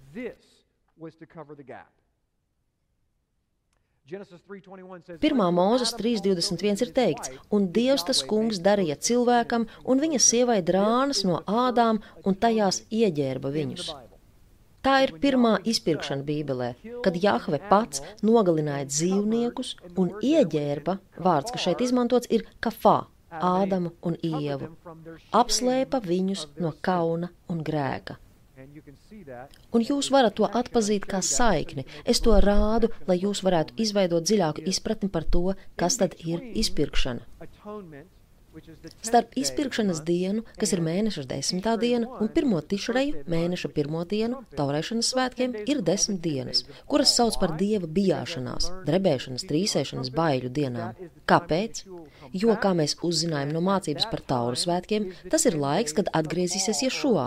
Pirmā 4.04 5.44
mūzes 5.56 5.94
3.21 5.96 6.82
ir 6.84 6.90
teikts, 6.96 7.30
un 7.56 7.70
Dievs 7.72 8.02
tas 8.04 8.18
kungs 8.28 8.58
darīja 8.66 8.98
cilvēkam 9.06 9.64
un 9.88 10.02
viņa 10.02 10.18
sievai 10.20 10.58
drānas 10.70 11.22
no 11.24 11.38
ādām 11.48 12.02
un 12.28 12.36
tajās 12.42 12.82
ieģērba 12.92 13.52
viņus. 13.54 13.86
Tā 14.84 14.98
ir 15.06 15.14
pirmā 15.22 15.54
izpirkšana 15.72 16.26
Bībelē, 16.28 16.68
kad 17.06 17.16
Jahve 17.16 17.62
pats 17.70 18.02
nogalināja 18.28 18.90
dzīvniekus 18.90 19.70
un 19.96 20.12
ieģērba, 20.20 20.98
vārds, 21.24 21.54
kas 21.54 21.64
šeit 21.64 21.80
izmantots, 21.86 22.28
ir 22.28 22.44
kafā, 22.60 23.06
Ādamu 23.34 23.90
un 24.06 24.14
Ievu, 24.22 24.68
apslēpa 25.34 25.98
viņus 26.04 26.44
no 26.60 26.74
kauna 26.84 27.32
un 27.50 27.64
grēka. 27.66 28.20
Un 29.74 29.84
jūs 29.90 30.10
varat 30.14 30.36
to 30.38 30.48
atpazīt 30.60 31.06
kā 31.10 31.20
saikni. 31.24 31.86
Es 32.04 32.22
to 32.24 32.36
rādu, 32.44 32.90
lai 33.08 33.18
jūs 33.20 33.44
varētu 33.46 33.78
izveidot 33.84 34.26
dziļāku 34.26 34.66
izpratni 34.72 35.10
par 35.16 35.28
to, 35.36 35.54
kas 35.80 36.00
tad 36.02 36.18
ir 36.24 36.44
izpirkšana. 36.64 37.24
Starp 39.02 39.34
izpirkšanas 39.38 40.00
dienu, 40.06 40.44
kas 40.60 40.72
ir 40.76 40.82
mēneša 40.84 41.24
desmitā 41.30 41.74
diena, 41.80 42.08
un 42.22 42.30
pirmo 42.34 42.60
tišreju 42.62 43.24
mēneša 43.30 43.70
pirmo 43.74 44.04
dienu, 44.08 44.42
taurēšanas 44.58 45.10
svētkiem, 45.14 45.56
ir 45.70 45.82
desmit 45.86 46.20
dienas, 46.24 46.64
kuras 46.90 47.14
sauc 47.18 47.38
par 47.40 47.56
dieva 47.58 47.90
bijāšanās, 47.98 48.70
drebēšanas, 48.86 49.46
trīsēšanas, 49.50 50.12
baiļu 50.14 50.52
dienām. 50.54 51.08
Kāpēc? 51.30 51.82
Jo, 52.34 52.54
kā 52.58 52.72
mēs 52.74 52.96
uzzinājām 53.04 53.52
no 53.54 53.60
mācības 53.62 54.08
par 54.10 54.22
tauru 54.26 54.58
svētkiem, 54.58 55.10
tas 55.30 55.44
ir 55.46 55.54
laiks, 55.60 55.94
kad 55.94 56.08
atgriezīsies 56.18 56.80
Ješua, 56.86 57.26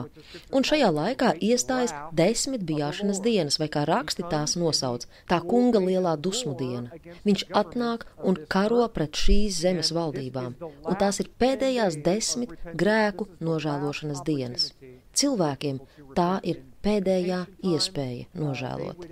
un 0.52 0.66
šajā 0.68 0.90
laikā 0.92 1.34
iestājas 1.48 1.94
desmit 2.18 2.66
bijāšanas 2.68 3.22
dienas, 3.24 3.60
vai 3.62 3.70
kā 3.72 3.86
raksti 3.88 4.26
tās 4.32 4.58
nosauc, 4.60 5.06
tā 5.30 5.40
kunga 5.46 5.80
lielā 5.84 6.18
dusmu 6.20 6.58
diena. 6.60 6.92
Viņš 7.28 7.46
atnāk 7.56 8.04
un 8.28 8.40
karo 8.52 8.84
pret 8.92 9.16
šīs 9.16 9.62
zemes 9.64 9.94
valdībām, 9.96 10.58
un 10.60 11.00
tās 11.00 11.17
ir 11.24 11.32
pēdējās 11.42 12.00
desmit 12.06 12.56
grēku 12.78 13.28
nožēlošanas 13.44 14.24
dienas. 14.28 14.72
Cilvēkiem 15.18 15.82
tā 16.18 16.32
ir 16.44 16.64
pēdējā 16.86 17.44
iespēja 17.74 18.28
nožēlot. 18.38 19.08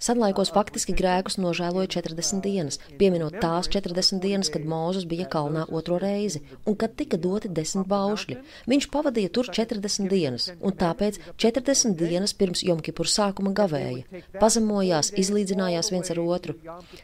Senlaikos 0.00 0.48
faktiski 0.54 0.94
grēkus 0.96 1.36
nožēloja 1.36 1.90
40 2.00 2.40
dienas, 2.40 2.78
pieminot 2.96 3.34
tās 3.42 3.68
40 3.68 4.22
dienas, 4.22 4.48
kad 4.52 4.64
Mūzes 4.64 5.04
bija 5.10 5.26
kalnā 5.28 5.66
otro 5.68 5.98
reizi, 6.00 6.40
un 6.64 6.78
kad 6.80 6.94
tika 6.96 7.18
doti 7.20 7.50
desmit 7.52 7.84
baušļi. 7.90 8.38
Viņš 8.72 8.88
pavadīja 8.94 9.32
tur 9.36 9.50
40 9.52 10.08
dienas, 10.08 10.48
un 10.64 10.72
tāpēc 10.84 11.20
40 11.44 12.00
dienas 12.00 12.32
pirms 12.32 12.64
Jomkipur 12.64 13.12
sākuma 13.12 13.52
gavēja, 13.60 14.24
pazemojās, 14.40 15.12
izlīdzinājās 15.20 15.92
viens 15.92 16.16
ar 16.16 16.24
otru. 16.24 16.56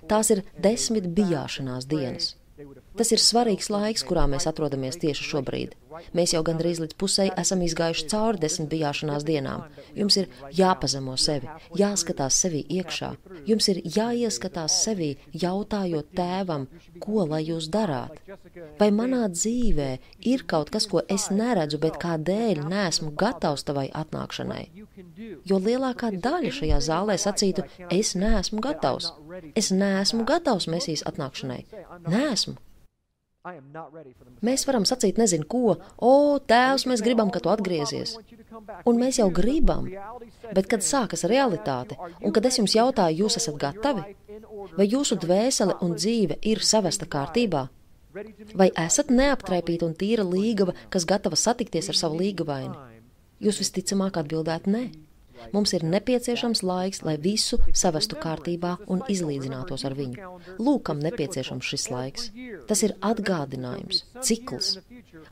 Tās 0.08 0.32
ir 0.32 0.46
desmit 0.56 1.12
bijāšanās 1.20 1.84
dienas. 1.92 2.32
Tas 2.96 3.12
ir 3.12 3.20
svarīgs 3.20 3.68
laiks, 3.72 4.04
kurā 4.06 4.24
mēs 4.30 4.48
atrodamies 4.48 4.96
tieši 5.02 5.30
šobrīd. 5.32 5.74
Mēs 6.16 6.34
jau 6.34 6.42
gandrīz 6.44 6.80
līdz 6.82 6.96
pusē 7.00 7.26
esam 7.40 7.62
izgājuši 7.64 8.06
cauri 8.10 8.40
desmit 8.42 8.68
bijāšanās 8.72 9.24
dienām. 9.26 9.64
Jums 9.96 10.18
ir 10.20 10.28
jāpazemo 10.56 11.16
sevi, 11.20 11.48
jāskatās 11.78 12.40
sevi 12.42 12.62
iekšā. 12.78 13.12
Jums 13.48 13.68
ir 13.72 13.80
jāieskatās 13.96 14.78
sevi, 14.84 15.10
jautājot 15.32 16.12
tēvam, 16.16 16.66
ko 17.00 17.26
lai 17.30 17.42
jūs 17.46 17.70
darāt. 17.72 18.20
Vai 18.80 18.90
manā 18.92 19.24
dzīvē 19.32 19.88
ir 20.32 20.44
kaut 20.48 20.72
kas, 20.74 20.88
ko 20.90 21.04
es 21.12 21.28
neredzu, 21.32 21.80
bet 21.82 22.00
kādēļ 22.02 22.64
neesmu 22.68 23.12
gatavs 23.16 23.64
tavai 23.68 23.88
atnākšanai? 24.02 24.64
Jo 25.48 25.60
lielākā 25.62 26.12
daļa 26.12 26.52
šajā 26.60 26.82
zālē 26.90 27.18
sacītu, 27.20 27.66
es 27.90 28.14
neesmu 28.18 28.60
gatavs. 28.64 29.12
Es 29.56 29.72
neesmu 29.72 30.26
gatavs 30.28 30.68
mesijas 30.72 31.04
atnākšanai. 31.08 31.64
Nesmu. 32.08 32.56
Mēs 34.46 34.64
varam 34.66 34.84
sacīt, 34.88 35.18
nezinu 35.20 35.46
ko, 35.46 35.76
o, 36.02 36.12
tēvs, 36.50 36.86
mēs 36.90 37.02
gribam, 37.04 37.30
ka 37.30 37.42
tu 37.42 37.52
atgriezies. 37.52 38.16
Un 38.88 38.98
mēs 38.98 39.20
jau 39.20 39.28
gribam, 39.34 39.86
bet 40.56 40.68
kad 40.72 40.82
sākas 40.82 41.26
realitāte, 41.30 41.98
un 42.20 42.34
kad 42.34 42.48
es 42.48 42.58
jums 42.58 42.74
jautāju, 42.74 43.24
jūs 43.24 43.38
esat 43.40 43.58
gatavi? 43.62 44.04
Vai 44.76 44.88
jūsu 44.90 45.18
dvēsele 45.22 45.78
un 45.86 45.94
dzīve 45.94 46.40
ir 46.42 46.62
savesta 46.64 47.06
kārtībā? 47.06 47.68
Vai 48.56 48.70
esat 48.80 49.12
neaptraipīta 49.12 49.86
un 49.86 49.94
tīra 49.94 50.24
līgava, 50.26 50.74
kas 50.90 51.04
gatava 51.08 51.36
satikties 51.36 51.90
ar 51.92 51.98
savu 52.00 52.18
līgavaini? 52.22 52.74
Jūs 53.44 53.60
visticamāk 53.60 54.16
atbildētu 54.22 54.72
nē. 54.72 54.84
Mums 55.52 55.72
ir 55.76 55.84
nepieciešams 55.86 56.62
laiks, 56.66 57.02
lai 57.06 57.16
visu 57.20 57.58
savestu 57.72 58.18
kārtībā 58.20 58.76
un 58.92 59.02
izlīdzinātos 59.12 59.86
ar 59.88 59.96
viņu. 59.98 60.32
Lūkam 60.58 61.00
nepieciešams 61.04 61.70
šis 61.72 61.86
laiks. 61.92 62.30
Tas 62.68 62.82
ir 62.86 62.96
atgādinājums, 63.04 64.02
cikls. 64.26 64.76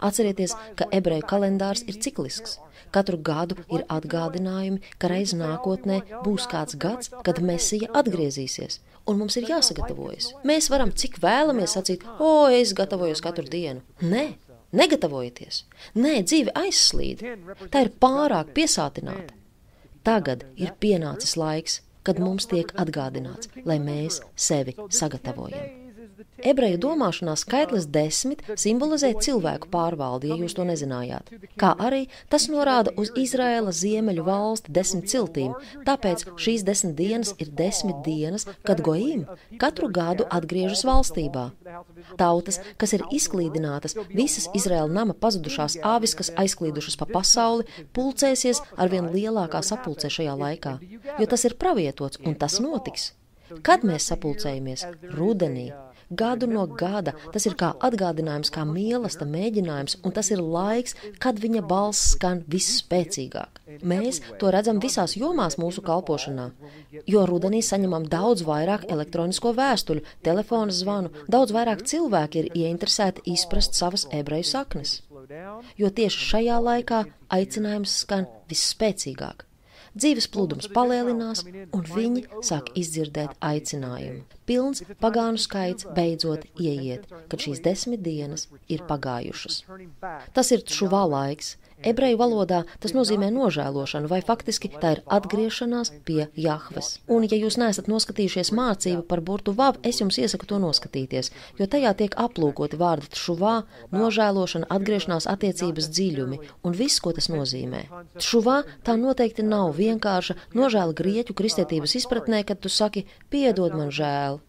Atcerieties, 0.05 0.55
ka 0.79 0.89
ebreju 0.95 1.27
kalendārs 1.31 1.85
ir 1.89 1.99
ciklisks. 2.01 2.59
Katru 2.95 3.19
gadu 3.19 3.59
ir 3.75 3.85
atgādinājumi, 3.91 4.83
ka 5.03 5.11
reiz 5.11 5.35
nākotnē 5.35 6.01
būs 6.25 6.47
kāds 6.51 6.79
gads, 6.79 7.11
kad 7.27 7.41
mesija 7.43 7.91
atgriezīsies, 8.01 8.79
un 9.11 9.19
mums 9.19 9.39
ir 9.41 9.49
jāsagatavojas. 9.51 10.31
Mēs 10.47 10.71
varam 10.71 10.93
cik 10.95 11.19
vēlamies 11.23 11.75
sacīt, 11.75 12.05
o, 12.19 12.47
es 12.47 12.75
gatavojos 12.77 13.23
katru 13.25 13.47
dienu. 13.51 13.83
Nē, 14.03 14.27
negatavojieties. 14.79 15.65
Nē, 15.99 16.21
dzīve 16.29 16.55
aizslīd. 16.65 17.25
Tā 17.71 17.87
ir 17.87 17.95
pārāk 18.03 18.55
piesātināta. 18.57 19.35
Tagad 20.05 20.45
ir 20.61 20.75
pienācis 20.81 21.39
laiks, 21.41 21.79
kad 22.05 22.21
mums 22.21 22.45
tiek 22.51 22.75
atgādināts, 22.77 23.49
lai 23.65 23.79
mēs 23.81 24.21
sevi 24.37 24.77
sagatavojam. 24.93 25.84
Ebreju 26.45 26.79
domāšanā 26.83 27.37
skaitlis 27.39 27.87
desmit 27.95 28.43
simbolizē 28.59 29.13
cilvēku 29.23 29.69
pārvaldi, 29.71 30.33
ja 30.33 30.39
jūs 30.41 30.57
to 30.59 30.65
nezinājāt. 30.67 31.31
Kā 31.61 31.71
arī 31.79 32.09
tas 32.33 32.49
norāda 32.51 32.91
uz 33.01 33.13
Izraēla 33.17 33.71
ziemeļu 33.73 34.25
valsti 34.27 34.75
desmit 34.75 35.07
ciltīm, 35.13 35.55
tāpēc 35.87 36.27
šīs 36.35 36.67
desmit 36.67 36.97
dienas 36.99 37.33
ir 37.39 37.53
desmit 37.55 38.03
dienas, 38.05 38.49
kad 38.67 38.83
Goim 38.85 39.25
katru 39.63 39.89
gadu 39.95 40.27
atgriežas 40.27 40.83
valstībā. 40.89 41.47
Tautas, 42.19 42.61
kas 42.83 42.97
ir 42.99 43.07
izklīdinātas, 43.15 43.95
visas 44.11 44.51
Izraēla 44.59 44.91
nama 44.91 45.15
pazudušās 45.15 45.79
āvis, 45.95 46.17
kas 46.19 46.33
aizklīdušas 46.35 46.99
pa 46.99 47.09
pasauli, 47.15 47.69
pulcēsies 47.95 48.61
ar 48.77 48.91
vien 48.91 49.09
lielākā 49.15 49.63
sapulcē 49.63 50.11
šajā 50.19 50.37
laikā, 50.45 50.77
jo 51.21 51.31
tas 51.31 51.47
ir 51.47 51.57
pravietots 51.63 52.21
un 52.27 52.35
tas 52.35 52.59
notiks. 52.61 53.13
Kad 53.63 53.85
mēs 53.87 54.11
sapulcējamies? 54.11 54.87
Rudenī 55.15 55.69
gadu 56.11 56.49
no 56.51 56.67
gada. 56.67 57.15
Tas 57.35 57.47
ir 57.49 57.57
kā 57.61 57.73
atgādinājums, 57.85 58.53
kā 58.55 58.65
mīlestība, 58.69 59.31
mēģinājums, 59.35 59.99
un 60.05 60.15
tas 60.17 60.31
ir 60.35 60.43
laiks, 60.43 60.97
kad 61.23 61.41
viņa 61.41 61.65
balss 61.69 62.15
skan 62.15 62.43
visspēcīgāk. 62.51 63.63
Mēs 63.83 64.21
to 64.41 64.51
redzam 64.55 64.81
visās 64.83 65.17
jomās 65.19 65.57
mūsu 65.61 65.85
kalpošanā, 65.85 66.51
jo 67.11 67.25
rudenī 67.29 67.63
saņemam 67.65 68.09
daudz 68.11 68.45
vairāk 68.47 68.87
elektronisko 68.93 69.55
vēstuļu, 69.57 70.05
telefona 70.27 70.75
zvanu, 70.75 71.13
daudz 71.31 71.55
vairāk 71.57 71.87
cilvēki 71.89 72.43
ir 72.45 72.53
ieinteresēti 72.65 73.27
izprast 73.35 73.79
savas 73.79 74.07
ebreju 74.13 74.51
saknes. 74.51 75.01
Jo 75.81 75.89
tieši 75.89 76.29
šajā 76.31 76.61
laikā 76.61 77.05
aicinājums 77.33 77.99
skan 78.05 78.29
visspēcīgāk. 78.51 79.49
Dzīves 79.95 80.27
plūdums 80.35 80.67
palielinās, 80.75 81.45
un 81.47 81.85
viņi 81.87 82.25
sāk 82.43 82.73
izdzirdēt 82.79 83.37
aicinājumu. 83.39 84.25
Pilns 84.49 84.83
pagānu 85.03 85.39
skaits 85.39 85.87
beidzot 85.97 86.49
ieiet, 86.59 87.07
kad 87.31 87.45
šīs 87.45 87.63
desmit 87.63 88.03
dienas 88.03 88.49
ir 88.67 88.83
pagājušas. 88.89 89.61
Tas 90.35 90.51
ir 90.57 90.67
šuvā 90.67 91.05
laiks, 91.15 91.55
Ebreju 91.85 92.19
valodā 92.21 92.63
tas 92.81 92.95
nozīmē 92.97 93.29
nožēlošanu, 93.35 94.09
vai 94.09 94.21
faktiski 94.25 94.71
tā 94.73 94.95
ir 94.97 95.03
atgriešanās 95.17 95.93
pie 96.07 96.29
Jahves. 96.41 96.99
Un, 97.13 97.27
ja 97.29 97.39
jūs 97.39 97.59
neesat 97.61 97.91
noskatījušies 97.93 98.53
mācību 98.57 99.05
par 99.11 99.21
burtu 99.25 99.53
vav, 99.57 99.79
es 99.85 100.01
jums 100.01 100.19
iesaku 100.21 100.49
to 100.49 100.61
noskatīties, 100.63 101.31
jo 101.61 101.69
tajā 101.71 101.93
tiek 101.99 102.17
aplūkoti 102.25 102.81
vārdi 102.81 103.21
šuvā, 103.21 103.55
nožēlošana, 103.95 104.71
atgriešanās 104.73 105.29
attiecības 105.31 105.91
dziļumi 105.93 106.41
un 106.65 106.79
viss, 106.81 107.03
ko 107.05 107.13
tas 107.17 107.29
nozīmē. 107.33 107.85
Šuvā 108.17 108.63
tā 108.87 108.97
noteikti 109.01 109.45
nav 109.45 109.77
vienkārša 109.79 110.39
nožēla 110.57 110.97
grieķu 110.97 111.37
kristietības 111.37 111.99
izpratnē, 112.01 112.45
kad 112.49 112.65
tu 112.65 112.73
saki, 112.73 113.07
piedod 113.31 113.77
man 113.77 113.93
žēl. 113.95 114.41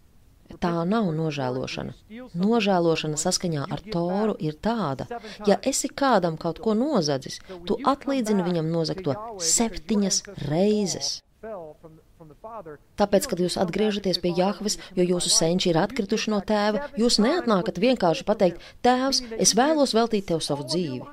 Tā 0.62 0.86
nav 0.88 1.10
nožēlošana. 1.16 1.96
Nožēlošana 2.38 3.18
saskaņā 3.20 3.66
ar 3.76 3.82
Toru 3.92 4.36
ir 4.40 4.56
tāda, 4.68 5.08
ja 5.50 5.58
esi 5.72 5.90
kādam 5.90 6.38
kaut 6.42 6.62
ko 6.64 6.76
nozadzis, 6.78 7.40
tu 7.68 7.78
atlīdzini 7.94 8.46
viņam 8.46 8.70
nozagto 8.72 9.16
septiņas 9.42 10.22
reizes. 10.46 11.20
Tāpēc, 13.00 13.28
kad 13.30 13.42
jūs 13.42 13.58
atgriežaties 13.60 14.22
pie 14.24 14.32
Jahves, 14.38 14.78
jo 14.98 15.04
jūsu 15.04 15.32
senči 15.34 15.72
ir 15.72 15.80
atkrituši 15.82 16.32
no 16.34 16.40
tēva, 16.46 16.88
jūs 17.00 17.20
neatnākat 17.22 17.82
vienkārši 17.82 18.26
pateikt, 18.28 18.64
Tēvs, 18.86 19.22
es 19.42 19.54
vēlos 19.58 19.96
veltīt 19.98 20.30
tev 20.32 20.42
savu 20.46 20.66
dzīvi. 20.70 21.04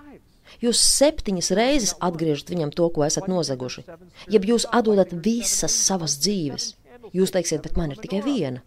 Jūs 0.63 0.81
septiņas 0.85 1.51
reizes 1.57 1.95
atgriežat 2.05 2.53
viņam 2.53 2.73
to, 2.77 2.89
ko 2.95 3.07
esat 3.07 3.29
nozaguši. 3.33 3.87
Jeb 4.31 4.47
jūs 4.47 4.69
atdodat 4.71 5.15
visas 5.25 5.75
savas 5.89 6.19
dzīves. 6.21 6.75
Jūs 7.17 7.33
teiksiet, 7.35 7.65
bet 7.65 7.81
man 7.81 7.95
ir 7.95 8.01
tikai 8.03 8.21
viena. 8.25 8.63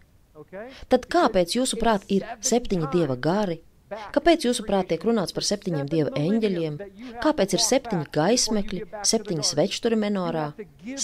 Tad 0.92 1.08
kāpēc, 1.12 1.56
jūsuprāt, 1.58 2.06
ir 2.12 2.26
septiņi 2.44 2.92
dieva 2.92 3.16
gari? 3.16 3.60
Kāpēc, 3.86 4.42
jūsuprāt, 4.48 4.88
tiek 4.90 5.04
runāts 5.06 5.34
par 5.34 5.44
septiņiem 5.46 5.86
dieva 5.86 6.10
eņģeļiem? 6.18 6.78
Kāpēc 7.22 7.52
ir 7.54 7.62
septiņi 7.62 8.08
gaismekļi, 8.16 8.80
septiņi 9.06 9.46
svečturi 9.46 9.98
menorā? 10.02 10.48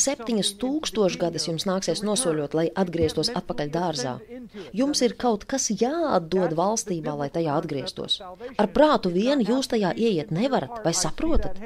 Septiņas 0.01 0.51
tūkstošgadas 0.59 1.47
jums 1.47 1.67
nāksies 1.69 2.03
nosoļot, 2.03 2.57
lai 2.59 2.67
atgrieztos 2.83 3.31
atpakaļ 3.39 3.71
dārzā. 3.77 4.17
Jums 4.75 5.05
ir 5.07 5.15
kaut 5.15 5.47
kas 5.47 5.71
jāatdod 5.71 6.57
valstībā, 6.59 7.15
lai 7.23 7.31
tajā 7.31 7.55
atgrieztos. 7.63 8.19
Ar 8.59 8.71
prātu 8.75 9.15
vien 9.15 9.47
jūs 9.47 9.71
tajā 9.71 9.95
ieiet 9.95 10.35
nevarat, 10.35 10.83
vai 10.83 10.97
saprotat? 11.05 11.63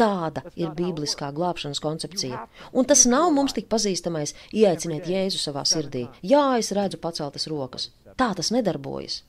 Tāda 0.00 0.42
ir 0.58 0.72
bībliskā 0.74 1.28
glābšanas 1.34 1.80
koncepcija. 1.82 2.46
Un 2.74 2.88
tas 2.90 3.04
nav 3.06 3.28
mums 3.34 3.54
tik 3.54 3.68
pazīstamais 3.70 4.34
ieaiciniet 4.50 5.06
Jēzu 5.10 5.38
savā 5.38 5.62
sirdī. 5.68 6.08
Jā, 6.22 6.58
es 6.58 6.72
redzu 6.74 6.98
paceltas 7.02 7.46
rokas. 7.50 7.92
Tā 8.18 8.32
tas 8.34 8.50
nedarbojas. 8.54 9.22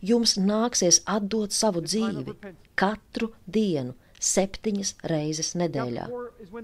Jums 0.00 0.34
nāksies 0.40 1.02
atdot 1.06 1.52
savu 1.54 1.84
dzīvi 1.84 2.34
katru 2.74 3.30
dienu 3.46 3.94
septiņas 4.22 4.94
reizes 5.10 5.54
nedēļā. 5.58 6.06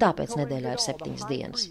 Tāpēc 0.00 0.36
nedēļā 0.38 0.74
ir 0.76 0.82
septiņas 0.82 1.24
dienas. 1.28 1.66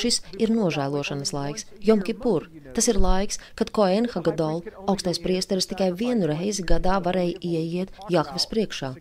Šis 0.00 0.20
ir 0.38 0.52
nožēlošanas 0.54 1.32
laiks, 1.34 1.66
Jomkipur. 1.84 2.48
Tas 2.74 2.88
ir 2.90 2.98
laiks, 3.00 3.38
kad 3.58 3.70
Koen 3.74 4.08
Hagadol, 4.10 4.62
augstais 4.90 5.20
priesteris, 5.22 5.68
tikai 5.70 5.90
vienu 5.96 6.28
reizi 6.30 6.64
gadā 6.66 6.98
varēja 7.04 7.38
ieiet 7.46 7.94
Jahves 8.10 8.46
priekšā. 8.50 8.92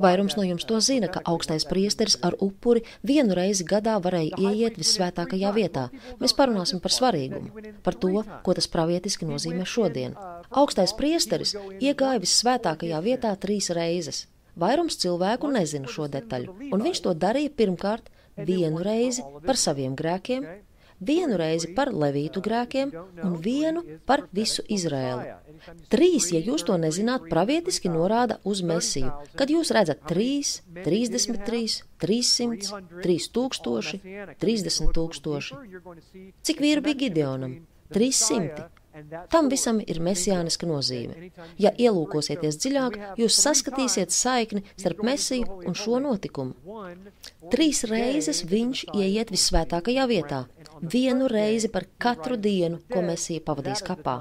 Vairums 0.00 0.36
no 0.38 0.46
jums 0.46 0.66
to 0.68 0.80
zina, 0.84 1.10
ka 1.12 1.22
augstais 1.28 1.66
priesteris 1.68 2.18
ar 2.24 2.36
upuri 2.40 2.84
vienu 3.06 3.36
reizi 3.36 3.66
gadā 3.68 3.98
varēja 4.02 4.40
ieiet 4.40 4.80
vissvētākajā 4.80 5.52
vietā. 5.56 5.88
Mēs 6.22 6.36
parunāsim 6.36 6.80
par 6.80 6.94
svarīgumu, 6.94 7.52
par 7.84 7.98
to, 8.00 8.24
ko 8.44 8.56
tas 8.56 8.70
pravietiski 8.70 9.28
nozīmē 9.28 9.68
šodien. 9.68 10.16
Augstais 10.50 10.96
priesteris 10.96 11.56
iegāja 11.78 12.22
vissvētākajā 12.24 13.00
vietā 13.04 13.36
trīs 13.40 13.70
reizes. 13.76 14.26
Vairums 14.56 14.98
cilvēku 15.00 15.50
nezina 15.52 15.90
šo 15.90 16.08
detaļu, 16.10 16.56
un 16.72 16.82
viņš 16.82 17.04
to 17.04 17.14
darīja 17.14 17.52
pirmkārt 17.54 18.10
vienu 18.36 18.82
reizi 18.82 19.22
par 19.46 19.58
saviem 19.60 19.94
grēkiem, 19.98 20.46
vienu 21.00 21.36
reizi 21.40 21.70
par 21.76 21.90
levītu 21.92 22.42
grēkiem 22.44 22.92
un 23.24 23.36
vienu 23.40 23.82
par 24.06 24.26
visu 24.36 24.64
Izrēlu. 24.68 25.36
Trīs, 25.92 26.30
ja 26.32 26.40
jūs 26.40 26.64
to 26.68 26.76
nezināt, 26.80 27.28
pravietiski 27.32 27.92
norāda 27.92 28.38
uz 28.44 28.62
Mesiju. 28.64 29.12
Kad 29.36 29.52
jūs 29.52 29.72
redzat 29.76 30.04
3, 30.08 30.60
33, 30.84 31.80
300, 32.00 32.82
3000, 33.04 34.36
30 34.40 34.92
tūkstoši. 34.96 35.60
Cik 36.42 36.64
vīru 36.64 36.84
bija 36.84 37.00
Gideonam? 37.04 37.58
300. 37.92 38.68
Tam 39.30 39.48
visam 39.52 39.80
ir 39.80 40.00
mesijāniska 40.04 40.68
nozīme. 40.68 41.30
Ja 41.60 41.72
ielūkosieties 41.72 42.58
dziļāk, 42.62 42.98
jūs 43.20 43.38
saskatīsiet 43.44 44.14
saikni 44.14 44.64
starp 44.74 45.02
mesiju 45.06 45.60
un 45.66 45.76
šo 45.78 46.00
notikumu. 46.02 46.54
Trīs 47.52 47.84
reizes 47.90 48.44
viņš 48.50 48.84
ieiet 48.94 49.32
vissvētākajā 49.34 50.06
vietā, 50.10 50.44
vienu 50.80 51.28
reizi 51.30 51.70
par 51.72 51.86
katru 51.98 52.36
dienu, 52.36 52.80
ko 52.92 53.02
mesija 53.06 53.44
pavadīs 53.46 53.84
kapā. 53.86 54.18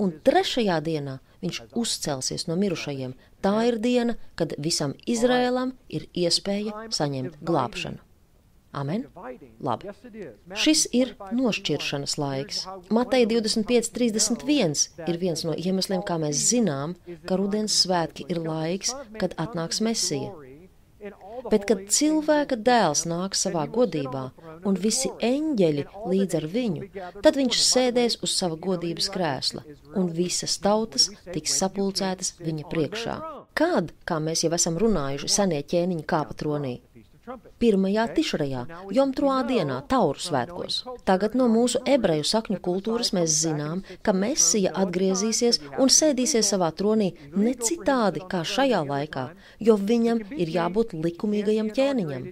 Un 0.00 0.14
trešajā 0.24 0.78
dienā 0.84 1.18
viņš 1.44 1.62
uzcelsies 1.76 2.46
no 2.48 2.56
mirušajiem. 2.60 3.16
Tā 3.40 3.56
ir 3.68 3.80
diena, 3.80 4.16
kad 4.36 4.54
visam 4.58 4.94
Izrēlam 5.08 5.74
ir 5.88 6.06
iespēja 6.12 6.88
saņemt 6.92 7.40
glābšanu. 7.40 8.09
Amen. 8.72 9.06
Labi. 9.60 9.90
Šis 10.54 10.84
ir 10.94 11.16
nošķiršanas 11.34 12.14
laiks. 12.22 12.60
Mateja 12.94 13.26
25.31 13.32 14.84
ir 15.10 15.18
viens 15.18 15.42
no 15.46 15.56
iemesliem, 15.58 16.04
kā 16.06 16.20
mēs 16.22 16.44
zinām, 16.52 16.94
ka 17.26 17.38
rudens 17.40 17.80
svētki 17.82 18.28
ir 18.30 18.42
laiks, 18.44 18.94
kad 19.18 19.34
atnāks 19.42 19.82
Mesija. 19.82 20.30
Bet, 21.50 21.64
kad 21.64 21.86
cilvēka 21.88 22.58
dēls 22.60 23.06
nāks 23.08 23.46
savā 23.46 23.64
godībā 23.72 24.24
un 24.68 24.76
visi 24.76 25.08
eņģeļi 25.24 25.84
līdz 26.12 26.36
ar 26.36 26.46
viņu, 26.54 26.88
tad 27.24 27.38
viņš 27.40 27.60
sēdēs 27.64 28.18
uz 28.26 28.34
sava 28.36 28.58
godības 28.60 29.08
krēsla, 29.14 29.64
un 29.96 30.10
visas 30.14 30.58
tautas 30.60 31.08
tiks 31.32 31.56
sapulcētas 31.62 32.34
viņa 32.44 32.68
priekšā. 32.70 33.16
Kad, 33.56 33.90
kā 34.06 34.20
mēs 34.22 34.44
jau 34.44 34.52
esam 34.56 34.76
runājuši, 34.80 35.32
senie 35.32 35.64
ķēniņi 35.72 36.06
kāpa 36.08 36.36
tronī? 36.38 36.76
Pirmajā 37.60 38.04
tišrajā, 38.16 38.60
Jomtroā 38.96 39.40
dienā, 39.48 39.76
Tauru 39.92 40.22
svētkos. 40.24 40.78
Tagad 41.08 41.36
no 41.36 41.48
mūsu 41.52 41.82
ebreju 41.94 42.24
sakņu 42.30 42.58
kultūras 42.64 43.12
mēs 43.16 43.34
zinām, 43.42 43.82
ka 44.06 44.14
Mesija 44.16 44.72
atgriezīsies 44.82 45.60
un 45.84 45.92
sēdīsies 45.92 46.52
savā 46.54 46.70
tronī 46.80 47.10
ne 47.36 47.54
citādi 47.68 48.24
kā 48.32 48.42
šajā 48.54 48.82
laikā, 48.88 49.26
jo 49.68 49.76
viņam 49.92 50.24
ir 50.32 50.54
jābūt 50.56 50.96
likumīgajam 51.06 51.72
ķēniņam. 51.78 52.28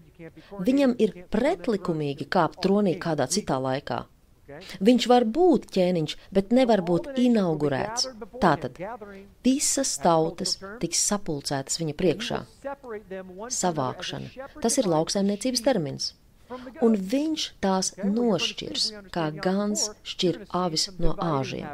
Viņam 0.70 0.96
ir 1.07 1.16
pretlikumīgi 1.37 2.31
kāpt 2.38 2.62
tronī 2.64 2.96
kādā 3.05 3.29
citā 3.29 3.61
laikā. 3.68 4.07
Viņš 4.88 5.09
var 5.11 5.27
būt 5.38 5.68
ķēniņš, 5.75 6.14
bet 6.35 6.55
nevar 6.55 6.83
būt 6.87 7.11
inaugurēts. 7.21 8.09
Tātad 8.42 8.79
visas 9.44 9.97
tautas 10.03 10.57
tiks 10.83 11.03
sapulcētas 11.11 11.81
viņa 11.83 11.97
priekšā. 11.99 12.40
Savākšana. 13.61 14.49
Tas 14.62 14.79
ir 14.81 14.90
lauksaimniecības 14.90 15.64
termins. 15.66 16.12
Un 16.85 16.94
viņš 17.12 17.42
tās 17.61 17.92
nošķirs, 18.01 18.90
kā 19.12 19.29
gans 19.37 19.90
šķir 20.12 20.44
avis 20.64 20.88
no 20.99 21.12
āžiem. 21.21 21.66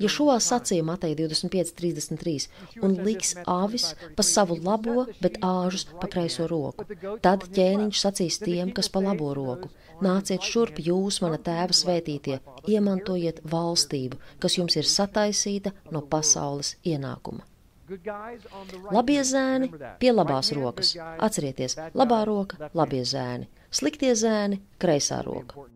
Ja 0.00 0.08
šo 0.12 0.30
sacīja 0.40 0.84
Mateja 0.86 1.16
25.33 1.20 2.48
un 2.86 2.96
liks 3.06 3.34
āvis 3.46 3.92
pa 4.16 4.24
savu 4.26 4.56
labo, 4.62 5.06
bet 5.20 5.38
āžus 5.44 5.86
pa 6.00 6.08
kreiso 6.12 6.48
roku, 6.50 6.86
tad 7.24 7.48
ķēniņš 7.56 8.02
sacīs 8.06 8.40
tiem, 8.42 8.72
kas 8.76 8.88
pa 8.92 9.04
labo 9.04 9.32
roku: 9.36 9.70
Nāciet 10.02 10.42
šurp 10.42 10.80
jūs, 10.82 11.20
mana 11.22 11.38
tēva 11.38 11.76
svētītie, 11.76 12.40
iemantojiet 12.66 13.42
valstību, 13.52 14.18
kas 14.42 14.58
jums 14.58 14.76
ir 14.80 14.88
sataisīta 14.88 15.74
no 15.94 16.02
pasaules 16.14 16.76
ienākuma. 16.82 17.46
Labie 18.96 19.20
zēni 19.28 19.68
pie 20.00 20.12
labās 20.14 20.52
rokas. 20.56 20.94
Atcerieties, 21.26 21.76
labā 21.98 22.22
roka, 22.28 22.70
labie 22.78 23.02
zēni, 23.04 23.48
sliktie 23.70 24.14
zēni, 24.16 24.62
kreisā 24.80 25.20
roka. 25.26 25.66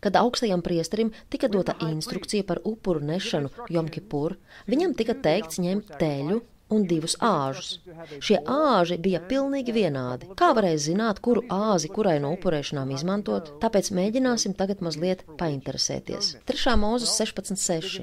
Kad 0.00 0.16
augstajam 0.16 0.62
priesterim 0.64 1.12
tika 1.28 1.48
dota 1.48 1.74
instrukcija 1.84 2.44
par 2.48 2.62
upuru 2.64 3.00
nešanu 3.04 3.50
Jomkipur, 3.68 4.36
viņam 4.66 4.94
tika 4.96 5.14
teikts 5.14 5.60
ņemt 5.60 5.92
teļu 6.00 6.40
un 6.74 6.86
divus 6.90 7.16
āžus. 7.24 7.78
Šie 8.22 8.38
āži 8.46 8.98
bija 9.02 9.20
pilnīgi 9.30 9.74
vienādi. 9.74 10.30
Kā 10.38 10.50
varēja 10.56 10.80
zināt, 10.86 11.20
kuru 11.24 11.42
āzi 11.50 11.90
kurai 11.92 12.18
no 12.22 12.32
upurēšanām 12.36 12.92
izmantot, 12.94 13.52
tāpēc 13.62 13.90
mēģināsim 13.96 14.54
tagad 14.58 14.82
mazliet 14.84 15.24
painteresēties. 15.40 16.36
3. 16.50 16.76
mūzes 16.80 17.14
16.6. 17.20 18.00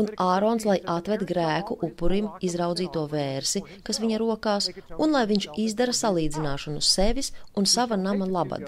Un 0.00 0.10
Ārons, 0.22 0.66
lai 0.68 0.78
atved 0.86 1.24
grēku 1.26 1.76
upurim 1.86 2.28
izraudzīto 2.46 3.06
vērsi, 3.10 3.62
kas 3.86 3.98
viņa 4.02 4.20
rokās, 4.22 4.70
un 4.98 5.14
lai 5.16 5.24
viņš 5.30 5.48
izdara 5.64 5.94
salīdzināšanu 5.96 6.82
sevis 6.84 7.32
un 7.58 7.66
sava 7.66 7.98
nama 7.98 8.28
labad. 8.28 8.66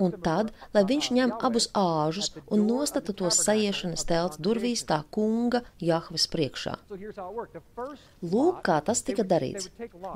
Un 0.00 0.16
tad, 0.24 0.52
lai 0.74 0.84
viņš 0.88 1.10
ņem 1.18 1.34
abus 1.48 1.68
āžus 1.76 2.32
un 2.52 2.66
nostata 2.68 3.14
tos 3.16 3.40
sajiešanas 3.44 4.04
telts 4.08 4.40
durvīs 4.42 4.84
tā 4.88 5.00
kunga 5.14 5.62
Jahves 5.80 6.26
priekšā. 6.32 6.74
Lūk, 8.28 8.62
kā 8.66 8.77
tas 8.84 9.02
tika 9.06 9.24
darīts. 9.26 9.68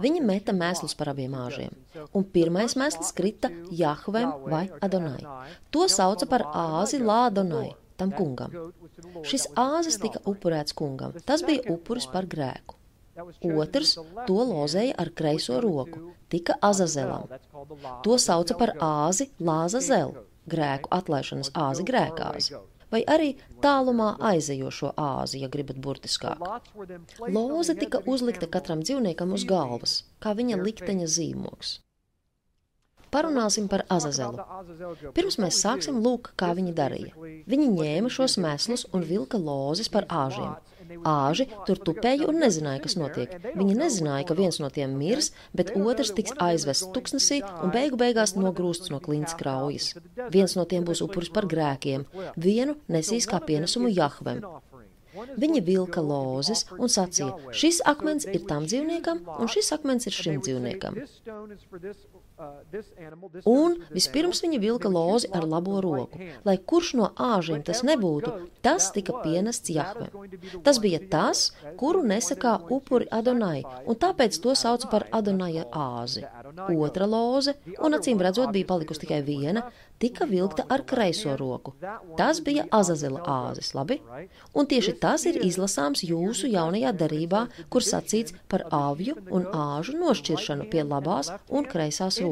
Viņi 0.02 0.22
meta 0.24 0.54
mēslus 0.56 0.94
par 0.98 1.12
abiem 1.12 1.34
āžiem, 1.38 1.72
un 2.16 2.26
pirmais 2.36 2.76
mēsls 2.78 3.12
krita 3.16 3.50
Jahvem 3.70 4.32
vai 4.52 4.64
Adonai. 4.80 5.22
To 5.74 5.88
sauca 5.88 6.28
par 6.30 6.46
āzi 6.48 7.00
Lādonai, 7.02 7.72
tam 8.00 8.14
kungam. 8.16 8.54
Šis 9.28 9.48
āzis 9.58 9.98
tika 10.02 10.22
upurēts 10.28 10.76
kungam. 10.76 11.16
Tas 11.26 11.44
bija 11.46 11.66
upuris 11.74 12.08
par 12.12 12.26
grēku. 12.26 12.78
Otrs 13.44 13.98
to 14.26 14.44
lozēja 14.48 14.96
ar 14.98 15.12
kreiso 15.12 15.60
roku, 15.60 16.14
tika 16.32 16.56
Azazelam. 16.64 17.28
To 18.06 18.18
sauca 18.18 18.56
par 18.58 18.72
āzi 18.80 19.28
Lāzazelu, 19.38 20.24
grēku 20.48 20.88
atlaišanas 20.96 21.52
āzi 21.68 21.84
grēkāzi 21.86 22.62
vai 22.92 23.02
arī 23.08 23.30
tālumā 23.64 24.12
aizejošo 24.32 24.92
āzi, 25.00 25.40
ja 25.42 25.48
gribat 25.52 25.80
burtiskāk. 25.82 26.42
Loze 27.28 27.76
tika 27.78 28.02
uzlikta 28.06 28.50
katram 28.50 28.84
dzīvniekam 28.84 29.32
uz 29.36 29.46
galvas, 29.48 30.02
kā 30.22 30.36
viņa 30.38 30.60
likteņa 30.60 31.08
zīmogs. 31.16 31.78
Parunāsim 33.12 33.66
par 33.68 33.82
Azazelu. 33.92 34.40
Pirms 35.12 35.36
mēs 35.42 35.58
sāksim 35.60 35.98
lūk, 36.04 36.30
kā 36.40 36.54
viņi 36.56 36.72
darīja. 36.76 37.32
Viņi 37.44 37.66
ņēma 37.74 38.12
šos 38.12 38.38
mēslus 38.40 38.86
un 38.96 39.04
vilka 39.04 39.40
lozes 39.40 39.92
par 39.92 40.06
āžiem. 40.08 40.54
Āži 41.08 41.46
tur 41.66 41.80
tupēja 41.86 42.28
un 42.30 42.40
nezināja, 42.42 42.82
kas 42.84 42.96
notiek. 43.00 43.32
Viņi 43.56 43.76
nezināja, 43.78 44.26
ka 44.28 44.36
viens 44.38 44.58
no 44.62 44.70
tiem 44.74 44.96
mirs, 44.98 45.32
bet 45.56 45.74
otrs 45.78 46.12
tiks 46.16 46.36
aizvests 46.42 46.90
tuksnesī 46.94 47.40
un 47.62 47.72
beigu 47.74 48.00
beigās 48.00 48.36
nogrūsts 48.38 48.92
no 48.94 49.00
klints 49.04 49.36
kraujas. 49.38 49.92
Viens 50.34 50.56
no 50.58 50.66
tiem 50.68 50.86
būs 50.88 51.04
upuris 51.04 51.32
par 51.32 51.48
grēkiem, 51.50 52.06
vienu 52.36 52.76
nesīs 52.92 53.28
kā 53.30 53.40
pienesumu 53.44 53.92
Jahvem. 53.92 54.44
Viņa 55.12 55.60
vilka 55.66 56.00
lozes 56.00 56.64
un 56.78 56.88
sacīja: 56.92 57.52
Šis 57.52 57.82
akmens 57.92 58.24
ir 58.24 58.46
tam 58.48 58.64
dzīvniekam, 58.68 59.20
un 59.38 59.50
šis 59.54 59.68
akmens 59.76 60.08
ir 60.08 60.16
šim 60.16 60.40
dzīvniekam. 60.40 60.96
Un 63.48 63.76
vispirms 63.92 64.42
viņa 64.44 64.60
vilka 64.62 64.90
lozi 64.92 65.30
ar 65.32 65.46
labo 65.48 65.80
roku. 65.84 66.18
Lai 66.46 66.56
kurš 66.58 66.94
no 67.00 67.10
āžiem 67.16 67.62
tas 67.66 67.82
nebūtu, 67.86 68.32
tas 68.64 68.90
tika 68.94 69.20
pienests 69.24 69.72
Jahvem. 69.72 70.10
Tas 70.64 70.80
bija 70.82 71.00
tas, 71.12 71.44
kuru 71.80 72.02
nesakā 72.06 72.56
upuri 72.76 73.08
Adonai, 73.10 73.62
un 73.86 73.98
tāpēc 74.04 74.40
to 74.42 74.56
sauc 74.58 74.88
par 74.90 75.06
Adonaja 75.12 75.68
āzi. 75.70 76.26
otra 76.86 77.06
loze, 77.06 77.54
un 77.80 77.94
acīm 77.94 78.20
redzot 78.20 78.52
bija 78.52 78.66
palikusi 78.66 79.00
tikai 79.00 79.22
viena, 79.22 79.62
tika 80.02 80.26
vilkta 80.26 80.64
ar 80.68 80.82
kreiso 80.82 81.36
roku. 81.36 81.72
Tas 82.16 82.40
bija 82.40 82.66
Azazela 82.70 83.22
āzis, 83.22 83.70
labi? 83.74 84.00
Un 84.54 84.66
tieši 84.66 84.96
tas 85.04 85.26
ir 85.30 85.38
izlasāms 85.46 86.02
jūsu 86.08 86.50
jaunajā 86.50 86.92
darībā, 87.02 87.42
kur 87.70 87.86
sacīts 87.86 88.34
par 88.48 88.66
avju 88.70 89.16
un 89.30 89.46
āžu 89.46 89.94
nošķiršanu 90.00 90.68
pie 90.72 90.82
labās 90.82 91.30
un 91.48 91.68
kreisās 91.72 92.18
rokas. 92.20 92.31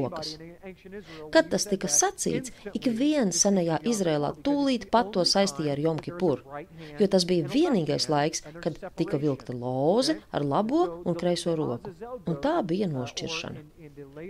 Kad 1.34 1.50
tas 1.52 1.66
tika 1.70 1.90
sacīts, 1.90 2.54
ik 2.74 2.88
viens 2.96 3.42
senajā 3.44 3.80
Izrēlā 3.92 4.32
tūlīt 4.46 4.88
pat 4.94 5.12
to 5.16 5.24
saistīja 5.28 5.74
ar 5.74 5.82
Jomkipuru, 5.84 6.64
jo 7.00 7.10
tas 7.10 7.26
bija 7.28 7.48
vienīgais 7.50 8.08
laiks, 8.12 8.44
kad 8.64 8.78
tika 8.96 9.20
vilkta 9.20 9.56
loze 9.56 10.18
ar 10.30 10.46
labo 10.46 10.86
un 11.04 11.18
kreiso 11.18 11.56
roku, 11.58 11.94
un 12.26 12.40
tā 12.44 12.56
bija 12.66 12.88
nošķiršana. 12.90 13.66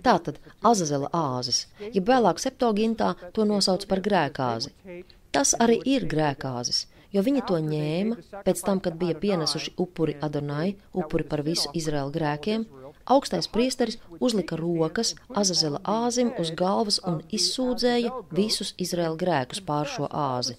Tātad 0.06 0.38
Azazela 0.66 1.10
āzis, 1.16 1.66
ja 1.80 2.02
vēlāk 2.12 2.40
septogintā 2.42 3.14
to 3.36 3.46
nosauc 3.48 3.86
par 3.90 4.02
grēkāzi. 4.04 4.72
Tas 5.30 5.52
arī 5.62 5.76
ir 5.86 6.06
grēkāzis, 6.10 6.86
jo 7.14 7.22
viņi 7.26 7.42
to 7.46 7.58
ņēma 7.62 8.42
pēc 8.46 8.62
tam, 8.66 8.80
kad 8.82 8.96
bija 8.98 9.18
pienesuši 9.24 9.74
upuri 9.84 10.16
Adonai, 10.26 10.74
upuri 11.02 11.26
par 11.32 11.44
visu 11.46 11.70
Izraēlu 11.80 12.14
grēkiem. 12.16 12.66
Augstais 13.10 13.50
priesteris 13.50 13.98
uzlika 14.20 14.58
rokas 14.60 15.14
Azazela 15.42 15.82
āzim 15.96 16.30
uz 16.38 16.54
galvas 16.62 17.00
un 17.10 17.20
izsūdzēja 17.40 18.14
visus 18.40 18.72
Izraēlu 18.86 19.18
grēkus 19.24 19.64
pār 19.66 19.90
šo 19.90 20.08
āzi. 20.28 20.56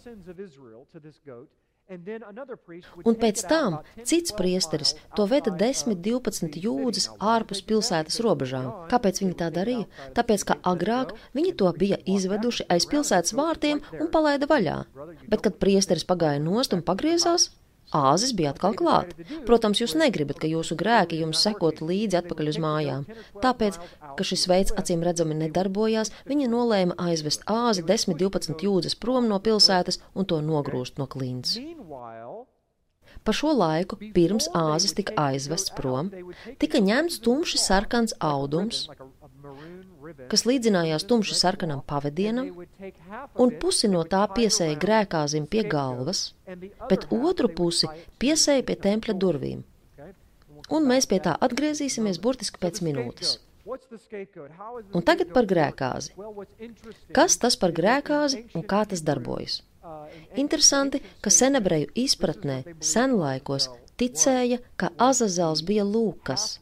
Un 3.03 3.17
pēc 3.19 3.41
tam 3.51 3.77
cits 4.07 4.31
priesteris 4.37 4.93
to 5.17 5.25
veda 5.31 5.51
10-12 5.61 6.59
jūdzes 6.65 7.07
ārpus 7.33 7.63
pilsētas 7.67 8.21
robežām. 8.23 8.69
Kāpēc 8.91 9.19
viņi 9.23 9.35
tā 9.41 9.49
darīja? 9.57 9.87
Tāpēc, 10.15 10.45
ka 10.47 10.59
agrāk 10.71 11.11
viņi 11.35 11.51
to 11.59 11.71
bija 11.81 11.99
izveduši 12.15 12.69
aiz 12.71 12.87
pilsētas 12.91 13.35
vārtiem 13.35 13.83
un 13.99 14.11
palaida 14.13 14.47
vaļā. 14.51 14.77
Bet, 15.27 15.43
kad 15.43 15.59
priesteris 15.63 16.07
pagāja 16.07 16.39
nost 16.43 16.77
un 16.77 16.85
pagriezās, 16.87 17.49
āzis 17.95 18.33
bija 18.37 18.51
atkal 18.53 18.75
klāt. 18.77 19.13
Protams, 19.47 19.81
jūs 19.83 19.95
negribat, 19.99 20.39
ka 20.41 20.49
jūsu 20.49 20.77
grēki 20.79 21.21
jums 21.21 21.41
sekot 21.45 21.81
līdzi 21.83 22.21
atpakaļ 22.21 22.51
uz 22.53 22.59
mājām. 22.63 23.07
Tāpēc, 23.43 23.79
ka 24.17 24.27
šis 24.27 24.47
veids 24.51 24.75
acīm 24.79 25.03
redzami 25.05 25.37
nedarbojās, 25.43 26.13
viņi 26.29 26.49
nolēma 26.51 26.97
aizvest 27.09 27.45
āzi 27.51 27.85
10-12 27.87 28.65
jūdzes 28.67 28.97
prom 28.99 29.29
no 29.31 29.39
pilsētas 29.43 30.01
un 30.15 30.29
to 30.29 30.41
nogrūst 30.45 31.01
no 31.01 31.07
klints. 31.11 31.57
Pa 33.21 33.33
šo 33.37 33.51
laiku, 33.53 33.99
pirms 34.15 34.47
āzis 34.57 34.95
tika 34.97 35.13
aizvests 35.29 35.73
prom, 35.77 36.09
tika 36.57 36.81
ņemts 36.81 37.19
tumši 37.21 37.59
sarkans 37.61 38.15
audums, 38.17 38.87
kas 40.31 40.45
līdzinājās 40.49 41.05
tumši 41.09 41.37
sarkanam 41.37 41.83
pavadienam, 41.87 42.49
un 43.43 43.53
pusi 43.61 43.89
no 43.91 44.03
tā 44.13 44.23
piesēja 44.35 44.79
grēkāzim 44.81 45.47
pie 45.51 45.63
galvas, 45.75 46.23
bet 46.89 47.07
otru 47.11 47.51
pusi 47.61 47.89
piesēja 48.21 48.65
pie 48.67 48.77
tempļa 48.87 49.17
durvīm. 49.25 49.63
Un 50.71 50.85
mēs 50.87 51.07
pie 51.11 51.19
tā 51.23 51.33
atgriezīsimies 51.47 52.21
burtiski 52.23 52.61
pēc 52.61 52.79
minūtes. 52.85 53.39
Un 54.95 55.03
tagad 55.05 55.33
par 55.35 55.45
grēkāzi. 55.49 56.15
Kas 57.15 57.37
tas 57.41 57.57
par 57.59 57.75
grēkāzi 57.75 58.45
un 58.57 58.65
kā 58.65 58.85
tas 58.89 59.03
darbojas? 59.05 59.61
Interesanti, 60.39 61.01
ka 61.21 61.33
senebreju 61.33 61.89
izpratnē 61.97 62.57
senlaikos 62.91 63.67
ticēja, 64.01 64.61
ka 64.75 64.91
Azazels 65.09 65.63
bija 65.65 65.87
Lūkas, 65.87 66.59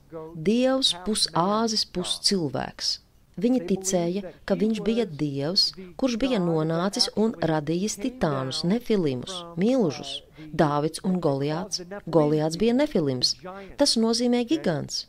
dievs 0.50 0.96
pus 1.06 1.28
āzis 1.48 1.86
pus 1.98 2.18
cilvēks. 2.30 2.98
Viņi 3.40 3.60
ticēja, 3.70 4.32
ka 4.48 4.58
viņš 4.60 4.82
bija 4.84 5.06
dievs, 5.22 5.70
kurš 6.00 6.18
bija 6.24 6.40
nonācis 6.44 7.08
un 7.24 7.36
radījis 7.52 7.96
titānus, 8.04 8.64
nefilimus, 8.72 9.36
milžus. 9.64 10.18
Dāvids 10.62 11.04
un 11.08 11.20
Goliāts. 11.24 11.84
Goliāts 12.18 12.60
bija 12.60 12.76
nefilims. 12.76 13.36
Tas 13.80 13.96
nozīmē 14.04 14.44
gigants. 14.50 15.06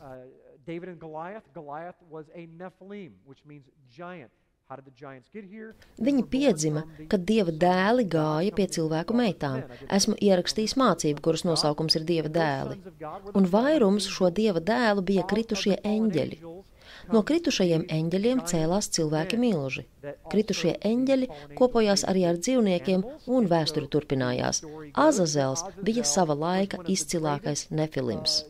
Viņi 6.07 6.23
piedzima, 6.31 6.83
kad 7.11 7.25
dieva 7.27 7.53
dēli 7.63 8.05
gāja 8.15 8.55
pie 8.55 8.67
cilvēku 8.75 9.17
meitām. 9.17 9.63
Esmu 9.99 10.15
ierakstījis 10.29 10.77
mācību, 10.79 11.23
kuras 11.25 11.45
nosaukums 11.47 11.97
ir 11.99 12.07
dieva 12.07 12.31
dēli. 12.31 12.79
Un 13.35 13.49
vairums 13.51 14.07
šo 14.11 14.31
dieva 14.41 14.63
dēlu 14.63 15.03
bija 15.11 15.27
kritušie 15.27 15.79
eņģeļi. 15.83 16.41
No 17.11 17.23
kritušajiem 17.27 17.87
eņģeļiem 17.91 18.43
cēlās 18.47 18.87
cilvēki 18.95 19.39
milži. 19.41 19.83
Kritušie 20.31 20.75
eņģeļi 20.87 21.29
kopojās 21.57 22.05
arī 22.11 22.27
ar 22.29 22.39
dzīvniekiem, 22.39 23.03
un 23.35 23.49
vēsture 23.51 23.89
turpinājās. 23.91 24.63
Azazels 25.07 25.65
bija 25.81 26.05
sava 26.07 26.37
laika 26.45 26.79
izcilākais 26.95 27.67
nefilims. 27.71 28.43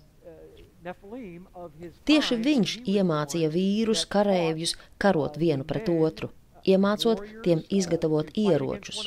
Tieši 2.09 2.37
viņš 2.45 2.71
iemācīja 2.89 3.49
vīrus, 3.53 4.05
karēvjus 4.09 4.75
karot 5.01 5.37
vienu 5.41 5.65
pret 5.71 5.89
otru, 5.93 6.31
iemācot 6.65 7.21
tiem 7.45 7.61
izgatavot 7.69 8.31
ieročus. 8.37 9.03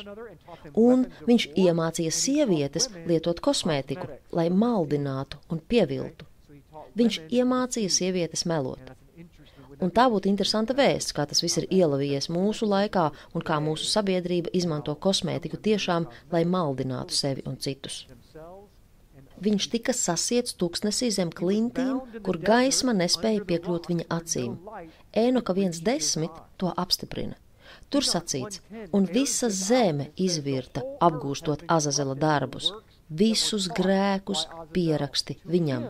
Un 0.79 1.07
viņš 1.27 1.49
iemācīja 1.65 2.15
sievietes 2.15 2.91
lietot 3.09 3.43
kosmētiku, 3.43 4.11
lai 4.39 4.49
maldinātu 4.65 5.43
un 5.51 5.63
pieviltu. 5.73 6.29
Viņš 6.95 7.21
iemācīja 7.41 7.91
sievietes 7.91 8.47
melot. 8.47 8.95
Un 9.83 9.91
tā 9.91 10.05
būtu 10.13 10.31
interesanta 10.31 10.77
vēsts, 10.79 11.13
kā 11.17 11.25
tas 11.27 11.43
viss 11.43 11.59
ir 11.59 11.67
ielavījies 11.75 12.31
mūsu 12.31 12.69
laikā 12.71 13.09
un 13.35 13.43
kā 13.43 13.59
mūsu 13.59 13.89
sabiedrība 13.91 14.53
izmanto 14.55 14.95
kosmētiku 14.95 15.59
tiešām, 15.59 16.07
lai 16.31 16.45
maldinātu 16.47 17.17
sevi 17.19 17.43
un 17.51 17.59
citus. 17.59 18.05
Viņš 19.45 19.69
tika 19.73 19.93
sasiets 19.97 20.57
tūkstnesī 20.61 21.11
zem 21.13 21.31
klintīm, 21.35 22.01
kur 22.25 22.39
gaisma 22.41 22.95
nespēja 22.97 23.45
piekļūt 23.49 23.89
viņa 23.91 24.07
acīm. 24.17 24.59
Ēnoka 25.25 25.55
viens 25.57 25.81
desmit 25.85 26.33
to 26.61 26.73
apstiprina. 26.85 27.37
Tur 27.93 28.07
sacīts, 28.07 28.63
un 28.97 29.07
visa 29.07 29.51
zeme 29.53 30.09
izvirta, 30.17 30.83
apgūstot 31.05 31.67
Azazela 31.71 32.17
darbus, 32.19 32.71
visus 33.09 33.69
grēkus 33.77 34.47
pieraksti 34.75 35.39
viņam. 35.45 35.85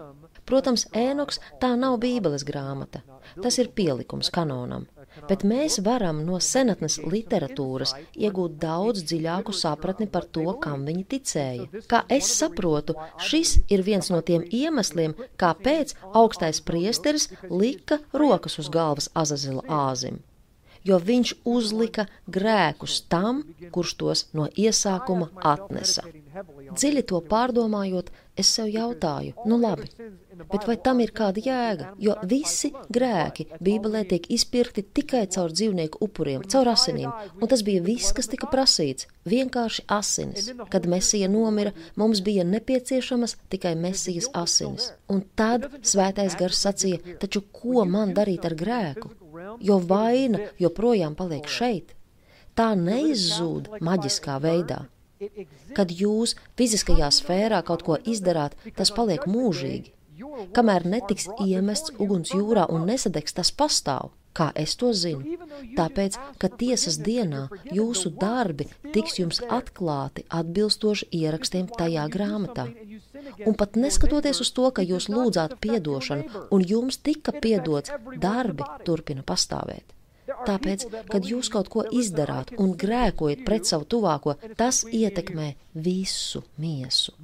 Protams, 0.44 0.84
ēnoks 0.92 1.40
tā 1.62 1.72
nav 1.80 1.96
Bībeles 2.02 2.44
grāmata. 2.44 3.00
Tas 3.40 3.57
ir 3.62 3.70
pielikums 3.76 4.28
kanonam, 4.34 4.84
bet 5.28 5.44
mēs 5.48 5.78
varam 5.86 6.22
no 6.26 6.40
senatnes 6.42 6.98
literatūras 7.14 7.94
iegūt 8.14 8.58
daudz 8.62 9.04
dziļāku 9.08 9.54
sapratni 9.56 10.08
par 10.10 10.28
to, 10.36 10.46
kam 10.64 10.84
viņi 10.88 11.06
ticēja. 11.14 11.84
Kā 11.90 12.04
es 12.18 12.30
saprotu, 12.40 12.98
šis 13.30 13.56
ir 13.72 13.86
viens 13.86 14.10
no 14.14 14.20
tiem 14.20 14.44
iemesliem, 14.50 15.16
kāpēc 15.40 15.96
augstais 16.12 16.60
priesteris 16.60 17.30
lika 17.50 18.00
rokas 18.12 18.60
uz 18.62 18.70
galvas 18.72 19.10
Azazela 19.24 19.64
āzim 19.88 20.22
jo 20.84 20.98
viņš 21.00 21.32
uzlika 21.48 22.06
grēkus 22.28 23.00
tam, 23.08 23.42
kurš 23.74 23.96
tos 24.00 24.24
no 24.36 24.48
iesākuma 24.66 25.30
atnesa. 25.54 26.04
Dziļi 26.74 27.03
to 27.11 27.20
pārdomājot, 27.30 28.11
es 28.37 28.51
sev 28.57 28.68
jautāju, 28.72 29.35
nu 29.47 29.59
labi, 29.61 29.87
bet 30.51 30.66
vai 30.68 30.76
tam 30.82 31.01
ir 31.05 31.12
kāda 31.14 31.43
jēga? 31.45 31.91
Jo 32.03 32.16
visi 32.30 32.72
grēki 32.97 33.47
Bībelē 33.61 34.05
tiek 34.11 34.28
izpirkti 34.35 34.82
tikai 34.99 35.24
caur 35.37 35.55
dzīvnieku 35.55 36.03
upuriem, 36.05 36.45
caur 36.51 36.72
asinīm, 36.74 37.11
un 37.41 37.51
tas 37.51 37.62
bija 37.66 37.82
viss, 37.85 38.14
kas 38.16 38.30
tika 38.32 38.51
prasīts- 38.51 39.07
vienkārši 39.35 39.87
asinis. 39.89 40.51
Kad 40.70 40.87
Mesija 40.87 41.28
nomira, 41.28 41.72
mums 41.97 42.20
bija 42.20 42.45
nepieciešamas 42.45 43.37
tikai 43.49 43.74
Mesijas 43.76 44.28
asinis. 44.35 44.93
Un 45.09 45.22
tad 45.37 45.70
svētais 45.82 46.39
gars 46.39 46.64
sacīja, 46.66 47.18
taču 47.18 47.45
ko 47.53 47.85
man 47.85 48.14
darīt 48.14 48.45
ar 48.45 48.55
grēku? 48.55 49.14
jo 49.61 49.78
vaina 49.89 50.41
joprojām 50.61 51.14
paliek 51.18 51.49
šeit. 51.51 51.95
Tā 52.55 52.72
neizzūd 52.78 53.80
maģiskā 53.82 54.39
veidā. 54.43 54.85
Kad 55.76 55.92
jūs 55.94 56.34
fiziskajā 56.58 57.10
sfērā 57.14 57.62
kaut 57.66 57.84
ko 57.86 57.98
izdarāt, 58.14 58.56
tas 58.76 58.92
paliek 58.94 59.26
mūžīgi. 59.30 59.94
Kamēr 60.54 60.84
netiks 60.86 61.26
iemests 61.42 61.94
uguns 61.98 62.34
jūrā 62.34 62.68
un 62.70 62.86
nesadegs, 62.90 63.34
tas 63.34 63.50
pastāv. 63.50 64.12
Kā 64.34 64.48
es 64.58 64.74
to 64.74 64.90
zinu? 64.98 65.36
Tāpēc, 65.78 66.16
ka 66.42 66.48
tiesas 66.60 66.96
dienā 67.06 67.44
jūsu 67.76 68.10
darbi 68.18 68.66
tiks 68.94 69.20
jums 69.20 69.38
atklāti 69.58 70.24
atbilstoši 70.40 71.06
ierakstiem 71.20 71.68
tajā 71.70 72.08
grāmatā. 72.16 72.66
Un 73.46 73.54
pat 73.60 73.78
neskatoties 73.78 74.42
uz 74.42 74.50
to, 74.56 74.70
ka 74.74 74.82
jūs 74.82 75.06
lūdzāt 75.14 75.58
piedošanu 75.62 76.46
un 76.50 76.66
jums 76.74 76.98
tika 76.98 77.34
piedots, 77.46 77.94
darbi 78.18 78.66
turpina 78.86 79.22
pastāvēt. 79.22 79.94
Tāpēc, 80.45 80.86
kad 81.11 81.26
jūs 81.28 81.51
kaut 81.53 81.70
ko 81.72 81.84
izdarāt 82.01 82.55
un 82.61 82.72
grēkojat 82.80 83.45
pret 83.47 83.68
savu 83.68 83.88
tuvāko, 83.95 84.36
tas 84.61 84.82
ietekmē 84.84 85.51
visu 85.86 86.45
miesu. 86.61 87.14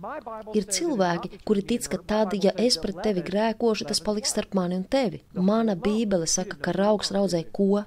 Ir 0.57 0.69
cilvēki, 0.77 1.43
kuri 1.47 1.65
tic, 1.73 1.89
ka 1.93 2.01
tad, 2.13 2.37
ja 2.41 2.55
es 2.57 2.79
pret 2.83 3.01
tevi 3.05 3.25
grēkošu, 3.27 3.89
tas 3.91 4.03
paliks 4.05 4.35
starp 4.35 4.57
mani 4.59 4.81
un 4.81 4.85
tevi. 4.85 5.25
Mana 5.35 5.77
bībele 5.77 6.29
saka, 6.31 6.59
ka 6.61 6.77
raugs 6.77 7.13
raudzē 7.15 7.45
ko? 7.53 7.85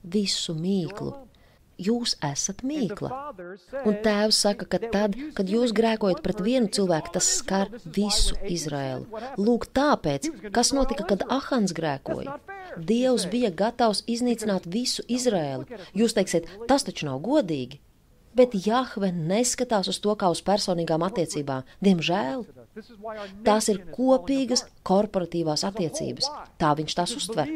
Visu 0.00 0.54
mīklu 0.56 1.12
jūs 1.80 2.16
esat 2.24 2.62
mīkla. 2.66 3.10
Un 3.88 3.98
tēvs 4.04 4.40
saka, 4.44 4.68
ka 4.68 4.80
tad, 4.92 5.16
kad 5.36 5.50
jūs 5.50 5.74
grēkojat 5.76 6.22
pret 6.24 6.42
vienu 6.44 6.70
cilvēku, 6.72 7.14
tas 7.16 7.28
skar 7.40 7.72
visu 7.84 8.36
Izraēlu. 8.44 9.06
Lūk, 9.40 9.70
tāpēc, 9.76 10.30
kas 10.54 10.74
notika, 10.76 11.06
kad 11.12 11.26
Ahans 11.28 11.74
grēkoja? 11.76 12.38
Dievs 12.76 13.26
bija 13.30 13.50
gatavs 13.50 14.02
iznīcināt 14.06 14.66
visu 14.70 15.04
Izraēlu. 15.08 15.66
Jūs 15.96 16.16
teiksiet, 16.16 16.48
tas 16.68 16.86
taču 16.86 17.08
nav 17.10 17.22
godīgi. 17.24 17.80
Bet 18.36 18.54
Jahve 18.54 19.10
neskatās 19.10 19.88
uz 19.90 19.98
to 19.98 20.14
kā 20.14 20.28
uz 20.30 20.38
personīgām 20.46 21.02
attiecībām. 21.02 21.64
Diemžēl 21.82 22.44
tās 23.46 23.68
ir 23.72 23.80
kopīgas 23.90 24.62
korporatīvās 24.86 25.64
attiecības. 25.66 26.28
Tā 26.60 26.70
viņš 26.78 26.94
tās 26.94 27.14
uztver. 27.18 27.50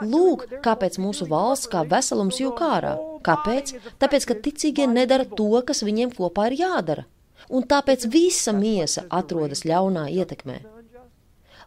Lūk, 0.00 0.46
kāpēc 0.64 0.96
mūsu 1.02 1.28
valsts 1.28 1.68
kā 1.72 1.84
veselums 1.90 2.40
jūk 2.40 2.62
ārā. 2.64 2.94
Kāpēc? 3.26 3.74
Tāpēc, 4.00 4.28
ka 4.30 4.38
ticīgie 4.48 4.88
nedara 4.88 5.28
to, 5.28 5.50
kas 5.68 5.84
viņiem 5.84 6.16
kopā 6.16 6.48
ir 6.48 6.62
jādara. 6.62 7.04
Un 7.52 7.68
tāpēc 7.68 8.08
visa 8.08 8.56
miesa 8.56 9.04
atrodas 9.12 9.66
ļaunā 9.68 10.08
ietekmē. 10.16 10.62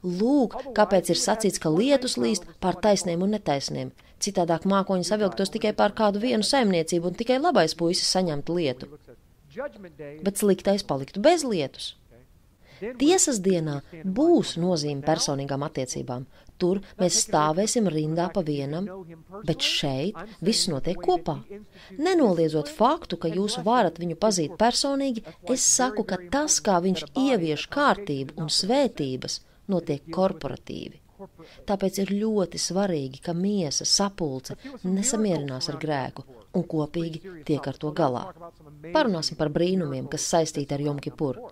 Lūk, 0.03 0.55
kāpēc 0.77 1.11
ir 1.11 1.19
sacīts, 1.19 1.59
ka 1.59 1.71
lietus 1.73 2.17
līst 2.17 2.47
pār 2.63 2.79
taisniem 2.83 3.23
un 3.25 3.35
netaisniem. 3.35 3.91
Citādāk 4.19 4.65
mākoņi 4.67 5.07
savilktos 5.07 5.51
tikai 5.51 5.73
pār 5.75 5.95
kādu 5.95 6.21
vienu 6.23 6.43
saimniecību 6.43 7.11
un 7.11 7.19
tikai 7.19 7.39
labais 7.39 7.75
puisis 7.75 8.11
saņemtu 8.15 8.55
lietu. 8.59 8.91
Bet 10.23 10.39
sliktais 10.39 10.83
paliktu 10.87 11.23
bez 11.23 11.43
lietus. 11.47 11.95
Tiesas 12.99 13.41
dienā 13.43 13.79
būs 14.19 14.53
nozīme 14.59 15.03
personīgām 15.03 15.65
attiecībām. 15.67 16.27
Tur 16.59 16.79
mēs 16.99 17.17
stāvēsim 17.23 17.87
rindā 17.91 18.27
pa 18.35 18.43
vienam, 18.43 18.87
bet 19.47 19.63
šeit 19.63 20.15
viss 20.43 20.67
notiek 20.71 20.99
kopā. 20.99 21.37
Nenoliedzot 21.97 22.71
faktu, 22.79 23.19
ka 23.19 23.31
jūs 23.31 23.59
varat 23.67 23.99
viņu 23.99 24.19
pazīt 24.19 24.55
personīgi, 24.59 25.23
es 25.55 25.63
saku, 25.63 26.03
ka 26.07 26.19
tas, 26.31 26.59
kā 26.63 26.79
viņš 26.83 27.05
ievieš 27.15 27.67
kārtību 27.75 28.35
un 28.43 28.51
svētības, 28.51 29.39
notiek 29.71 30.09
korporatīvi. 30.13 31.01
Tāpēc 31.67 31.97
ir 31.99 32.11
ļoti 32.15 32.59
svarīgi, 32.63 33.19
ka 33.25 33.33
miesa 33.35 33.85
sapulce 33.85 34.55
nesamierinās 34.83 35.67
ar 35.71 35.77
grēku 35.81 36.23
un 36.55 36.63
kopīgi 36.73 37.43
tiek 37.47 37.67
ar 37.71 37.79
to 37.81 37.91
galā. 37.95 38.23
Parunāsim 38.93 39.39
par 39.39 39.51
brīnumiem, 39.55 40.07
kas 40.13 40.27
saistīti 40.33 40.77
ar 40.77 40.85
Jomkipuru. 40.87 41.49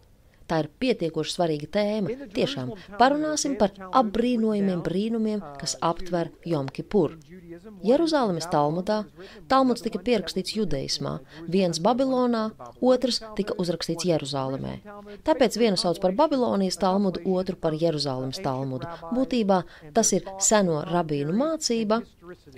Tā 0.47 0.61
ir 0.63 0.69
pietiekoši 0.81 1.33
svarīga 1.33 1.67
tēma. 1.77 2.29
Tiešām 2.35 2.71
parunāsim 2.99 3.57
par 3.59 3.73
apbrīnojumiem 4.01 4.83
brīnumiem, 4.85 5.43
kas 5.59 5.75
aptver 5.83 6.31
Jomkipuru. 6.47 7.19
Jeruzalemes 7.83 8.47
Talmudā 8.51 9.01
Talmuds 9.51 9.83
tika 9.85 9.99
pierakstīts 10.03 10.55
judaismā, 10.57 11.17
viens 11.51 11.79
Babilonā, 11.83 12.43
otrs 12.81 13.19
tika 13.37 13.55
uzrakstīts 13.61 14.07
Jeruzalemē. 14.07 14.77
Tāpēc 15.27 15.57
vienu 15.59 15.79
sauc 15.79 15.99
par 16.03 16.15
Babilonijas 16.17 16.79
Talmudu, 16.81 17.23
otru 17.37 17.57
par 17.59 17.77
Jeruzalemes 17.77 18.41
Talmudu. 18.43 18.89
Būtībā 19.13 19.63
tas 19.97 20.13
ir 20.15 20.27
seno 20.43 20.83
rabīnu 20.87 21.35
mācība 21.37 22.01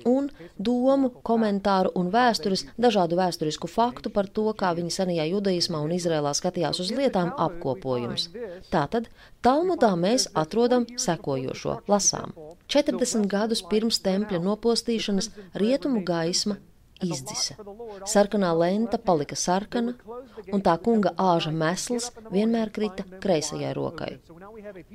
un 0.09 0.29
domu, 0.57 1.11
komentāru 1.25 1.91
un 1.99 2.09
vēstures, 2.13 2.65
dažādu 2.81 3.19
vēsturisku 3.19 3.69
faktu 3.69 4.11
par 4.13 4.27
to, 4.27 4.47
kā 4.57 4.71
viņi 4.77 4.95
senajā 4.95 5.27
judaismā 5.29 5.81
un 5.85 5.93
Izrēlā 5.95 6.33
skatījās 6.37 6.81
uz 6.83 6.91
lietām 6.95 7.33
apkopojums. 7.79 8.29
Tātad 8.71 9.09
Talmudā 9.41 9.95
mēs 9.95 10.27
atrodam 10.35 10.85
sekojošo 10.97 11.81
lasām. 11.87 12.33
40 12.67 13.27
gadus 13.27 13.63
pirms 13.63 13.99
tempļa 14.03 14.39
nopostīšanas 14.43 15.31
rietumu 15.55 16.03
gaisma 16.03 16.57
izdzisa. 17.03 17.55
Sarkanā 18.07 18.51
lenta 18.57 18.97
palika 18.97 19.37
sarkana, 19.39 19.95
un 20.53 20.63
tā 20.65 20.75
kunga 20.83 21.13
āža 21.19 21.51
mesls 21.55 22.09
vienmēr 22.31 22.71
krita 22.75 23.05
kreisajai 23.23 23.73
rokai. 23.77 24.11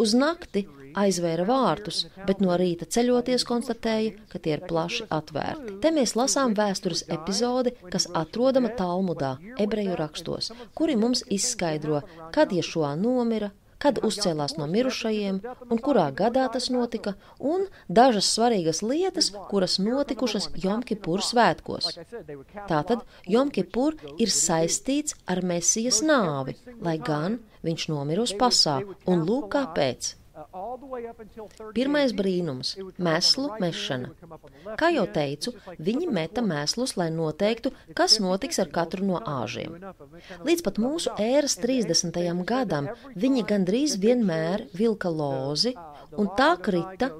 Uz 0.00 0.14
nakti 0.18 0.64
aizvēra 0.98 1.46
vārtus, 1.48 2.04
bet 2.28 2.40
no 2.44 2.56
rīta 2.60 2.86
ceļoties 2.96 3.46
konstatēja, 3.48 4.14
ka 4.30 4.38
tie 4.38 4.56
ir 4.56 4.64
plaši 4.68 5.08
atvērti. 5.18 5.78
Te 5.82 5.92
mēs 5.94 6.14
lasām 6.18 6.54
vēstures 6.58 7.04
epizodi, 7.16 7.74
kas 7.90 8.08
atrodama 8.22 8.70
Talmudā, 8.78 9.34
ebreju 9.60 9.98
rakstos, 9.98 10.52
kuri 10.78 10.96
mums 11.00 11.24
izskaidro, 11.38 12.02
kad 12.34 12.54
Ješua 12.54 12.94
nomira, 13.00 13.50
kad 13.82 14.00
uzcēlās 14.08 14.56
no 14.58 14.66
mirušajiem 14.70 15.40
un 15.70 15.82
kurā 15.86 16.06
gadā 16.20 16.46
tas 16.56 16.70
notika, 16.74 17.14
un 17.38 17.66
dažas 17.88 18.30
svarīgas 18.36 18.82
lietas, 18.82 19.30
kuras 19.50 19.78
notikušas 19.82 20.50
Jomkipur 20.64 21.22
svētkos. 21.24 21.90
Tātad 22.70 23.04
Jomkipur 23.36 23.98
ir 24.18 24.34
saistīts 24.34 25.18
ar 25.26 25.42
Mesijas 25.44 26.02
nāvi, 26.06 26.56
lai 26.80 26.98
gan 26.98 27.40
viņš 27.64 27.88
nomira 27.92 28.24
uz 28.26 28.34
pasā, 28.36 28.80
un 29.06 29.24
lūk 29.28 29.50
kāpēc. 29.56 30.14
Pirmais 31.76 32.12
brīnums- 32.18 32.72
mēslu 33.06 33.50
mešana. 33.62 34.08
Kā 34.80 34.88
jau 34.90 35.04
teicu, 35.06 35.52
viņi 35.88 36.08
meta 36.10 36.42
mēslus, 36.42 36.96
lai 36.98 37.06
noteiktu, 37.14 37.70
kas 37.94 38.18
notiks 38.18 38.58
ar 38.58 38.70
katru 38.78 39.06
no 39.10 39.20
āžiem. 39.20 39.78
Līdz 40.48 40.64
pat 40.66 40.80
mūsu 40.82 41.14
ēras 41.22 41.54
30. 41.62 42.42
gadam 42.44 42.88
viņi 43.14 43.46
gandrīz 43.52 43.96
vienmēr 44.06 44.66
vilka 44.74 45.08
lozi, 45.08 45.76
un 46.18 46.26
tā 46.38 46.50
krita 46.60 47.12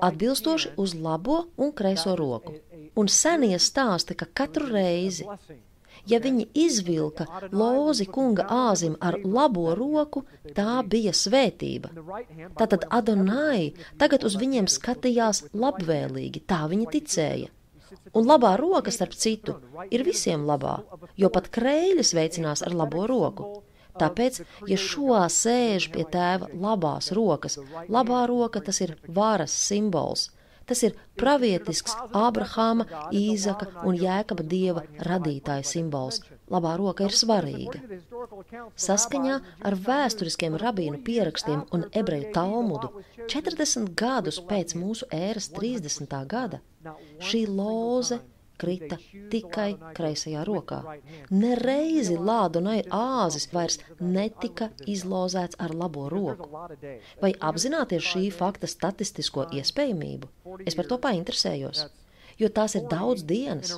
atbilstoši 0.00 0.74
uz 0.76 0.94
labo 0.94 1.46
un 1.56 1.72
kreiso 1.72 2.14
roku. 2.16 2.54
Un 2.94 3.08
senie 3.08 3.58
stāsta, 3.58 4.14
ka 4.14 4.26
katru 4.26 4.68
reizi, 4.70 5.26
Ja 6.10 6.18
viņi 6.22 6.48
izvilka 6.58 7.26
lozi 7.54 8.08
kunga 8.10 8.46
āzim 8.50 8.96
ar 9.00 9.18
labo 9.22 9.74
roku, 9.78 10.24
tā 10.56 10.82
bija 10.82 11.12
svētība. 11.14 11.92
Tātad 12.58 12.88
Adonai 12.90 13.72
tagad 14.02 14.26
uz 14.26 14.38
viņiem 14.40 14.70
skatījās 14.70 15.44
labvēlīgi, 15.54 16.42
tā 16.46 16.64
viņi 16.72 16.88
ticēja. 16.96 17.52
Un 18.16 18.26
labā 18.28 18.56
roka, 18.58 18.90
starp 18.90 19.14
citu, 19.14 19.58
ir 19.92 20.02
visiem 20.04 20.46
labā, 20.48 20.78
jo 21.16 21.28
pat 21.32 21.48
krēļus 21.54 22.12
veicinās 22.16 22.64
ar 22.66 22.74
labo 22.76 23.06
roku. 23.08 23.48
Tāpēc, 24.00 24.38
ja 24.70 24.78
šoā 24.80 25.24
sēž 25.32 25.90
pie 25.92 26.04
tēva 26.08 26.48
labās 26.52 27.12
rokas, 27.12 27.58
labā 27.92 28.22
roka 28.30 28.62
tas 28.64 28.80
ir 28.84 28.96
varas 29.08 29.52
simbols. 29.68 30.30
Tas 30.72 30.80
ir 30.86 30.94
pravietisks 31.20 31.92
Ābrahāma, 32.16 32.86
Īzaka 33.12 33.66
un 33.84 33.98
Jēkaba 34.00 34.44
dieva 34.48 34.86
radītāja 35.04 35.66
simbols. 35.68 36.22
Labā 36.54 36.70
roka 36.80 37.04
ir 37.04 37.12
svarīga. 37.12 37.82
Saskaņā 38.84 39.34
ar 39.68 39.76
vēsturiskiem 39.88 40.56
rabīnu 40.62 41.02
pierakstiem 41.04 41.66
un 41.76 41.84
ebreju 42.00 42.32
talmudu 42.38 42.88
40 43.34 43.92
gadus 44.00 44.40
pēc 44.48 44.72
mūsu 44.80 45.10
ēras 45.12 45.50
30. 45.58 46.16
gada 46.32 46.62
šī 47.20 47.44
loze 47.52 48.22
krita 48.62 48.98
tikai 49.32 49.70
kreisajā 49.98 50.44
rokā. 50.48 50.80
Nereizi 51.30 52.18
lādunai 52.30 52.80
āzis 52.98 53.48
vairs 53.54 53.80
netika 54.00 54.70
izlozēts 54.96 55.58
ar 55.66 55.74
labo 55.82 56.08
roku. 56.12 56.50
Vai 57.24 57.32
apzināties 57.50 58.12
šī 58.12 58.28
fakta 58.42 58.70
statistisko 58.70 59.48
iespējamību? 59.58 60.30
Es 60.66 60.78
par 60.78 60.88
to 60.90 61.02
painteresējos 61.08 61.88
jo 62.40 62.50
tās 62.56 62.76
ir 62.78 62.86
daudz 62.90 63.24
dienas. 63.28 63.72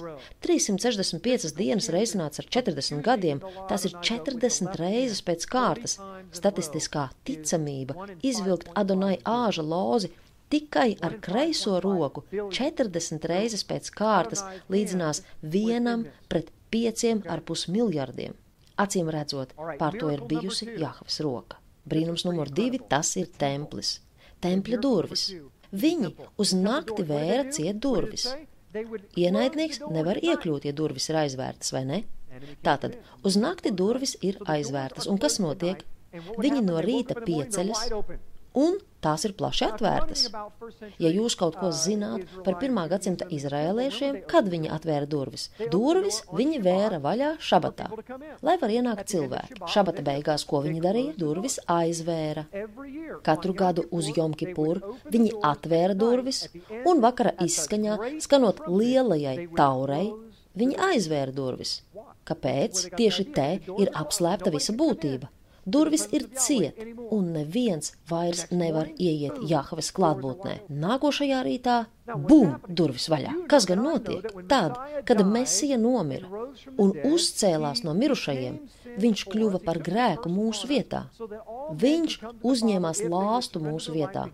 365 0.44 1.54
dienas 1.58 1.90
reizināts 1.94 2.40
ar 2.42 2.48
40 2.56 3.02
gadiem, 3.04 3.42
tās 3.70 3.86
ir 3.88 3.96
40 4.00 4.78
reizes 4.80 5.22
pēc 5.26 5.46
kārtas. 5.50 5.98
Statistiskā 6.34 7.08
ticamība 7.28 8.08
izvilkt 8.22 8.70
Adonai 8.78 9.16
āža 9.28 9.64
lozi 9.66 10.12
tikai 10.50 10.96
ar 11.02 11.18
kreiso 11.24 11.80
roku 11.82 12.24
40 12.32 13.28
reizes 13.30 13.64
pēc 13.68 13.90
kārtas 13.94 14.44
līdzinās 14.70 15.22
vienam 15.42 16.06
pret 16.28 16.50
pieciem 16.70 17.22
ar 17.30 17.42
pus 17.46 17.68
miljardiem. 17.68 18.34
Acīm 18.80 19.10
redzot, 19.14 19.54
pār 19.78 19.98
to 20.00 20.10
ir 20.10 20.24
bijusi 20.26 20.66
Jahvas 20.80 21.20
roka. 21.22 21.60
Brīnums 21.86 22.24
numur 22.26 22.50
divi- 22.50 22.80
tas 22.92 23.16
ir 23.16 23.28
templis. 23.38 24.00
Tempļa 24.42 24.80
durvis. 24.80 25.28
Viņi 25.72 26.10
uz 26.38 26.54
nakti 26.54 27.04
vēra 27.06 27.52
ciet 27.52 27.78
durvis. 27.78 28.26
Ienaidnieks 29.16 29.80
nevar 29.90 30.18
iekļūt, 30.18 30.64
ja 30.64 30.72
durvis 30.72 31.08
ir 31.08 31.16
aizvērtas, 31.16 31.72
vai 31.72 31.84
ne? 31.84 32.04
Tātad 32.66 32.96
uz 33.22 33.36
nakti 33.38 33.70
durvis 33.70 34.16
ir 34.22 34.38
aizvērtas, 34.50 35.06
un 35.06 35.18
kas 35.18 35.38
notiek? 35.38 35.84
Viņi 36.14 36.62
no 36.62 36.80
rīta 36.82 37.14
pieceļas 37.26 37.88
un 38.54 38.78
tās 39.04 39.24
ir 39.28 39.34
plaši 39.38 39.66
atvērtas. 39.68 40.24
Ja 41.02 41.10
jūs 41.12 41.36
kaut 41.40 41.58
ko 41.60 41.70
zināt 41.74 42.24
par 42.46 42.58
pirmā 42.60 42.86
gadsimta 42.90 43.28
izrēliešiem, 43.34 44.22
kad 44.30 44.48
viņi 44.52 44.72
atvēra 44.74 45.08
durvis, 45.10 45.48
durvis 45.72 46.22
viņi 46.32 46.60
vēra 46.64 47.00
vaļā 47.04 47.34
šabatā, 47.48 47.90
lai 48.44 48.56
var 48.62 48.74
ienākt 48.74 49.10
cilvēki. 49.12 49.60
Šabata 49.74 50.04
beigās, 50.06 50.46
ko 50.48 50.62
viņi 50.64 50.84
darīja, 50.84 51.16
durvis 51.20 51.58
aizvēra. 51.70 52.46
Katru 53.26 53.56
gadu 53.58 53.86
uz 53.94 54.10
Jomkipuru 54.16 54.96
viņi 55.12 55.36
atvēra 55.44 55.96
durvis, 55.98 56.46
un 56.84 57.02
vakara 57.04 57.34
izskaņā, 57.44 57.98
skanot 58.24 58.64
lielajai 58.70 59.48
taurei, 59.56 60.08
viņi 60.58 60.80
aizvēra 60.90 61.34
durvis. 61.34 61.80
Kāpēc? 62.24 62.86
Tieši 62.96 63.24
te 63.36 63.48
ir 63.76 63.90
apslēpta 64.00 64.52
visa 64.54 64.72
būtība. 64.76 65.28
Durvis 65.66 66.06
ir 66.12 66.28
ciet, 66.36 66.78
un 67.10 67.32
neviens 67.32 67.94
vairs 68.10 68.46
nevar 68.52 68.90
ieiet 68.98 69.40
Jāhaves 69.48 69.90
klātbūtnē. 69.96 70.58
Nākošajā 70.68 71.42
rītā 71.46 71.76
Bum! 72.04 72.58
Durvis 72.68 73.06
vaļā. 73.08 73.32
Kas 73.48 73.64
gan 73.68 73.80
notiek? 73.80 74.26
Tad, 74.48 74.76
kad 75.08 75.22
Mēsija 75.24 75.78
nomira 75.80 76.28
un 76.76 76.92
uzcēlās 77.08 77.80
no 77.86 77.94
mirušajiem, 77.96 78.58
viņš 79.00 79.24
kļuva 79.32 79.62
par 79.64 79.80
grēku 79.86 80.32
mūsu 80.32 80.68
vietā. 80.68 81.06
Viņš 81.84 82.18
uzņēmās 82.44 83.00
lāstu 83.08 83.62
mūsu 83.64 83.96
vietā, 83.96 84.26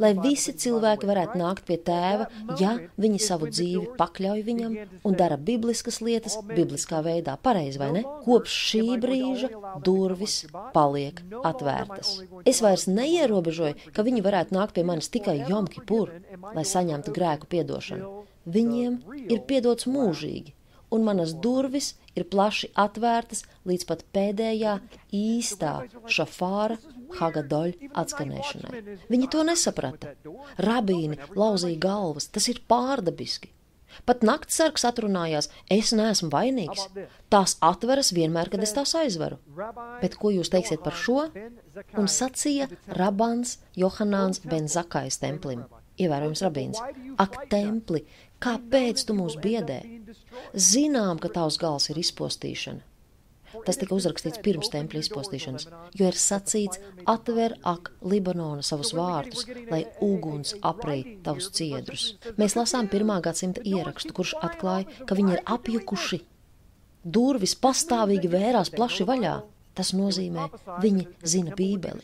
lai 0.00 0.12
visi 0.18 0.54
cilvēki 0.64 1.08
varētu 1.08 1.38
nākt 1.40 1.64
pie 1.68 1.78
tēva, 1.88 2.28
ja 2.60 2.74
viņi 3.00 3.20
savu 3.22 3.50
dzīvi 3.52 3.94
pakļauj 3.98 4.42
viņam 4.48 4.76
un 5.04 5.18
dara 5.18 5.38
bibliskas 5.38 6.00
lietas 6.04 6.38
bibliskā 6.48 7.02
veidā. 7.04 7.36
Pareizi 7.40 7.80
vai 7.82 7.90
ne? 7.98 8.04
Kopš 8.24 8.58
šī 8.70 8.82
brīža 9.02 9.50
durvis 9.84 10.40
paliek 10.76 11.22
atvērtas. 11.44 12.16
Es 12.48 12.62
vairs 12.64 12.88
neierobežoju, 12.90 13.92
ka 13.94 14.06
viņi 14.06 14.24
varētu 14.24 14.58
nākt 14.58 14.76
pie 14.76 14.86
manis 14.86 15.10
tikai 15.12 15.40
Jomkipur, 15.48 16.12
lai 16.54 16.66
saņemtu 16.68 17.14
grēku 17.14 17.50
piedošanu. 17.50 18.12
Viņiem 18.44 18.98
ir 19.32 19.40
piedots 19.48 19.86
mūžīgi, 19.88 20.52
un 20.94 21.06
manas 21.06 21.34
durvis 21.46 21.92
ir 22.14 22.26
plaši 22.30 22.70
atvērtas 22.78 23.42
līdz 23.68 23.86
pat 23.88 24.04
pēdējā 24.14 24.76
īstā 25.14 25.74
šafāra 26.16 26.78
Hagadoļa 27.18 27.90
atskanēšanai. 28.02 28.84
Viņi 29.10 29.30
to 29.30 29.42
nesaprata. 29.46 30.14
Rabīni 30.62 31.20
lauzīja 31.34 31.82
galvas, 31.88 32.30
tas 32.30 32.48
ir 32.50 32.62
pārdabiski. 32.70 33.50
Pat 34.08 34.24
naktsargs 34.26 34.82
atrunājās, 34.88 35.48
es 35.70 35.92
neesmu 35.94 36.30
vainīgs. 36.32 36.88
Tās 37.30 37.54
atveras 37.62 38.10
vienmēr, 38.16 38.50
kad 38.50 38.64
es 38.66 38.74
tās 38.74 38.94
aizveru. 38.98 39.38
Bet 40.02 40.18
ko 40.18 40.32
jūs 40.34 40.50
teiksiet 40.50 40.82
par 40.82 40.98
šo? 40.98 41.28
Un 42.00 42.10
sacīja 42.10 42.68
Rabans 42.98 43.58
Johanāns 43.78 44.42
Benzakais 44.42 45.20
templim. 45.22 45.62
Ievērojams 45.94 46.42
rabīns. 46.42 46.80
Ak, 47.22 47.44
templi, 47.52 48.02
kāpēc 48.44 49.04
tu 49.08 49.16
mūs 49.16 49.36
biedē? 49.40 49.80
Zinām, 50.54 51.20
ka 51.22 51.30
tavs 51.32 51.56
gals 51.60 51.90
ir 51.92 52.00
izpostīšana. 52.02 52.82
Tas 53.64 53.78
tika 53.78 53.94
uzrakstīts 53.94 54.40
pirms 54.42 54.70
tempļa 54.72 55.00
izpostīšanas, 55.04 55.66
jo 55.94 56.08
ir 56.10 56.18
sacīts: 56.18 56.80
atver 57.10 57.54
ak, 57.70 57.92
Libanona 58.02 58.66
savus 58.66 58.90
vārtus, 58.98 59.46
lai 59.70 59.84
uguns 60.02 60.56
aprī 60.72 60.98
tavus 61.26 61.52
ciedrus. 61.54 62.08
Mēs 62.40 62.58
lasām 62.58 62.90
pirmā 62.90 63.20
gadsimta 63.22 63.62
ierakstu, 63.62 64.16
kurš 64.18 64.34
atklāja, 64.42 64.90
ka 65.06 65.18
viņi 65.18 65.36
ir 65.36 65.44
apjukuši. 65.56 66.20
Durvis 67.04 67.54
pastāvīgi 67.62 68.32
vērās 68.32 68.74
plaši 68.74 69.06
vaļā. 69.10 69.34
Tas 69.74 69.90
nozīmē, 69.94 70.50
viņi 70.82 71.08
zina 71.26 71.54
Bībeli. 71.58 72.02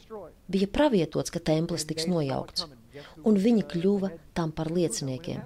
Bija 0.50 0.66
pravietots, 0.70 1.30
ka 1.34 1.42
templis 1.42 1.86
tiks 1.86 2.08
nojaukts 2.10 2.66
un 3.24 3.38
viņi 3.38 3.66
kļuva 3.70 4.10
tam 4.36 4.52
par 4.56 4.70
lieciniekiem. 4.74 5.42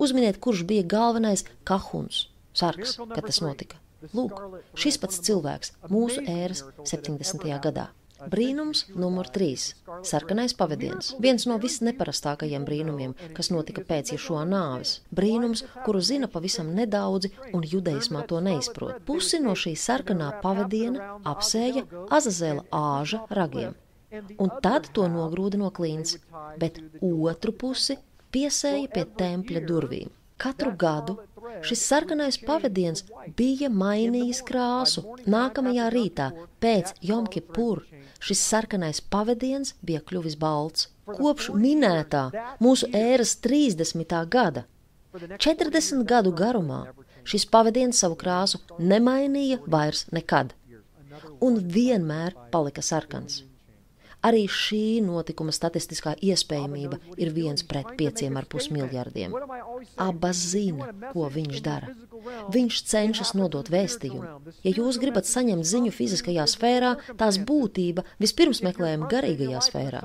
Uzminiet, 0.00 0.38
kurš 0.40 0.64
bija 0.64 0.82
galvenais 0.82 1.44
kahuns, 1.68 2.26
sargs, 2.56 2.96
kad 3.14 3.26
tas 3.26 3.40
notika. 3.44 3.76
Lūk, 4.16 4.38
šis 4.80 4.96
pats 5.00 5.20
cilvēks 5.26 5.74
mūsu 5.92 6.22
ēras 6.24 6.62
70. 6.88 7.44
gadā. 7.66 7.90
Brīnums 8.32 8.82
numur 9.02 9.28
3- 9.34 9.74
sarkanais 10.10 10.54
pavadiens. 10.56 11.12
Viens 11.26 11.46
no 11.46 11.58
visneparastākajiem 11.58 12.64
brīnumiem, 12.68 13.14
kas 13.36 13.50
notika 13.50 13.84
pēc 13.92 14.14
Ješua 14.14 14.46
nāves. 14.48 15.00
Brīnums, 15.14 15.64
kuru 15.84 16.00
zina 16.00 16.28
pavisam 16.28 16.74
nedaudzi 16.74 17.32
un 17.52 17.62
judaismā 17.62 18.26
to 18.26 18.40
neizprot. 18.40 19.04
Pusi 19.04 19.40
no 19.40 19.52
šī 19.52 19.76
sarkanā 19.76 20.32
pavadiena 20.42 21.20
apsēja 21.24 21.86
Azazela 22.10 22.64
āža 22.72 23.26
ragiem 23.28 23.74
un 24.38 24.50
tad 24.62 24.88
to 24.92 25.06
nogrūda 25.10 25.58
no 25.60 25.70
klints, 25.70 26.16
bet 26.58 26.80
otru 27.00 27.52
pusi 27.52 27.96
piesēja 28.34 28.88
pie 28.94 29.04
tempļa 29.20 29.62
durvīm. 29.68 30.10
Katru 30.40 30.72
gadu 30.82 31.18
šis 31.66 31.82
sarkanais 31.84 32.38
pavadiens 32.46 33.04
bija 33.36 33.68
mainījis 33.82 34.40
krāsu. 34.48 35.04
Nākamajā 35.34 35.90
rītā 35.92 36.30
pēc 36.64 36.94
Jomkipur 37.10 37.82
šis 38.20 38.44
sarkanais 38.52 39.02
pavadiens 39.12 39.74
bija 39.84 40.00
kļuvis 40.06 40.38
balts. 40.40 40.88
Kopš 41.10 41.50
minētā 41.58 42.28
mūsu 42.62 42.88
ēras 42.94 43.34
30. 43.44 44.14
gada, 44.30 44.64
40 45.12 46.04
gadu 46.06 46.32
garumā, 46.40 46.84
šis 47.26 47.48
pavadiens 47.50 47.98
savu 47.98 48.16
krāsu 48.20 48.62
nemainīja 48.78 49.58
vairs 49.66 50.06
nekad 50.14 50.54
un 51.44 51.58
vienmēr 51.76 52.36
palika 52.52 52.82
sarkans. 52.84 53.42
Arī 54.26 54.44
šī 54.52 55.00
notikuma 55.04 55.52
statistiskā 55.54 56.12
iespējamība 56.20 56.98
ir 57.16 57.32
viens 57.32 57.64
pret 57.64 57.94
pieciem 57.96 58.36
ar 58.36 58.48
pus 58.50 58.68
miljardiem. 58.74 59.32
Abas 59.96 60.42
zina, 60.52 60.90
ko 61.14 61.28
viņš 61.32 61.62
dara. 61.64 61.94
Viņš 62.52 62.80
cenšas 62.90 63.32
nodot 63.38 63.70
vēstījumu. 63.72 64.52
Ja 64.66 64.72
jūs 64.76 64.98
gribat 65.00 65.28
saņemt 65.28 65.64
ziņu 65.64 65.92
fiziskajā 65.94 66.44
sfērā, 66.52 66.90
tās 67.20 67.38
būtība 67.48 68.04
vispirms 68.20 68.60
meklējama 68.66 69.08
garīgajā 69.12 69.62
sfērā. 69.64 70.02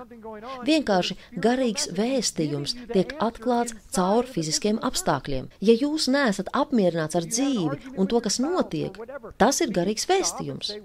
Vienkārši 0.70 1.18
garīgs 1.46 1.90
vēstījums 1.98 2.78
tiek 2.94 3.12
atklāts 3.20 3.76
caur 3.96 4.30
fiziskiem 4.32 4.80
apstākļiem. 4.90 5.52
Ja 5.60 5.76
jūs 5.76 6.08
neesat 6.12 6.52
apmierināts 6.56 7.20
ar 7.20 7.28
dzīvi 7.28 7.96
un 7.98 8.08
to, 8.08 8.24
kas 8.24 8.40
notiek, 8.40 8.96
tas 9.42 9.60
ir 9.66 9.76
garīgs 9.76 10.08
vēstījums. 10.08 10.76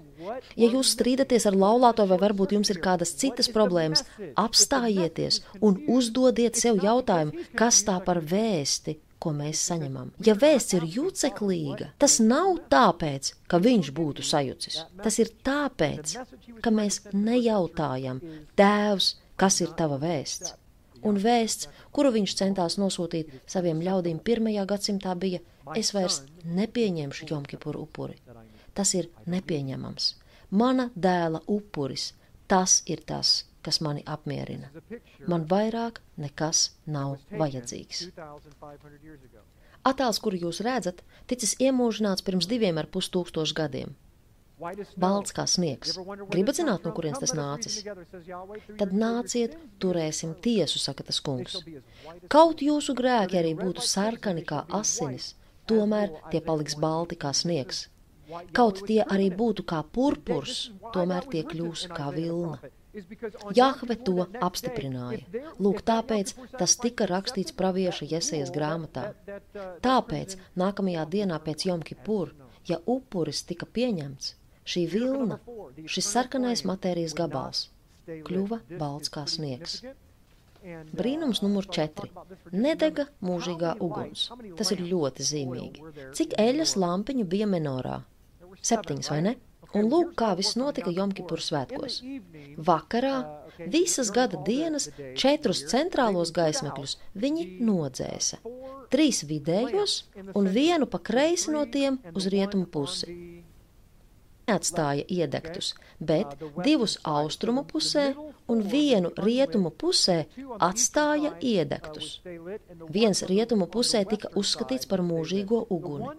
Ja 0.59 0.69
jūs 0.71 0.95
strīdaties 0.95 1.47
ar 1.49 1.57
laulāto 1.57 2.05
vai 2.09 2.17
varbūt 2.21 2.55
jums 2.57 2.71
ir 2.73 2.81
kādas 2.83 3.13
citas 3.19 3.49
problēmas, 3.53 4.03
apstājieties 4.39 5.41
un 5.61 5.79
uzdodiet 5.91 6.59
sev 6.59 6.81
jautājumu, 6.83 7.47
kas 7.57 7.81
tā 7.87 7.97
par 8.05 8.21
vēsti, 8.21 8.97
ko 9.21 9.33
mēs 9.37 9.61
saņemam. 9.69 10.11
Ja 10.25 10.33
vēsts 10.37 10.75
ir 10.77 10.87
juceklīga, 10.95 11.91
tas 12.01 12.17
nav 12.23 12.55
tāpēc, 12.73 13.33
ka 13.51 13.61
viņš 13.61 13.91
būtu 13.97 14.25
sajucis. 14.25 14.79
Tas 15.03 15.19
ir 15.21 15.29
tāpēc, 15.45 16.15
ka 16.63 16.73
mēs 16.73 17.03
nejautājam, 17.13 18.23
Tēvs, 18.57 19.13
kas 19.37 19.61
ir 19.61 19.75
tava 19.77 19.99
vēsts. 20.01 20.55
Un 21.07 21.17
vēsts, 21.21 21.69
kuru 21.93 22.11
viņš 22.13 22.35
centās 22.37 22.77
nosūtīt 22.81 23.31
saviem 23.49 23.81
ļaudīm 23.85 24.19
pirmajā 24.25 24.67
gadsimtā, 24.69 25.15
bija: 25.17 25.41
Es 25.77 25.93
vairs 25.93 26.21
nepieņemšu 26.45 27.29
Jomkipuru 27.29 27.85
upuri. 27.85 28.17
Tas 28.73 28.95
ir 28.95 29.09
nepieņemams. 29.27 30.15
Mana 30.51 30.89
dēla 30.95 31.41
upuris 31.47 32.11
Tas 32.51 32.81
ir 32.85 32.99
tas, 33.07 33.45
kas 33.63 33.77
mani 33.79 34.01
apmierina. 34.03 34.67
Man 35.31 35.45
vairāk 35.47 36.01
nekas 36.19 36.65
nav 36.83 37.13
vajadzīgs. 37.39 38.09
Attēls, 39.87 40.19
kuru 40.19 40.41
jūs 40.41 40.59
redzat, 40.67 40.99
ticis 41.31 41.55
iemūžināts 41.63 42.25
pirms 42.27 42.49
diviem 42.51 42.81
ar 42.81 42.89
pus 42.91 43.07
tūkstošu 43.13 43.55
gadiem. 43.55 43.93
Balts 44.99 45.31
kā 45.37 45.45
sniegs. 45.47 45.95
Gribat 46.33 46.59
zināt, 46.59 46.83
no 46.83 46.91
kurienes 46.97 47.23
tas 47.23 47.31
nācis? 47.39 47.79
Tad 48.81 48.91
nāciet, 48.91 49.55
turēsim 49.79 50.35
tiesu, 50.43 50.83
saka 50.83 51.07
tas 51.07 51.23
kungs. 51.23 51.55
Kaut 52.27 52.59
jūsu 52.67 52.97
grēki 52.99 53.39
arī 53.39 53.55
būtu 53.63 53.87
sarkani 53.93 54.43
kā 54.43 54.65
asinis, 54.81 55.31
tomēr 55.71 56.11
tie 56.35 56.43
paliks 56.51 56.75
balti 56.75 57.15
kā 57.23 57.31
sniegs. 57.31 57.85
Kaut 58.57 58.83
tie 58.87 59.01
arī 59.15 59.29
būtu 59.41 59.65
kā 59.67 59.81
purpurs, 59.95 60.69
tomēr 60.95 61.27
tie 61.31 61.43
kļūs 61.47 61.87
kā 61.95 62.11
vilna. 62.15 62.59
Jahve 63.55 63.95
to 64.07 64.25
apstiprināja. 64.47 65.23
Lūk, 65.63 65.79
tāpēc 65.87 66.33
tas 66.59 66.75
tika 66.83 67.07
rakstīts 67.11 67.55
pravieša 67.55 68.09
Jesejas 68.13 68.51
grāmatā. 68.51 69.11
Tāpēc 69.85 70.35
nākamajā 70.59 71.07
dienā 71.15 71.39
pēc 71.45 71.67
Jomkipur, 71.69 72.35
ja 72.67 72.81
upuris 72.95 73.43
tika 73.47 73.69
pieņemts, 73.79 74.35
šī 74.67 74.85
vilna, 74.91 75.39
šis 75.87 76.11
sarkanais 76.17 76.65
matērijas 76.67 77.15
gabals, 77.17 77.65
kļuva 78.27 78.61
balts 78.77 79.13
kā 79.13 79.25
sniegs. 79.27 79.79
Brīnums 80.93 81.39
numur 81.41 81.65
četri- 81.73 82.11
nedega 82.65 83.07
mūžīgā 83.25 83.77
uguns. 83.81 84.27
Tas 84.57 84.71
ir 84.75 84.83
ļoti 84.91 85.25
zīmīgi. 85.31 85.93
Cik 86.13 86.35
eļas 86.37 86.75
lampiņu 86.83 87.25
bija 87.25 87.47
menorā? 87.49 88.01
Septiņas, 88.61 89.11
vai 89.13 89.21
ne? 89.25 89.35
Un 89.77 89.87
lūk, 89.87 90.15
kā 90.19 90.33
viss 90.35 90.57
notika 90.59 90.91
Jomkipur 90.91 91.39
svētkos. 91.39 92.01
Vakarā 92.59 93.15
visas 93.71 94.11
gada 94.11 94.41
dienas 94.45 94.89
četrus 95.15 95.63
centrālos 95.71 96.33
gaismekļus 96.35 96.97
viņi 97.23 97.47
nodzēsa. 97.63 98.41
Trīs 98.91 99.23
vidējos 99.23 100.01
un 100.35 100.51
vienu 100.51 100.89
pa 100.91 100.99
kreisi 100.99 101.53
no 101.55 101.63
tiem 101.71 102.01
uz 102.11 102.27
rietumu 102.33 102.67
pusi 102.67 103.15
neatstāja 104.51 105.05
iedegtus, 105.07 105.73
bet 105.99 106.35
divus 106.65 106.97
austrumu 107.07 107.63
pusē 107.67 108.11
un 108.51 108.63
vienu 108.73 109.11
rietumu 109.25 109.71
pusē 109.83 110.17
atstāja 110.69 111.33
iedegtus. 111.51 112.09
Viens 112.97 113.23
rietumu 113.31 113.67
pusē 113.75 114.03
tika 114.13 114.31
uzskatīts 114.41 114.89
par 114.91 115.03
mūžīgo 115.11 115.61
uguni. 115.77 116.09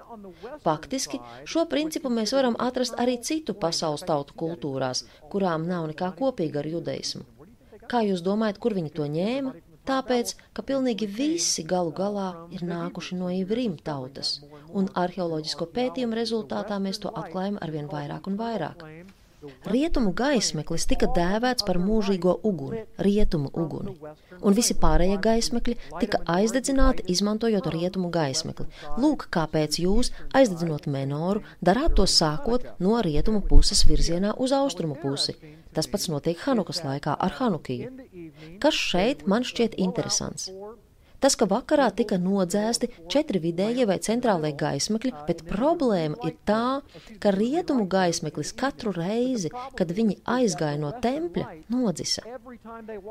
Faktiski 0.64 1.20
šo 1.54 1.66
principu 1.72 2.12
mēs 2.20 2.34
varam 2.36 2.56
atrast 2.68 2.96
arī 3.04 3.18
citu 3.30 3.54
pasaules 3.66 4.06
tautu 4.08 4.38
kultūrās, 4.44 5.04
kurām 5.34 5.68
nav 5.68 5.90
nekā 5.92 6.14
kopīga 6.18 6.62
ar 6.62 6.70
judaismu. 6.76 7.26
Kā 7.90 8.00
jūs 8.06 8.24
domājat, 8.24 8.58
kur 8.62 8.74
viņi 8.78 8.96
to 8.96 9.06
ņēma? 9.18 9.52
Tāpēc, 9.88 10.36
ka 10.54 10.62
pilnīgi 10.62 11.08
visi 11.10 11.64
galu 11.66 11.90
galā 11.96 12.26
ir 12.54 12.62
nākuši 12.62 13.16
no 13.18 13.30
Ivrim 13.34 13.74
tautas, 13.88 14.36
un 14.70 14.86
arheoloģisko 15.02 15.66
pētījumu 15.78 16.18
rezultātā 16.20 16.78
mēs 16.84 17.02
to 17.02 17.10
atklājam 17.22 17.58
arvien 17.66 17.90
vairāk 17.90 18.30
un 18.30 18.38
vairāk. 18.38 18.86
Rietumu 19.66 20.12
gaismeklis 20.14 20.84
tika 20.90 21.08
dēvēts 21.16 21.66
par 21.66 21.78
mūžīgo 21.82 22.34
uguni, 22.48 22.82
rietumu 23.06 23.50
uguni, 23.62 23.94
un 24.40 24.56
visi 24.58 24.76
pārējie 24.82 25.18
gaismekļi 25.26 25.74
tika 26.02 26.20
aizdedzināti 26.36 27.06
izmantojot 27.14 27.66
rietumu 27.74 28.10
gaismekli. 28.14 28.68
Lūk, 29.02 29.26
kāpēc 29.34 29.80
jūs, 29.82 30.12
aizdedzinot 30.38 30.86
menoru, 30.86 31.42
darāt 31.64 31.96
to 31.98 32.06
sākot 32.06 32.68
no 32.78 33.00
rietumu 33.02 33.42
puses 33.48 33.82
virzienā 33.88 34.36
uz 34.38 34.54
austrumu 34.54 34.98
pusi. 35.02 35.36
Tas 35.72 35.88
pats 35.88 36.10
notiek 36.12 36.38
Hanukas 36.46 36.82
laikā 36.84 37.16
ar 37.18 37.38
Hanukiju. 37.38 37.90
Kas 38.62 38.76
šeit 38.76 39.26
man 39.26 39.46
šķiet 39.48 39.78
interesants? 39.80 40.50
Tas, 41.22 41.36
ka 41.38 41.46
vakarā 41.46 41.86
tika 41.94 42.16
nodzēsti 42.18 42.88
četri 43.12 43.38
vidējie 43.42 43.86
vai 43.86 43.98
centrālie 44.02 44.50
gaismekļi, 44.58 45.12
bet 45.28 45.44
problēma 45.46 46.18
ir 46.26 46.34
tā, 46.48 46.80
ka 47.22 47.30
rietumu 47.34 47.86
gaismeklis 47.90 48.50
katru 48.58 48.90
reizi, 48.96 49.52
kad 49.78 49.92
viņi 49.94 50.18
aizgāja 50.36 50.80
no 50.82 50.90
tempļa, 51.04 51.46
nodzisa. 51.70 52.24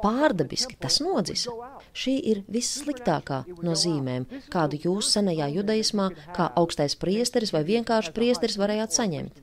Pārdabiski 0.03 0.75
tas 0.81 0.99
nodzisa. 1.03 1.55
Šī 1.95 2.17
ir 2.33 2.43
vissliktākā 2.51 3.43
no 3.63 3.77
zīmēm, 3.79 4.27
kādu 4.51 4.81
jūs 4.87 5.13
senajā 5.15 5.47
judaismā, 5.55 6.09
kā 6.35 6.49
augstais 6.59 6.97
priesteris 6.99 7.55
vai 7.55 7.63
vienkārši 7.67 8.11
priesteris 8.17 8.59
varējāt 8.59 8.97
saņemt. 8.99 9.39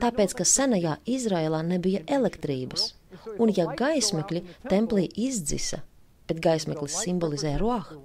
Tāpēc, 0.00 0.32
ka 0.38 0.46
senajā 0.48 0.96
Izrēlā 1.04 1.60
nebija 1.66 2.00
elektrības, 2.16 2.94
un 3.36 3.52
ja 3.52 3.68
gaismekļi 3.76 4.44
templī 4.70 5.04
izdzisa, 5.28 5.82
bet 6.28 6.40
gaismeklis 6.44 6.96
simbolizē 7.02 7.56
rohu. 7.60 7.98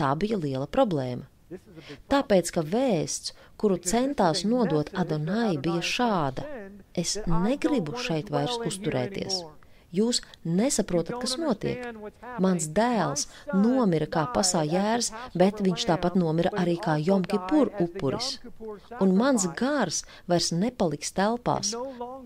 Tā 0.00 0.12
bija 0.20 0.38
liela 0.40 0.66
problēma. 0.66 1.28
Tāpēc, 2.10 2.50
ka 2.54 2.62
vēsts, 2.66 3.34
kuru 3.60 3.76
centās 3.78 4.42
nodot 4.48 4.90
Adonai, 5.02 5.54
bija 5.62 5.82
šāda: 5.94 6.46
Es 6.96 7.14
negribu 7.26 7.94
šeit 8.06 8.32
vairs 8.34 8.58
uzturēties. 8.70 9.44
Jūs 9.94 10.20
nesaprotat, 10.44 11.16
kas 11.22 11.36
notiek. 11.38 11.84
Mans 12.42 12.66
dēls 12.74 13.26
nomira 13.54 14.08
kā 14.10 14.26
pasā 14.34 14.64
jērs, 14.66 15.12
bet 15.34 15.62
viņš 15.62 15.86
tāpat 15.90 16.18
nomira 16.18 16.50
arī 16.58 16.76
kā 16.82 16.96
Jomkipur 16.98 17.70
upuris. 17.84 18.38
Un 19.00 19.14
mans 19.16 19.46
gars 19.58 20.02
vairs 20.26 20.50
nepaliks 20.52 21.14
telpās. 21.16 21.72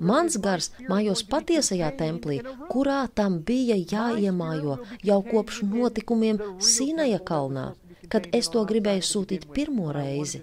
Mans 0.01 0.39
gars 0.41 0.71
mājos 0.89 1.23
patiesajā 1.29 1.93
templī, 2.01 2.41
kurā 2.73 3.05
tam 3.15 3.41
bija 3.45 3.77
jāiemājo 3.77 4.81
jau 5.05 5.21
kopš 5.31 5.63
notikumiem 5.69 6.41
Sinaja 6.59 7.21
kalnā 7.21 7.71
kad 8.11 8.25
es 8.35 8.49
to 8.51 8.65
gribēju 8.67 9.05
sūtīt 9.07 9.45
pirmo 9.55 9.93
reizi. 9.95 10.41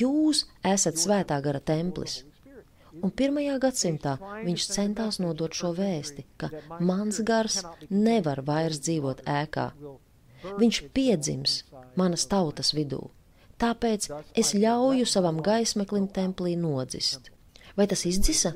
Jūs 0.00 0.46
esat 0.64 0.96
svētā 0.96 1.36
gara 1.44 1.60
templis 1.60 2.22
un 2.98 3.12
pirmajā 3.20 3.56
gadsimtā 3.62 4.16
viņš 4.44 4.66
centās 4.74 5.20
nodot 5.22 5.54
šo 5.56 5.72
vēsti, 5.76 6.26
ka 6.40 6.50
mans 6.80 7.20
gars 7.26 7.60
nevar 7.90 8.42
vairs 8.46 8.82
dzīvot 8.86 9.24
ēkā. 9.40 9.70
Viņš 10.60 10.82
piedzims 10.96 11.56
manas 12.00 12.26
tautas 12.30 12.72
vidū, 12.76 13.02
tāpēc 13.60 14.08
es 14.42 14.54
ļauju 14.56 15.06
savam 15.06 15.42
gaismeklim 15.44 16.08
templī 16.08 16.56
nodzist. 16.56 17.30
Vai 17.76 17.86
tas 17.86 18.02
izdzisa? 18.08 18.54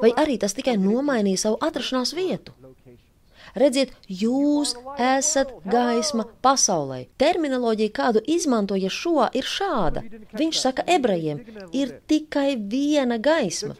Vai 0.00 0.12
arī 0.20 0.38
tas 0.40 0.54
tikai 0.56 0.76
nomainīja 0.80 1.46
savu 1.46 1.58
atrašanās 1.66 2.14
vietu? 2.16 2.54
Redziet, 3.54 3.92
jūs 4.08 4.74
esat 4.98 5.52
gaisma 5.70 6.26
pasaulē. 6.42 7.04
Terminoloģija, 7.22 7.92
kādu 7.94 8.22
izmantoja 8.36 8.90
šo, 8.90 9.28
ir 9.30 9.46
šāda. 9.46 10.02
Viņš 10.34 10.60
saka 10.64 10.86
ebrejiem, 10.96 11.44
ir 11.72 11.94
tikai 12.10 12.56
viena 12.74 13.20
gaisma. 13.22 13.76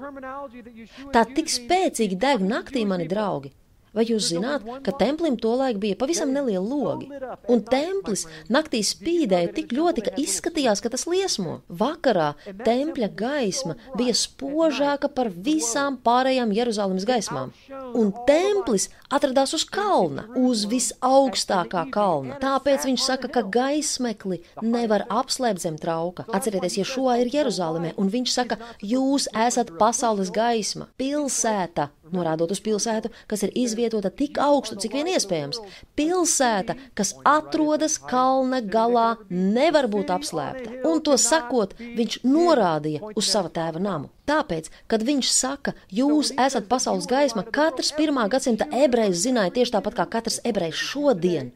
Tā 1.15 1.27
tik 1.35 1.51
spēcīgi 1.51 2.21
deg 2.27 2.47
naktī, 2.47 2.87
mani 2.87 3.11
draugi. 3.11 3.51
Vai 3.95 4.07
jūs 4.09 4.29
zināt, 4.33 4.65
ka 4.85 4.95
templim 4.99 5.37
tolaik 5.41 5.79
bija 5.83 5.99
pavisam 5.99 6.33
nelieli 6.35 6.65
logi? 6.67 7.09
Un 7.51 7.63
templis 7.69 8.27
naktī 8.53 8.83
spīdēja 8.85 9.53
tik 9.55 9.75
ļoti, 9.77 10.05
ka 10.09 10.15
izskatījās, 10.21 10.83
ka 10.83 10.91
tas 10.93 11.07
liesmo. 11.11 11.61
Vakarā 11.69 12.33
tempļa 12.67 13.11
gaisma 13.15 13.77
bija 13.99 14.17
spožāka 14.19 15.11
par 15.15 15.31
visām 15.31 16.01
pārējām 16.05 16.55
Jeruzalemes 16.57 17.07
gaismām. 17.09 17.55
Un 17.95 18.11
templis 18.29 18.89
atradās 19.15 19.55
uz 19.55 19.65
kalna, 19.69 20.27
uz 20.39 20.67
visaugstākā 20.71 21.87
kalna. 21.95 22.39
Tāpēc 22.43 22.89
viņš 22.89 23.07
saka, 23.07 23.31
ka 23.31 23.45
gaismekli 23.47 24.41
nevar 24.63 25.07
apslēpt 25.07 25.63
zem 25.63 25.79
trauka. 25.81 26.27
Atcerieties, 26.35 26.81
ja 26.81 26.89
šo 26.89 27.07
ir 27.15 27.31
Jeruzalemē, 27.33 27.95
un 28.01 28.11
viņš 28.11 28.35
saka, 28.35 28.59
jūs 28.83 29.29
esat 29.47 29.75
pasaules 29.79 30.33
gaisma, 30.35 30.89
pilsēta, 30.99 31.91
norādot 32.13 32.53
uz 32.53 32.61
pilsētu, 32.65 33.11
kas 33.31 33.45
ir 33.47 33.55
izvietota 33.59 34.11
tik 34.11 34.39
augstu, 34.43 34.77
cik 34.81 34.97
vien 34.99 35.11
iespējams. 35.15 35.61
Pilsēta, 35.97 36.77
kas 36.99 37.15
atrodas 37.29 37.97
kalna 37.99 38.61
galā, 38.61 39.15
nevar 39.31 39.89
būt 39.93 40.13
apslēpta. 40.15 40.81
Un 40.89 41.03
to 41.05 41.17
sakot, 41.21 41.75
viņš 41.79 42.21
norādīja 42.27 43.15
uz 43.15 43.31
sava 43.31 43.53
tēva 43.55 43.83
namu. 43.83 44.11
Tāpēc, 44.29 44.71
kad 44.89 45.05
viņš 45.05 45.33
saka, 45.33 45.75
jūs 45.93 46.33
esat 46.41 46.71
pasaules 46.71 47.09
gaisma, 47.11 47.45
katrs 47.45 47.93
pirmā 47.97 48.25
gadsimta 48.33 48.71
ebrejs 48.85 49.21
zināja 49.27 49.53
tieši 49.59 49.77
tāpat 49.77 50.01
kā 50.01 50.09
katrs 50.17 50.41
ebrejs 50.49 50.81
šodien 50.81 51.53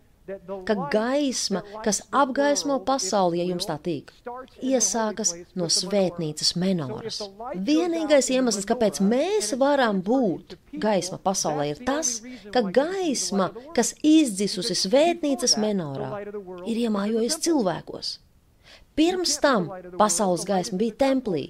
ka 0.69 0.77
gaisma, 0.93 1.63
kas 1.85 2.03
apgaismo 2.13 2.79
pasauli, 2.87 3.41
ja 3.41 3.49
jums 3.49 3.69
tā 3.69 3.79
tīk, 3.83 4.13
iesākas 4.65 5.35
no 5.59 5.71
svētnīcas 5.73 6.55
menoras. 6.61 7.23
Vienīgais 7.69 8.31
iemesls, 8.35 8.69
kāpēc 8.69 9.01
mēs 9.05 9.55
varam 9.61 10.03
būt 10.05 10.59
gaisma 10.83 11.19
pasaulē, 11.23 11.71
ir 11.73 11.83
tas, 11.89 12.19
ka 12.55 12.63
gaisma, 12.63 13.51
kas 13.77 13.95
izdzisusi 14.05 14.77
svētnīcas 14.85 15.59
menorā, 15.61 16.25
ir 16.69 16.87
iemājojusi 16.87 17.45
cilvēkos. 17.49 18.17
Pirms 18.99 19.37
tam 19.43 19.69
pasaules 20.01 20.45
gaisma 20.49 20.79
bija 20.81 20.97
templī, 21.05 21.43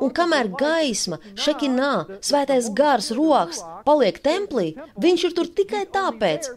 un 0.00 0.12
kamēr 0.14 0.50
gaisma, 0.60 1.18
šekinā, 1.44 1.92
svētais 2.22 2.68
gars, 2.78 3.10
roks 3.18 3.62
paliek 3.86 4.20
templī, 4.24 4.68
viņš 5.04 5.24
ir 5.28 5.34
tur 5.36 5.50
tikai 5.60 5.84
tāpēc, 5.96 6.50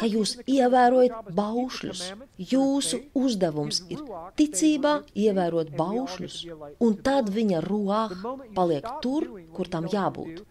ka 0.00 0.10
jūs 0.10 0.36
ievērojat 0.46 1.32
baušļus. 1.36 2.04
Jūsu 2.52 3.02
uzdevums 3.18 3.82
ir 3.92 4.04
ticībā 4.38 4.94
ievērot 5.26 5.74
baušļus, 5.76 6.38
un 6.86 6.96
tad 7.08 7.34
viņa 7.34 7.64
roka 7.66 8.36
paliek 8.54 8.86
tur, 9.02 9.26
kur 9.56 9.68
tam 9.74 9.90
jābūt. 9.90 10.44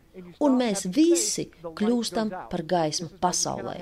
Un 0.46 0.58
mēs 0.60 0.86
visi 0.96 1.46
kļūstam 1.64 2.32
par 2.52 2.64
gaismu 2.74 3.10
pasaulē. 3.22 3.76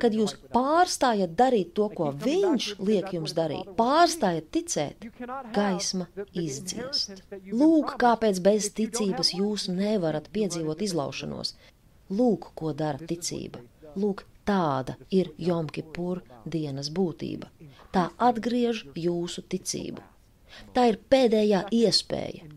Kad 0.00 0.16
jūs 0.16 0.36
pārstājat 0.54 1.34
darīt 1.38 1.74
to, 1.78 1.88
ko 1.94 2.10
viņš 2.24 2.68
liek 2.80 3.12
jums 3.16 3.34
darīt, 3.36 3.70
pārstājat 3.78 4.50
ticēt, 4.54 5.08
gaisma 5.54 6.08
izdziest. 6.32 7.24
Lūk, 7.52 7.96
kāpēc 8.00 8.40
bez 8.44 8.70
ticības 8.76 9.34
jūs 9.38 9.68
nevarat 9.72 10.30
piedzīvot 10.34 10.84
izlaušanos. 10.88 11.54
Lūk, 12.14 12.50
ko 12.58 12.72
dara 12.76 13.00
ticība. 13.00 13.62
Lūk, 13.96 14.24
tāda 14.44 14.96
ir 15.10 15.30
Jomkipur 15.40 16.22
dienas 16.44 16.90
būtība. 16.92 17.48
Tā 17.94 18.08
atgriež 18.28 18.84
jūsu 18.98 19.44
ticību. 19.48 20.02
Tā 20.74 20.88
ir 20.90 20.98
pēdējā 21.10 21.64
iespēja, 21.74 22.48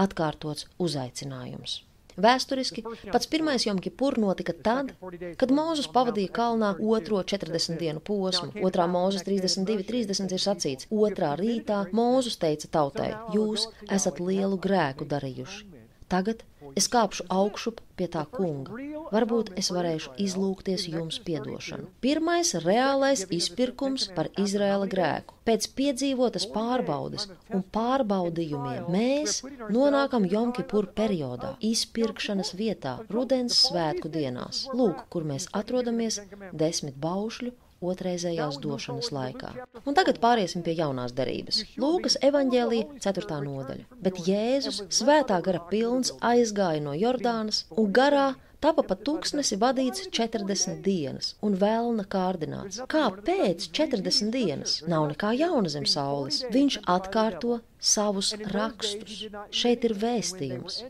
atkārtots 0.00 0.66
uzaicinājums. 0.82 1.82
Vēsturiski 2.16 2.84
pats 3.10 3.28
pirmais 3.30 3.66
Jomkipur 3.66 4.18
notika 4.22 4.54
tad, 4.66 4.92
kad 5.40 5.54
Mūzes 5.54 5.88
pavadīja 5.94 6.32
kalnā 6.38 6.72
otro 6.78 7.22
40 7.34 7.78
dienu 7.80 8.02
posmu. 8.04 8.52
Otrā 8.66 8.86
mūzes 8.90 9.26
32.30 9.26 10.36
ir 10.38 10.44
sacīts, 10.46 10.90
otrā 10.90 11.34
rītā 11.40 11.84
Mūzes 11.94 12.38
teica 12.42 12.70
tautai, 12.78 13.10
jūs 13.34 13.68
esat 13.90 14.22
lielu 14.22 14.60
grēku 14.68 15.08
darījuši. 15.10 15.73
Tagad 16.12 16.42
es 16.78 16.86
kāpšu 16.92 17.24
augšup 17.32 17.80
pie 17.98 18.06
tā 18.12 18.24
kunga. 18.36 18.76
Varbūt 19.14 19.52
es 19.60 19.70
varēšu 19.74 20.12
izlūgties 20.24 20.84
jums 20.90 21.18
piedošanu. 21.26 21.88
Pirmais 22.04 22.52
reālais 22.64 23.24
izpirkums 23.38 24.06
par 24.16 24.28
Izraēla 24.44 24.88
grēku. 24.94 25.38
Pēc 25.48 25.68
piedzīvotas 25.78 26.46
pārbaudes 26.52 27.28
un 27.56 27.64
pārbaudījumiem 27.76 28.88
mēs 28.92 29.40
nonākam 29.76 30.28
Jomkipur 30.34 30.90
periodā, 31.00 31.54
izpirkšanas 31.72 32.54
vietā, 32.60 32.96
rudens 33.12 33.60
svētku 33.66 34.12
dienās. 34.12 34.64
Lūk, 34.72 35.06
kur 35.12 35.28
mēs 35.28 35.50
atrodamies 35.60 36.20
desmit 36.52 37.00
baušļu 37.00 37.52
otrreizējās 37.82 38.60
došanas 38.62 39.10
laikā. 39.14 39.52
Un 39.84 39.96
tagad 39.98 40.20
pāriesim 40.22 40.64
pie 40.66 40.76
jaunās 40.78 41.14
derības. 41.16 41.62
Lūkas 41.80 42.18
evanģēlīja 42.24 43.00
4. 43.04 43.40
nodaļa. 43.48 43.86
Bet 44.04 44.22
Jēzus 44.28 44.84
svētā 44.94 45.40
gara 45.44 45.62
pilns 45.70 46.14
aizgāja 46.20 46.82
no 46.84 46.96
Jordānas 46.98 47.64
un 47.74 47.92
garā 47.94 48.32
Tapa 48.64 48.80
pa 48.88 48.94
tūkstnesi 48.96 49.58
vadīts 49.60 50.06
40 50.16 50.78
dienas 50.86 51.34
un 51.44 51.56
vēlna 51.60 52.06
kārdināts. 52.08 52.78
Kāpēc 52.88 53.66
40 53.76 54.30
dienas? 54.32 54.78
Nav 54.88 55.04
nekā 55.10 55.34
jauna 55.36 55.68
zem 55.68 55.84
saules. 55.84 56.38
Viņš 56.54 56.78
atkārto 56.94 57.58
savus 57.76 58.32
rakstus. 58.54 59.26
Šeit 59.52 59.84
ir 59.84 59.92
vēstījums. 60.00 60.80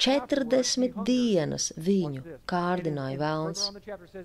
40 0.00 1.02
dienas 1.04 1.70
viņu 1.76 2.38
kārdināja 2.48 3.18
vēlns, 3.20 3.66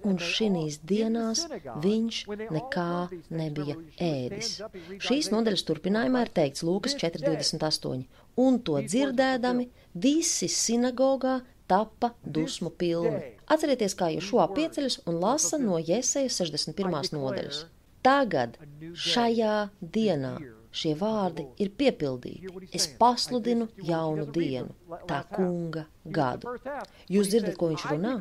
un 0.07 0.19
šīs 0.21 0.79
dienās 0.87 1.45
viņš 1.83 2.19
nekā 2.55 2.91
nebija 3.29 3.75
ēdis. 3.99 4.53
Šīs 5.03 5.31
nodaļas 5.33 5.65
turpinājumā 5.67 6.25
ir 6.25 6.31
teikts 6.39 6.63
Lūkas 6.67 6.95
4,28. 7.01 8.05
Un 8.45 8.59
to 8.67 8.79
dzirdēdami, 8.83 9.69
visi 9.95 10.49
sinagogā 10.51 11.39
tappa 11.67 12.11
dusmu 12.23 12.71
pilni. 12.71 13.33
Atcerieties, 13.51 13.95
kā 13.97 14.11
Ješua 14.13 14.49
pieceļas 14.55 15.01
un 15.09 15.21
lasa 15.21 15.59
no 15.61 15.79
Jēzejas 15.79 16.41
61. 16.41 17.15
nodaļas. 17.15 17.65
Tagad, 18.05 18.59
šajā 18.93 19.55
dienā, 19.81 20.35
šie 20.75 20.93
vārdi 20.99 21.45
ir 21.61 21.71
piepildīti. 21.79 22.49
Es 22.75 22.87
pasludinu 22.99 23.67
jaunu 23.87 24.25
dienu, 24.35 24.73
tā 25.09 25.21
kunga 25.31 25.85
gadu. 26.17 26.55
Jūs 27.11 27.31
dzirdat, 27.31 27.55
ko 27.59 27.71
viņš 27.71 27.85
runā? 27.91 28.15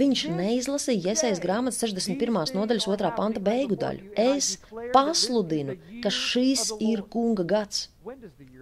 Viņš 0.00 0.24
neizlasīja 0.38 1.10
Jēzejas 1.10 1.42
grāmatas 1.42 1.82
61. 1.84 2.56
nodaļas 2.56 2.88
2. 2.88 3.12
panta 3.18 3.42
beigu 3.42 3.78
daļu. 3.80 4.10
Es 4.16 4.56
pasludinu, 4.96 5.76
ka 6.04 6.12
šis 6.14 6.72
ir 6.80 7.04
kunga 7.12 7.46
gads. 7.46 7.88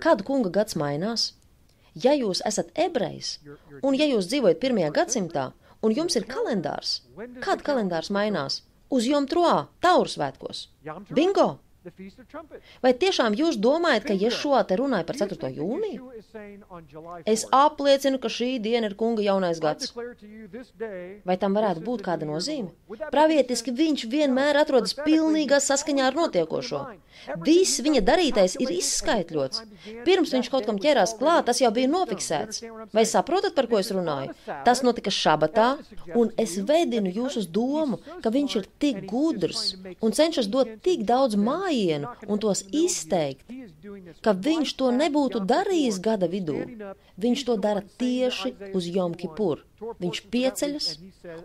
Kad 0.05 0.27
kunga 0.27 0.53
gads 0.53 0.77
mainās? 0.81 1.33
Ja 1.95 2.11
jūs 2.19 2.41
esat 2.43 2.73
ebrejs, 2.75 3.37
un 3.87 3.95
ja 3.95 4.07
jūs 4.11 4.27
dzīvojat 4.27 4.59
pirmajā 4.63 4.91
gadsimtā, 4.97 5.53
un 5.85 5.95
jums 5.95 6.17
ir 6.19 6.27
kalendārs, 6.27 6.97
kad 7.45 7.63
kalendārs 7.63 8.11
mainās? 8.11 8.65
Uz 8.95 9.07
Jom 9.09 9.25
Troā, 9.31 9.69
Taursvētkos. 9.83 10.69
Bingo! 11.15 11.55
Vai 12.85 12.93
tiešām 12.97 13.35
jūs 13.37 13.59
domājat, 13.61 14.07
ka 14.09 14.15
Ješua 14.17 14.63
te 14.69 14.79
runāja 14.81 15.05
par 15.05 15.19
4. 15.21 15.51
jūniju? 15.53 16.13
Es 17.29 17.45
apliecinu, 17.53 18.21
ka 18.23 18.31
šī 18.33 18.57
diena 18.65 18.89
ir 18.89 18.97
kunga 18.97 19.25
jaunais 19.25 19.61
gads. 19.61 19.93
Vai 21.29 21.37
tam 21.41 21.57
varētu 21.59 21.85
būt 21.85 22.05
kāda 22.07 22.29
nozīme? 22.29 22.73
Pravietiski 23.13 23.75
viņš 23.77 24.07
vienmēr 24.15 24.61
atrodas 24.63 24.97
pilnīgā 24.97 25.61
saskaņā 25.61 26.07
ar 26.09 26.17
notiekošo. 26.17 26.81
Viss 27.45 27.83
viņa 27.85 28.01
darītais 28.05 28.57
ir 28.61 28.73
izskaidrots. 28.75 29.63
Pirms 30.09 30.33
viņš 30.35 30.51
kaut 30.51 30.67
kam 30.69 30.81
ķērās 30.83 31.15
klāt, 31.21 31.45
tas 31.51 31.61
jau 31.63 31.71
bija 31.75 31.91
nofiksēts. 31.93 32.65
Vai 32.97 33.05
saprotat, 33.09 33.55
par 33.55 33.69
ko 33.71 33.79
es 33.79 33.93
runāju? 33.95 34.33
Tas 34.67 34.83
notika 34.87 35.13
šabatā, 35.15 35.69
un 36.17 36.33
es 36.41 36.57
vedinu 36.65 37.13
jūs 37.13 37.39
uz 37.45 37.47
domu, 37.47 38.01
ka 38.25 38.33
viņš 38.35 38.59
ir 38.61 38.69
tik 38.83 39.05
gudrs 39.11 39.77
un 40.01 40.17
cenšas 40.17 40.49
dot 40.51 40.75
tik 40.85 41.05
daudz 41.09 41.39
māju 41.39 41.74
gājienu 41.75 42.09
un 42.29 42.39
tos 42.39 42.63
izteikt, 42.73 43.45
ka 44.23 44.33
viņš 44.33 44.75
to 44.79 44.91
nebūtu 44.95 45.43
darījis 45.45 46.01
gada 46.01 46.29
vidū. 46.29 46.61
Viņš 47.17 47.45
to 47.47 47.57
dara 47.57 47.83
tieši 47.83 48.55
uz 48.75 48.87
Jomkipur. 48.87 49.65
Viņš 50.01 50.23
pieceļas, 50.33 50.87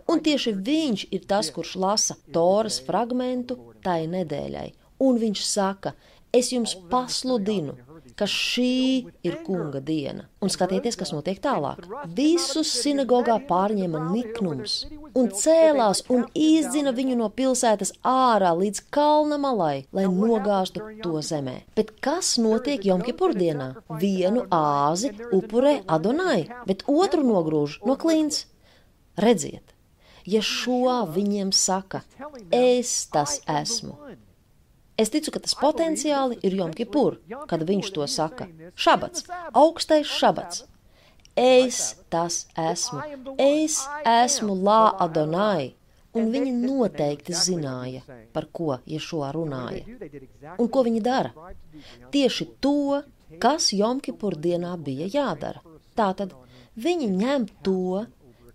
un 0.08 0.20
tieši 0.20 0.54
viņš 0.54 1.06
ir 1.10 1.26
tas, 1.26 1.50
kurš 1.50 1.76
lasa 1.76 2.16
Toras 2.32 2.80
fragmentu 2.80 3.58
tai 3.84 4.06
nedēļai. 4.06 4.70
Un 5.00 5.18
viņš 5.20 5.44
saka, 5.44 5.94
es 6.32 6.52
jums 6.52 6.76
pasludinu, 6.90 7.76
ka 8.20 8.26
šī 8.28 9.08
ir 9.24 9.38
kunga 9.46 9.80
diena. 9.80 10.26
Un 10.44 10.52
skatieties, 10.52 10.98
kas 11.00 11.14
notiek 11.14 11.40
tālāk. 11.40 11.86
Visus 12.16 12.68
sinagogā 12.82 13.38
pārņēma 13.48 14.02
niknums 14.10 14.74
un 15.16 15.30
cēlās 15.32 16.04
un 16.12 16.26
izdzina 16.36 16.92
viņu 16.96 17.16
no 17.22 17.30
pilsētas 17.32 17.94
ārā 18.06 18.52
līdz 18.60 18.84
kalna 18.92 19.40
malai, 19.40 19.86
lai 19.96 20.04
nogāztu 20.12 20.84
to 21.00 21.24
zemē. 21.24 21.62
Bet 21.76 21.96
kas 22.04 22.36
notiek 22.42 22.84
Jomkipur 22.84 23.32
dienā? 23.36 23.72
Vienu 24.04 24.44
āzi 24.52 25.14
upurē 25.32 25.80
Adonai, 25.88 26.44
bet 26.68 26.84
otru 26.88 27.24
nogrūž 27.24 27.80
no 27.88 27.96
klints. 28.00 28.44
Redziet, 29.20 29.72
ja 30.28 30.44
šo 30.44 31.00
viņiem 31.16 31.52
saka, 31.56 32.04
es 32.52 33.06
tas 33.12 33.40
esmu 33.48 33.96
Es 35.00 35.08
ticu, 35.12 35.32
ka 35.32 35.40
tas 35.40 35.54
potenciāli 35.56 36.36
ir 36.44 36.56
Jomkipur, 36.58 37.16
kad 37.48 37.62
viņš 37.68 37.92
to 37.96 38.06
saka. 38.10 38.48
Šabats, 38.76 39.24
augstais 39.56 40.10
šabats. 40.20 40.64
Es 41.40 41.78
tas 42.12 42.42
esmu, 42.58 43.00
es 43.40 43.78
esmu 44.04 44.56
Lā 44.66 44.82
Adonai, 45.00 45.70
un 46.12 46.28
viņi 46.34 46.52
noteikti 46.58 47.36
zināja, 47.38 48.02
par 48.34 48.48
ko 48.52 48.76
Ješua 48.84 49.30
runāja. 49.36 49.86
Un 50.58 50.68
ko 50.68 50.84
viņi 50.84 51.00
dara? 51.06 51.32
Tieši 52.12 52.48
to, 52.60 53.00
kas 53.40 53.70
Jomkipur 53.72 54.36
dienā 54.36 54.74
bija 54.88 55.08
jādara. 55.14 55.62
Tātad 55.96 56.34
viņi 56.76 57.08
ņem 57.14 57.46
to, 57.64 58.04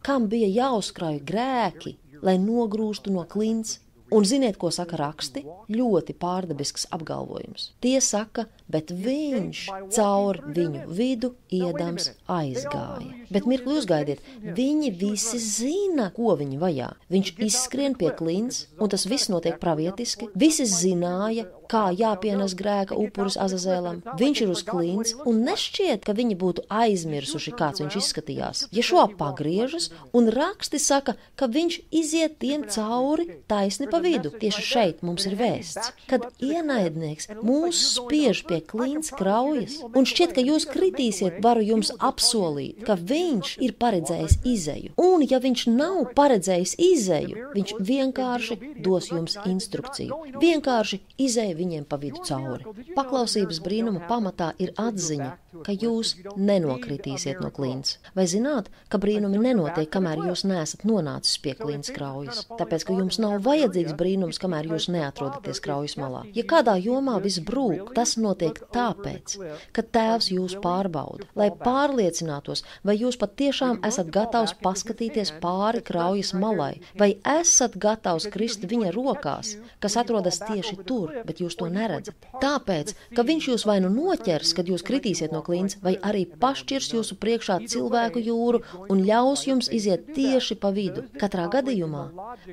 kam 0.06 0.28
bija 0.30 0.52
jāuzkrāj 0.60 1.24
grēki, 1.32 1.96
lai 2.22 2.38
nogrūstu 2.42 3.14
no 3.16 3.26
klints 3.30 3.80
Un 4.16 4.24
ziniet, 4.24 4.56
ko 4.56 4.70
saka 4.72 4.96
raksti? 5.00 5.44
Ļoti 5.76 6.16
pārdabisks 6.16 6.88
apgalvojums. 6.96 7.74
Tie 7.84 7.98
saka, 8.00 8.46
bet 8.72 8.92
viņš 8.92 9.62
caur 9.94 10.40
viņu 10.56 10.86
vidu 10.98 11.34
iedams 11.54 12.12
aizgāja. 12.32 13.12
Bet 13.30 13.48
mirkli 13.50 13.78
uzgaidiet, 13.80 14.24
viņi 14.42 14.92
visi 15.00 15.40
zina, 15.42 16.10
ko 16.16 16.36
viņi 16.40 16.60
vajā. 16.62 16.90
Viņš 17.14 17.34
izskrien 17.46 17.98
pie 17.98 18.12
klints, 18.16 18.66
un 18.80 18.92
tas 18.92 19.06
viss 19.10 19.32
notiek 19.32 19.60
pravietiski. 19.62 20.30
Visi 20.36 20.68
zināja, 20.70 21.48
kā 21.70 21.90
jāpienes 21.96 22.56
grēka 22.58 22.98
upuris 23.00 23.38
Azazēlam. 23.42 24.02
Viņš 24.20 24.42
ir 24.44 24.52
uz 24.54 24.62
klints, 24.68 25.16
un 25.26 25.42
nešķiet, 25.48 26.04
ka 26.06 26.16
viņi 26.18 26.38
būtu 26.42 26.66
aizmirsuši, 26.70 27.54
kāds 27.58 27.82
viņš 27.84 27.98
izskatījās. 28.02 28.66
Ja 28.76 28.86
šo 28.86 29.06
pagriežas, 29.20 29.90
un 30.16 30.30
raksti 30.34 30.82
saka, 30.82 31.16
ka 31.40 31.50
viņš 31.52 31.80
iziet 31.96 32.38
tiem 32.42 32.68
cauri 32.70 33.42
taisni 33.50 33.90
pa 33.92 34.02
vidu. 34.04 34.34
Tieši 34.42 34.66
šeit 34.66 35.04
mums 35.06 35.26
ir 35.30 35.38
vēsts, 35.40 35.94
kad 36.10 36.28
ienaidnieks 36.44 37.32
mūs 37.42 37.82
spiež 37.96 38.46
pie 38.50 38.55
klints 38.62 39.12
kraujas, 39.16 39.78
un 39.96 40.08
šķiet, 40.08 40.36
ka 40.36 40.44
jūs 40.46 40.68
kritīsiet, 40.70 41.40
varu 41.44 41.64
jums 41.66 41.92
apsolīt, 42.00 42.84
ka 42.88 42.98
viņš 43.00 43.56
ir 43.66 43.76
paredzējis 43.82 44.38
izēju. 44.46 44.94
Un 45.02 45.26
ja 45.26 45.40
viņš 45.44 45.66
nav 45.74 46.02
paredzējis 46.18 46.76
izēju, 46.82 47.48
viņš 47.56 47.74
vienkārši 47.92 48.60
dos 48.86 49.10
jums 49.12 49.38
instrukciju. 49.46 50.20
Vienkārši 50.42 51.02
izēju 51.28 51.58
viņiem 51.58 51.88
pa 51.90 52.00
vidu 52.02 52.22
cauri. 52.28 52.76
Paklausības 52.96 53.62
brīnuma 53.66 54.06
pamatā 54.10 54.52
ir 54.62 54.74
atziņa, 54.80 55.32
ka 55.66 55.74
jūs 55.74 56.14
nenokritīsiet 56.36 57.40
no 57.44 57.50
klints. 57.56 57.98
Vai 58.18 58.28
zināt, 58.30 58.70
ka 58.92 59.00
brīnumi 59.02 59.40
nenotiek, 59.42 59.90
kamēr 59.92 60.22
jūs 60.28 60.46
neesat 60.48 60.86
nonācis 60.88 61.40
pie 61.42 61.56
klints 61.58 61.94
kraujas? 61.96 62.44
Tāpēc, 62.60 62.86
ka 62.88 62.98
jums 63.00 63.20
nav 63.24 63.40
vajadzīgs 63.46 63.96
brīnums, 63.98 64.40
kamēr 64.42 64.70
jūs 64.74 64.90
neatrodaties 64.94 65.62
kraujas 65.64 65.98
malā. 66.02 66.26
Ja 66.36 66.46
kādā 66.48 66.76
jomā 66.82 67.18
viss 67.24 67.42
brūk, 67.44 67.94
tas 67.98 68.18
notiek 68.22 68.45
tāpēc, 68.76 69.36
ka 69.76 69.84
Tēvs 69.96 70.30
jūs 70.34 70.56
pārbauda, 70.64 71.28
lai 71.38 71.50
pārliecinātos, 71.52 72.64
vai 72.86 72.98
jūs 73.00 73.18
patiešām 73.22 73.82
esat 73.88 74.12
gatavs 74.14 74.56
paskatīties 74.62 75.34
pāri 75.44 75.84
kraujas 75.86 76.34
malai, 76.38 76.82
vai 77.00 77.16
esat 77.36 77.78
gatavs 77.82 78.28
krist 78.34 78.66
viņa 78.70 78.94
rokās, 78.96 79.56
kas 79.84 79.98
atrodas 80.02 80.42
tieši 80.44 80.78
tur, 80.88 81.14
bet 81.28 81.42
jūs 81.44 81.58
to 81.60 81.70
neredzat. 81.72 82.30
Tāpēc, 82.42 82.94
ka 83.16 83.26
viņš 83.28 83.50
jūs 83.52 83.68
vai 83.70 83.80
nu 83.84 83.92
noķers, 83.94 84.54
kad 84.58 84.70
jūs 84.70 84.86
kritīsiet 84.86 85.34
no 85.36 85.42
klints, 85.46 85.80
vai 85.84 85.96
arī 86.02 86.26
pašķirs 86.42 86.92
jūsu 86.96 87.20
priekšā 87.22 87.60
cilvēku 87.72 88.24
jūru 88.24 88.62
un 88.90 89.04
ļaus 89.08 89.46
jums 89.50 89.72
iziet 89.74 90.12
tieši 90.16 90.60
pa 90.60 90.72
vidu. 90.76 91.06
Katrā 91.22 91.48
gadījumā 91.52 92.06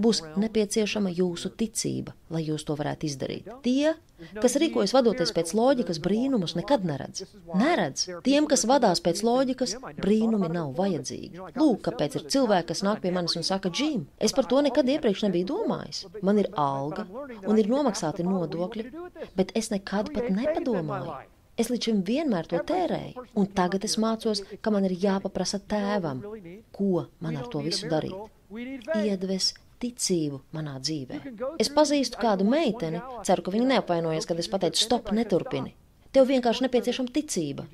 būs 0.03 0.22
nepieciešama 0.38 1.12
jūsu 1.16 1.53
ticība, 1.59 2.14
lai 2.32 2.45
jūs 2.47 2.66
to 2.68 2.76
varētu 2.78 3.09
izdarīt. 3.09 3.51
Tie, 3.64 3.95
kas 4.39 4.57
rīkojas 4.61 4.95
vadoties 4.97 5.33
pēc 5.37 5.53
loģikas, 5.59 6.01
brīnumus 6.05 6.57
nekad 6.59 6.87
neredz. 6.89 7.25
Neredz. 7.59 8.07
Tiem, 8.27 8.47
kas 8.51 8.64
vadās 8.68 9.03
pēc 9.05 9.23
loģikas, 9.27 9.77
brīnumi 9.99 10.51
nav 10.53 10.73
vajadzīgi. 10.79 11.43
Lūk, 11.59 11.83
kāpēc 11.89 12.18
ir 12.18 12.29
cilvēki, 12.35 12.68
kas 12.73 12.85
nāk 12.87 13.03
pie 13.05 13.12
manis 13.14 13.37
un 13.39 13.47
saka, 13.47 13.73
Džim, 13.73 14.07
es 14.20 14.35
par 14.37 14.49
to 14.51 14.62
nekad 14.64 14.89
iepriekš 14.89 15.27
nebiju 15.27 15.51
domājis. 15.53 16.07
Man 16.23 16.41
ir 16.43 16.51
alga 16.59 17.07
un 17.12 17.61
ir 17.61 17.70
nomaksāti 17.73 18.27
nodokļi, 18.27 18.89
bet 19.39 19.55
es 19.59 19.73
nekad 19.75 20.12
pat 20.14 20.31
nepadomāju. 20.33 21.20
Es 21.61 21.68
līdz 21.68 21.89
šim 21.89 21.99
vienmēr 22.09 22.47
to 22.49 22.59
tērēju, 22.64 23.27
un 23.37 23.49
tagad 23.57 23.85
es 23.85 23.99
mācos, 24.01 24.41
ka 24.64 24.73
man 24.73 24.87
ir 24.89 24.95
jāpaprasa 25.03 25.61
tēvam, 25.68 26.23
ko 26.73 27.09
man 27.20 27.37
ar 27.37 27.51
to 27.53 27.61
visu 27.66 27.91
darīt. 27.93 28.16
Iedves 29.03 29.53
ticību 29.83 30.43
manā 30.57 30.76
dzīvē. 30.83 31.20
Es 31.62 31.72
pazīstu 31.72 32.20
kādu 32.22 32.47
meiteni, 32.49 33.03
ceru, 33.26 33.47
ka 33.47 33.55
viņa 33.55 33.70
neapvainojas, 33.74 34.28
kad 34.28 34.43
es 34.43 34.51
pateicu, 34.53 34.83
stop, 34.85 35.11
neturpini. 35.16 35.74
Tev 36.12 36.28
vienkārši 36.28 36.66
nepieciešama 36.66 37.12
ticība. 37.12 37.66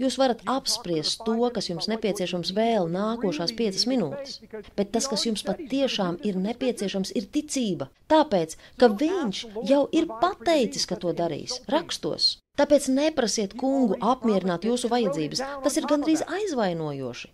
Jūs 0.00 0.16
varat 0.18 0.40
apspriest 0.50 1.20
to, 1.26 1.36
kas 1.54 1.68
jums 1.70 1.86
nepieciešams 1.90 2.50
vēl 2.56 2.88
nākošās 2.90 3.52
piecas 3.58 3.84
minūtes, 3.90 4.40
bet 4.78 4.90
tas, 4.94 5.06
kas 5.10 5.26
jums 5.26 5.44
patiešām 5.46 6.18
ir 6.26 6.38
nepieciešams, 6.46 7.12
ir 7.18 7.28
ticība. 7.36 7.90
Tāpēc, 8.10 8.56
ka 8.80 8.90
viņš 9.04 9.44
jau 9.70 9.84
ir 9.94 10.08
pateicis, 10.22 10.88
ka 10.90 10.98
to 10.98 11.14
darīs, 11.14 11.60
rakstos. 11.70 12.32
Tāpēc 12.58 12.90
neprasiet 12.96 13.54
kungu 13.58 13.98
apmierināt 14.12 14.66
jūsu 14.66 14.90
vajadzības, 14.90 15.46
tas 15.66 15.78
ir 15.78 15.88
gandrīz 15.90 16.26
aizvainojoši. 16.40 17.30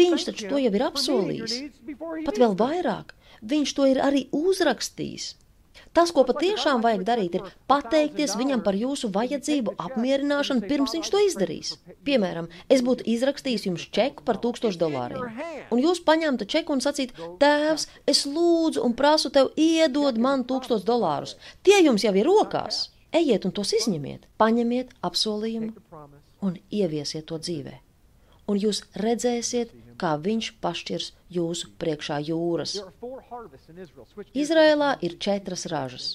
Viņš 0.00 0.28
taču 0.30 0.48
to 0.50 0.62
jau 0.62 0.72
ir 0.72 0.86
apsolījis. 0.86 1.58
Pat 2.26 2.40
vēl 2.40 2.56
vairāk, 2.58 3.14
viņš 3.52 3.76
to 3.76 3.86
ir 3.90 4.02
arī 4.04 4.26
uzrakstījis. 4.36 5.34
Tas, 5.96 6.12
ko 6.14 6.22
patiešām 6.26 6.82
vajag 6.84 7.00
darīt, 7.06 7.36
ir 7.38 7.46
pateikties 7.70 8.36
viņam 8.38 8.60
par 8.66 8.76
jūsu 8.78 9.10
vajadzību 9.14 9.74
apmierināšanu, 9.86 10.68
pirms 10.70 10.94
viņš 10.94 11.10
to 11.10 11.22
izdarīs. 11.26 11.72
Piemēram, 12.06 12.46
es 12.70 12.84
būtu 12.86 13.06
izrakstījis 13.10 13.66
jums 13.66 13.88
čeku 13.96 14.22
par 14.26 14.38
tūkstošu 14.44 14.78
dolāriem, 14.78 15.42
un 15.74 15.82
jūs 15.82 16.02
paņemtu 16.06 16.46
čeku 16.54 16.76
un 16.76 16.84
sacītu, 16.84 17.34
tēvs, 17.42 17.88
es 18.06 18.22
lūdzu 18.28 18.84
un 18.86 18.94
prasu 18.94 19.34
tev 19.34 19.50
iedod 19.58 20.22
man 20.22 20.46
tūkstošu 20.46 20.86
dolārus. 20.86 21.36
Tie 21.66 21.82
jums 21.82 22.06
jau 22.06 22.14
ir 22.14 22.28
rokās. 22.28 22.88
Ejiet 23.10 23.42
un 23.42 23.50
tos 23.50 23.72
izņemiet, 23.74 24.28
paņemiet 24.38 24.92
apsolījumu 25.02 25.72
un 26.46 26.58
ieviesiet 26.70 27.26
to 27.26 27.40
dzīvē. 27.42 27.80
Un 28.50 28.58
jūs 28.58 28.82
redzēsiet, 28.98 29.74
kā 30.00 30.14
viņš 30.24 30.54
pašķirs 30.64 31.12
jūsu 31.36 31.70
priekšā 31.80 32.18
jūras. 32.30 32.78
Izrēlā 34.34 34.96
ir 35.06 35.16
četras 35.26 35.66
ražas. 35.70 36.10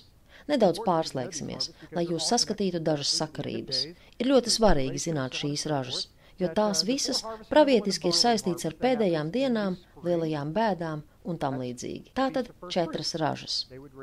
Nedaudz 0.49 0.81
pārslēgsimies, 0.85 1.71
lai 1.95 2.05
jūs 2.05 2.27
saskatītu 2.29 2.81
dažas 2.83 3.13
sakarības. 3.21 3.85
Ir 4.19 4.29
ļoti 4.29 4.53
svarīgi 4.53 5.01
zināt 5.07 5.37
šīs 5.39 5.65
ražas, 5.71 6.05
jo 6.41 6.51
tās 6.59 6.83
visas 6.85 7.23
pravietiski 7.49 8.11
ir 8.11 8.17
saistīts 8.19 8.67
ar 8.69 8.77
pēdējām 8.83 9.31
dienām, 9.33 9.79
lielajām 10.05 10.53
bēdām 10.53 11.01
un 11.25 11.39
tam 11.41 11.57
līdzīgi. 11.61 12.13
Tātad 12.17 12.51
četras 12.69 13.15
ražas. 13.21 13.55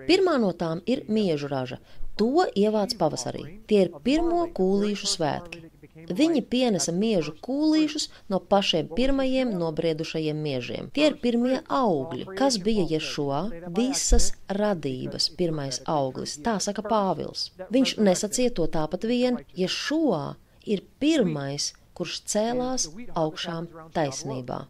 Pirmā 0.08 0.38
no 0.42 0.50
tām 0.64 0.82
ir 0.86 1.04
miežu 1.06 1.50
raža. 1.52 1.78
To 2.18 2.48
ievāc 2.58 2.96
pavasarī. 2.98 3.44
Tie 3.70 3.84
ir 3.86 3.94
pirmo 4.04 4.48
kūlīšu 4.56 5.12
svētki. 5.14 5.62
Viņi 6.08 6.42
pienesa 6.54 6.92
miežu 6.94 7.34
kūlīšus 7.44 8.08
no 8.32 8.40
pašiem 8.52 8.90
pirmajiem 8.96 9.52
nobriedušajiem 9.58 10.40
miežiem. 10.46 10.90
Tie 10.96 11.08
ir 11.10 11.18
pirmie 11.22 11.60
augļi. 11.68 12.26
Kas 12.38 12.58
bija 12.62 12.86
Ješua? 12.94 13.42
Visas 13.76 14.32
radības 14.48 15.30
pirmais 15.38 15.82
auglis, 15.86 16.38
tā 16.44 16.58
saka 16.62 16.84
Pāvils. 16.86 17.50
Viņš 17.74 17.96
nesacīja 18.02 18.56
to 18.58 18.68
tāpat 18.72 19.06
vien. 19.08 19.40
Ješua 19.56 20.36
ir 20.68 20.84
pirmais, 21.02 21.72
kurš 21.96 22.22
cēlās 22.32 22.88
augšām 23.18 23.68
taisnībā. 23.94 24.64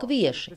Kvieši. 0.00 0.56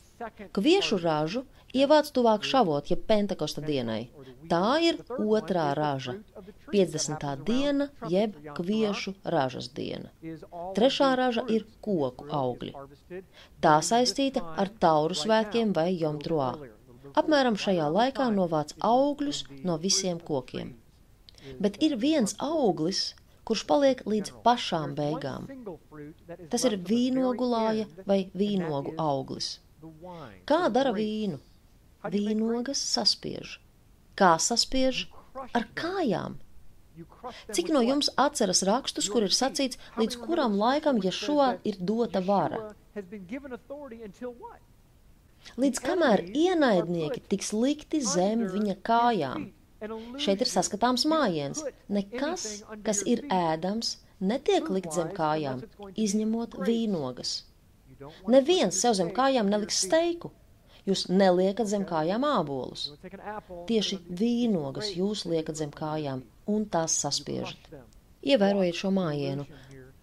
Kviešu 0.53 0.99
ražu 1.01 1.45
ievāc 1.75 2.09
tuvāk 2.15 2.45
šavot, 2.47 2.89
jeb 2.91 3.05
Pentekosta 3.09 3.61
dienai. 3.65 4.09
Tā 4.49 4.79
ir 4.81 4.97
otrā 5.19 5.67
raža, 5.77 6.15
50. 6.71 7.25
diena, 7.45 7.89
jeb 8.09 8.35
kviešu 8.57 9.13
ražas 9.35 9.69
diena. 9.75 10.09
Trešā 10.77 11.11
raža 11.19 11.43
ir 11.49 11.67
koku 11.85 12.25
augļi. 12.41 12.73
Tā 13.61 13.77
saistīta 13.85 14.43
ar 14.63 14.71
tauru 14.81 15.17
svētkiem 15.17 15.73
vai 15.77 15.91
jomtruā. 15.93 16.51
Apmēram 17.19 17.57
šajā 17.57 17.87
laikā 17.93 18.29
novāc 18.33 18.75
augļus 18.85 19.43
no 19.65 19.77
visiem 19.81 20.19
kokiem. 20.19 20.75
Bet 21.59 21.79
ir 21.85 21.95
viens 22.01 22.35
auglis, 22.45 23.13
kurš 23.47 23.65
paliek 23.69 24.01
līdz 24.05 24.33
pašām 24.45 24.95
beigām. 24.97 25.47
Tas 26.49 26.65
ir 26.69 26.77
vīnogulāja 26.89 27.87
vai 28.09 28.21
vīnogu 28.41 28.93
auglis. 28.97 29.57
Kā 30.49 30.67
dara 30.73 30.91
vīnu? 30.95 31.39
Vīnogas 32.03 32.79
saspiež. 32.79 33.59
Kā 34.15 34.37
saspiež? 34.39 35.07
Ar 35.55 35.65
kājām. 35.75 36.37
Cik 37.55 37.69
no 37.71 37.81
jums 37.83 38.09
atceras 38.19 38.61
rakstus, 38.67 39.07
kur 39.11 39.23
ir 39.23 39.35
sacīts, 39.35 39.79
līdz 39.99 40.17
kuram 40.23 40.57
laikam, 40.59 40.99
šo 41.11 41.55
ir 41.63 41.77
dota 41.79 42.19
vara? 42.19 42.73
Līdz 45.59 45.79
kamēr 45.85 46.25
ienaidnieki 46.35 47.23
tiks 47.31 47.53
likti 47.55 48.01
zem 48.03 48.43
viņa 48.51 48.75
kājām. 48.89 49.47
Šeit 50.19 50.43
ir 50.43 50.51
saskatāms 50.51 51.05
mājiens. 51.07 51.63
Nekas, 51.87 52.65
kas 52.83 53.03
ir 53.07 53.23
ēdams, 53.31 53.93
netiek 54.19 54.67
likt 54.69 54.91
zem 54.95 55.13
kājām, 55.15 55.63
izņemot 55.95 56.59
vīnogas. 56.67 57.37
Neviens 58.27 58.79
sev 58.83 58.97
zem 58.99 59.13
kājām 59.15 59.47
neliks 59.51 59.79
steiku. 59.85 60.33
Jūs 60.87 61.07
neliekat 61.11 61.69
zem 61.69 61.85
kājām 61.89 62.25
ābolus. 62.27 62.89
Tieši 63.69 63.99
vīnogas 64.21 64.93
jūs 64.95 65.25
liekat 65.29 65.59
zem 65.59 65.71
kājām 65.75 66.23
un 66.49 66.67
tās 66.71 66.95
saspiežat. 67.03 67.71
Ievērojiet 68.29 68.77
šo 68.79 68.91
mājienu, 68.95 69.45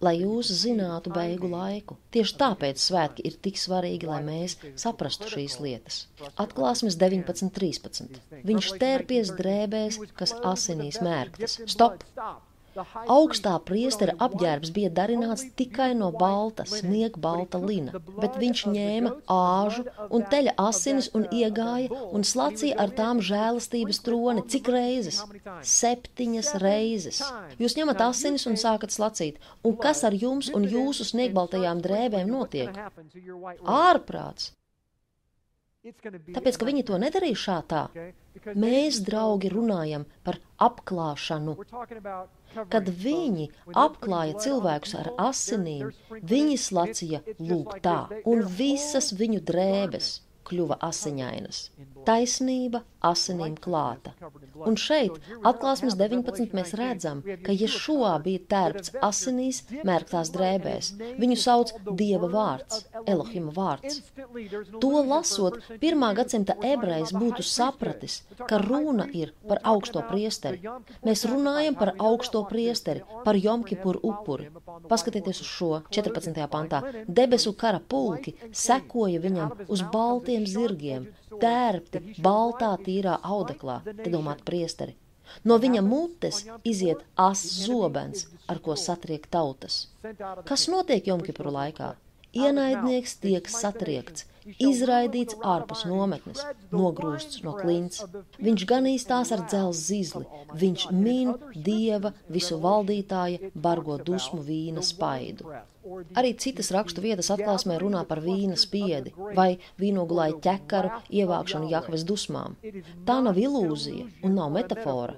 lai 0.04 0.14
jūs 0.20 0.50
zinātu 0.62 1.12
beigu 1.14 1.50
laiku. 1.52 1.96
Tieši 2.14 2.36
tāpēc 2.40 2.80
svētki 2.80 3.24
ir 3.28 3.38
tik 3.46 3.60
svarīgi, 3.60 4.08
lai 4.08 4.22
mēs 4.24 4.58
saprastu 4.80 5.30
šīs 5.32 5.58
lietas. 5.64 6.02
Atklāsmes 6.44 6.98
19.13. 7.00 8.20
Viņš 8.50 8.74
tērpies 8.82 9.32
drēbēs, 9.40 10.00
kas 10.16 10.36
asinīs 10.54 11.00
mērktas. 11.04 11.60
Stop! 11.72 12.04
Augstā 13.12 13.52
priestera 13.68 14.14
apģērbs 14.26 14.72
bija 14.76 14.90
darināts 14.98 15.44
tikai 15.58 15.90
no 15.98 16.10
balta, 16.22 16.66
sniegbalta 16.68 17.60
lina, 17.62 18.00
bet 18.20 18.36
viņš 18.42 18.62
ņēma 18.72 19.12
āžu 19.36 19.86
un 20.10 20.26
teļa 20.32 20.56
asinis 20.66 21.08
un 21.16 21.26
iegāja 21.30 22.02
un 22.16 22.26
slacīja 22.30 22.76
ar 22.84 22.92
tām 22.98 23.22
žēlastības 23.30 24.02
troni. 24.06 24.44
Cik 24.52 24.70
reizes? 24.74 25.22
Septiņas 25.76 26.52
reizes. 26.62 27.22
Jūs 27.62 27.78
ņemat 27.78 28.04
asinis 28.10 28.46
un 28.50 28.60
sākat 28.60 28.94
slacīt. 28.94 29.40
Un 29.64 29.78
kas 29.80 30.04
ar 30.08 30.16
jums 30.16 30.52
un 30.54 30.68
jūsu 30.68 31.08
sniegbaltajām 31.08 31.82
drēbēm 31.84 32.30
notiek? 32.36 32.84
Ārprāts! 33.64 34.52
Tāpēc, 35.86 36.56
ka 36.58 36.66
viņi 36.66 36.82
to 36.88 36.96
nedarīja 36.98 37.38
šā 37.38 37.56
tā, 37.70 37.82
mēs, 38.58 38.98
draugi, 39.06 39.52
runājam 39.52 40.06
par 40.26 40.40
apklāšanu. 40.66 41.54
Kad 42.72 42.88
viņi 43.02 43.48
apklāja 43.84 44.38
cilvēkus 44.46 44.94
ar 45.00 45.10
asinīm, 45.28 45.90
viņi 46.32 46.56
slacīja 46.60 47.22
lūk 47.38 47.78
tā, 47.84 47.98
un 48.24 48.44
visas 48.60 49.12
viņu 49.18 49.42
drēbes 49.50 50.12
kļuva 50.46 50.78
asiņainas. 50.88 51.62
Taisnība 52.06 52.84
asinīm 53.06 53.56
klāta. 53.62 54.12
Un 54.66 54.76
šeit, 54.80 55.16
atklāsmes 55.46 55.96
19, 55.98 56.54
mēs 56.56 56.72
redzam, 56.78 57.22
ka 57.44 57.54
Ješua 57.54 58.14
bija 58.24 58.42
tērpts 58.52 58.94
asinīs, 59.04 59.62
mērktās 59.86 60.32
drēbēs. 60.34 60.92
Viņu 61.20 61.38
sauc 61.42 61.72
Dieva 61.98 62.30
vārds, 62.32 62.84
Elohima 63.06 63.52
vārds. 63.56 64.00
To 64.82 65.02
lasot, 65.10 65.58
pirmā 65.82 66.12
gadsimta 66.18 66.56
ebrejs 66.72 67.14
būtu 67.16 67.44
sapratis, 67.46 68.20
ka 68.46 68.60
runa 68.62 69.08
ir 69.12 69.34
par 69.48 69.62
augsto 69.74 70.02
priesteri. 70.10 70.62
Mēs 71.06 71.26
runājam 71.30 71.78
par 71.78 71.94
augsto 71.98 72.44
priesteri, 72.50 73.04
par 73.26 73.38
Jomkipuru 73.38 74.02
upuri. 74.12 74.50
Paskatieties 74.90 75.42
uz 75.44 75.50
šo 75.50 75.70
14. 75.90 76.42
pantā. 76.52 76.82
Debesu 77.06 77.54
kara 77.58 77.80
pulki 77.80 78.34
sekoja 78.52 79.22
viņam 79.22 79.66
uz 79.72 79.82
baltiem 79.92 80.46
zirgiem, 80.48 81.08
tērpti 81.42 82.20
baltā 82.22 82.72
tīrā 82.86 83.18
audeklā, 83.22 83.80
te 83.84 84.12
domāt 84.12 84.44
priesteri. 84.46 84.96
No 85.44 85.58
viņa 85.62 85.82
mutes 85.82 86.44
iziet 86.64 87.02
ass 87.18 87.58
zobens, 87.66 88.26
ar 88.46 88.60
ko 88.62 88.76
satriek 88.78 89.26
tautas. 89.30 89.86
Kas 90.46 90.68
notiek 90.70 91.08
Jomkipuru 91.10 91.52
laikā? 91.54 91.94
Ienaidnieks 92.36 93.16
tiek 93.22 93.48
satriekts, 93.48 94.26
izraidīts 94.68 95.36
ārpus 95.54 95.84
nometnes, 95.90 96.42
nogrūsts 96.72 97.42
no 97.46 97.54
klints. 97.60 98.02
Viņš 98.48 98.66
ganīs 98.72 99.06
tās 99.10 99.32
ar 99.36 99.44
dzelzi 99.46 99.84
zizli, 99.90 100.24
viņš 100.62 100.88
min 100.92 101.32
dieva 101.68 102.12
visu 102.36 102.60
valdītāja 102.62 103.52
bargo 103.54 103.98
dusmu 104.10 104.42
vīna 104.46 104.84
spaidu. 104.86 105.56
Arī 106.18 106.32
citas 106.42 106.72
rakstu 106.74 107.04
vietas 107.04 107.30
atklāsmē 107.34 107.76
runā 107.82 108.02
par 108.08 108.22
vīna 108.24 108.56
spiedi 108.58 109.12
vai 109.38 109.50
vīnoglāju 109.82 110.40
ķekaru 110.46 110.90
ievākšanu 111.20 111.70
Jahves 111.70 112.06
dusmām. 112.08 112.58
Tā 113.06 113.20
nav 113.28 113.38
ilūzija 113.38 114.10
un 114.26 114.36
nav 114.40 114.50
metafora. 114.58 115.16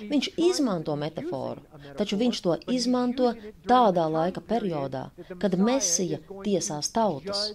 Viņš 0.00 0.28
izmanto 0.40 0.94
metaforu, 0.96 1.62
taču 1.98 2.18
viņš 2.20 2.38
to 2.44 2.54
izmanto 2.72 3.32
tādā 3.68 4.06
laika 4.14 4.42
periodā, 4.52 5.02
kad 5.42 5.58
Mesija 5.58 6.20
tiesās 6.46 6.90
tautas. 6.94 7.50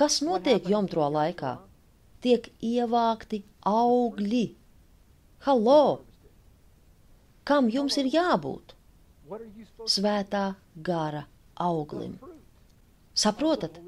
Kas 0.00 0.22
notiek 0.26 0.64
jomtro 0.66 1.06
laikā? 1.14 1.52
Tiek 2.24 2.48
ievākti 2.68 3.44
augļi. 3.70 4.46
Halo! 5.46 5.82
Kam 7.46 7.68
jums 7.70 7.98
ir 8.02 8.08
jābūt? 8.10 8.74
Svētā 9.92 10.42
gara 10.88 11.22
auglim. 11.68 12.16
Saprotat, 13.14 13.78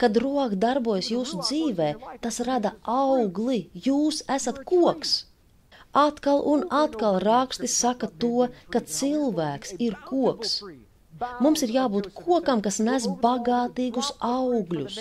kad 0.00 0.16
roka 0.24 0.56
darbojas 0.64 1.10
jūsu 1.12 1.42
dzīvē, 1.44 1.90
tas 2.24 2.40
rada 2.48 2.72
augli, 2.94 3.66
jūs 3.88 4.22
esat 4.38 4.62
koks. 4.64 5.12
Atkal 5.92 6.40
un 6.54 6.64
atkal 6.72 7.20
raksti 7.20 7.68
saka 7.68 8.08
to, 8.24 8.48
ka 8.72 8.80
cilvēks 8.80 9.76
ir 9.76 10.00
koks. 10.08 10.62
Mums 11.44 11.62
ir 11.66 11.72
jābūt 11.76 12.10
kokam, 12.16 12.62
kas 12.64 12.80
nes 12.82 13.06
bagātīgus 13.22 14.12
augļus. 14.28 14.98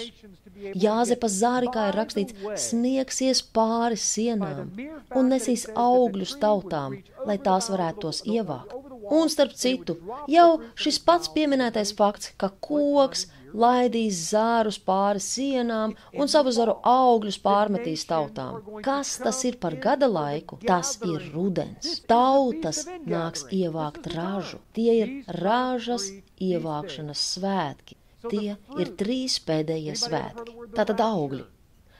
Jāzepa 0.77 1.29
zārikā 1.31 1.87
ir 1.89 1.97
rakstīts, 1.97 2.35
sniegsies 2.67 3.41
pāri 3.55 3.97
sienām 3.97 4.69
un 5.17 5.31
nesīs 5.33 5.65
augļus 5.73 6.35
tautām, 6.43 6.99
lai 7.25 7.37
tās 7.41 7.71
varētu 7.73 8.05
tos 8.05 8.21
ievākt. 8.29 8.77
Un 9.11 9.27
starp 9.33 9.55
citu, 9.57 9.97
jau 10.31 10.61
šis 10.79 11.01
pats 11.03 11.31
pieminētais 11.33 11.91
fakts, 11.97 12.31
ka 12.39 12.51
koks 12.63 13.25
laidīs 13.53 14.19
zārus 14.31 14.79
pāri 14.81 15.21
sienām 15.23 15.95
un 16.13 16.31
savu 16.31 16.53
zaru 16.55 16.77
augļus 16.87 17.39
pārmetīs 17.43 18.05
tautām. 18.09 18.59
Kas 18.85 19.17
tas 19.23 19.43
ir 19.47 19.57
par 19.61 19.77
gada 19.85 20.09
laiku? 20.11 20.59
Tas 20.65 20.97
ir 21.05 21.31
rudens. 21.33 22.01
Tautas 22.09 22.83
nāks 23.05 23.47
ievākt 23.51 24.11
ražu. 24.15 24.61
Tie 24.75 24.91
ir 25.03 25.15
ražas 25.41 26.09
ievākšanas 26.41 27.25
svētki. 27.35 27.97
Tie 28.29 28.53
ir 28.53 28.93
trīs 28.99 29.39
pēdējie 29.47 29.97
svētki. 29.97 30.69
Tātad 30.77 31.01
augļi. 31.01 31.45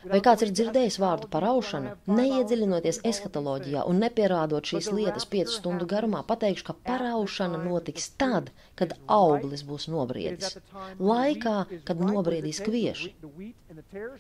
Vai 0.10 0.18
kāds 0.26 0.42
ir 0.46 0.52
dzirdējis 0.56 0.98
vārdu 1.02 1.28
paraušana? 1.32 1.94
Neiedziļinoties 2.10 3.02
eskatoloģijā 3.06 3.84
un 3.90 4.02
nepierādot 4.02 4.72
šīs 4.72 4.90
lietas 4.96 5.28
piecu 5.30 5.54
stundu 5.54 5.86
garumā, 5.90 6.24
pateikšu, 6.26 6.66
ka 6.70 6.76
paraušana 6.88 7.60
notiks 7.62 8.10
tad, 8.22 8.50
kad 8.80 8.96
auglis 9.06 9.62
būs 9.68 9.86
nobriedis. 9.94 10.58
Laikā, 10.98 11.58
kad 11.86 12.02
nobriedīs 12.02 12.64
kvieši. 12.66 13.14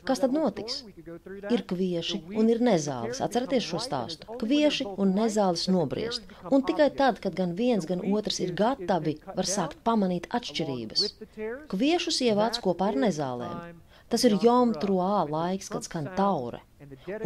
Kas 0.07 0.21
tad 0.23 0.35
notiks? 0.35 0.81
Ir 1.49 1.65
kvieši 1.67 2.21
un 2.39 2.51
ir 2.53 2.61
nezāles. 2.63 3.21
Atcerieties 3.25 3.65
šo 3.67 3.81
stāstu. 3.83 4.37
Kvieši 4.41 4.87
un 5.01 5.15
nezāles 5.17 5.67
nobriest. 5.73 6.29
Un 6.53 6.65
tikai 6.67 6.91
tad, 7.01 7.19
kad 7.23 7.35
gan 7.37 7.55
viens, 7.57 7.87
gan 7.89 8.05
otrs 8.13 8.39
ir 8.45 8.53
gatavi, 8.57 9.17
var 9.35 9.49
sākt 9.49 9.81
pamanīt 9.87 10.29
atšķirības. 10.39 11.07
Kviešus 11.73 12.21
ievāc 12.29 12.61
kopā 12.63 12.93
ar 12.93 13.01
nezālēm. 13.07 13.81
Tas 14.11 14.25
ir 14.27 14.35
Jom 14.43 14.73
Truā 14.75 15.23
laiks, 15.29 15.69
kad 15.71 15.87
skan 15.87 16.09
taure, 16.17 16.59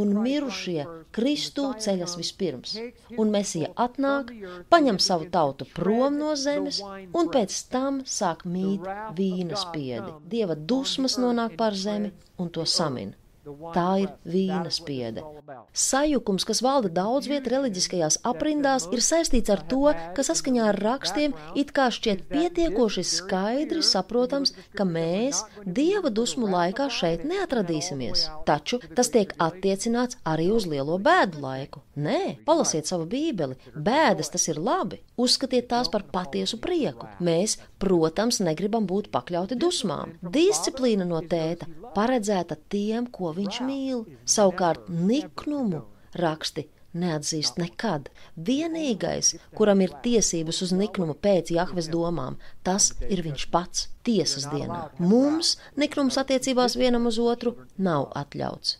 un 0.01 0.11
mirušie 0.21 0.85
Kristū 1.15 1.71
ceļas 1.81 2.13
vispirms, 2.19 2.75
un 3.17 3.33
Mesija 3.33 3.71
atnāk, 3.87 4.31
paņem 4.69 5.01
savu 5.01 5.29
tautu 5.33 5.67
prom 5.73 6.19
no 6.21 6.35
zemes, 6.37 6.81
un 7.17 7.31
pēc 7.33 7.57
tam 7.73 8.01
sāk 8.17 8.45
mīt 8.45 8.85
vīna 9.17 9.57
spiedi. 9.65 10.15
Dieva 10.35 10.55
dusmas 10.73 11.17
nonāk 11.21 11.57
pār 11.59 11.77
zemi 11.87 12.13
un 12.37 12.53
to 12.53 12.67
samina. 12.77 13.17
Tā 13.75 13.89
ir 14.01 14.11
vīna 14.25 14.71
spiede. 14.73 15.23
Sajukums, 15.85 16.45
kas 16.49 16.61
valda 16.65 16.89
daudz 16.97 17.29
viet 17.29 17.47
reliģiskajās 17.51 18.19
aprindās, 18.25 18.87
ir 18.95 19.03
saistīts 19.05 19.53
ar 19.53 19.61
to, 19.69 19.93
ka 20.17 20.25
saskaņā 20.25 20.69
ar 20.71 20.81
rakstiem 20.87 21.35
it 21.61 21.73
kā 21.75 21.87
šķiet 21.93 22.25
pietiekoši 22.31 23.05
skaidri 23.11 23.83
saprotams, 23.85 24.55
ka 24.77 24.87
mēs 24.89 25.43
dieva 25.65 26.09
dusmu 26.09 26.49
laikā 26.51 26.89
šeit 26.89 27.27
neatradīsimies. 27.29 28.29
Taču 28.49 28.81
tas 28.97 29.13
tiek 29.13 29.35
attiecināts 29.49 30.21
arī 30.25 30.49
uz 30.55 30.69
lielo 30.69 30.97
bēdu 30.97 31.45
laiku. 31.45 31.84
Nē, 31.95 32.43
palasiet 32.47 32.89
savu 32.89 33.05
bībeli. 33.07 33.55
Bēdas 33.71 34.31
tas 34.33 34.47
ir 34.51 34.59
labi. 34.59 34.99
Uzskatiet 35.21 35.69
tās 35.71 35.89
par 35.91 36.03
patiesu 36.11 36.59
prieku. 36.59 37.07
Mēs, 37.23 37.57
protams, 37.79 38.41
negribam 38.43 38.87
būt 38.89 39.09
pakļauti 39.15 39.55
dusmām. 39.59 40.17
Disciplīna 40.35 41.07
no 41.07 41.23
tēta 41.23 41.69
paredzēta 41.95 42.59
tiem, 42.69 43.07
ko 43.07 43.31
viņš 43.37 43.61
mīl. 43.63 44.05
Savukārt 44.27 44.89
niknumu 44.91 45.85
raksti 46.19 46.67
neatzīst 46.95 47.59
nekad. 47.61 48.09
Vienīgais, 48.47 49.33
kuram 49.57 49.83
ir 49.85 49.93
tiesības 50.05 50.61
uz 50.65 50.73
niknumu 50.75 51.15
pēc 51.19 51.51
Jahves 51.55 51.89
domām, 51.91 52.39
tas 52.63 52.91
ir 53.09 53.23
viņš 53.25 53.45
pats 53.53 53.89
tiesas 54.05 54.47
dienā. 54.51 54.85
Mums 54.99 55.55
niknums 55.79 56.17
attiecībās 56.21 56.77
vienam 56.79 57.07
uz 57.09 57.19
otru 57.21 57.55
nav 57.77 58.07
atļauts. 58.21 58.77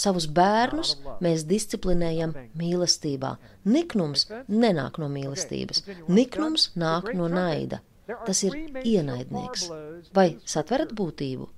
Savus 0.00 0.28
bērnus 0.38 0.94
mēs 1.24 1.44
disciplinējam 1.48 2.34
mīlestībā. 2.58 3.34
Niknums 3.68 4.28
nenāk 4.48 4.98
no 5.02 5.10
mīlestības. 5.12 5.84
Niknums 6.08 6.70
nāk 6.78 7.12
no 7.18 7.28
naida. 7.32 7.82
Tas 8.24 8.40
ir 8.46 8.56
ienaidnieks. 8.84 9.68
Vai 10.16 10.30
satverat 10.48 10.94
būtību? 10.96 11.48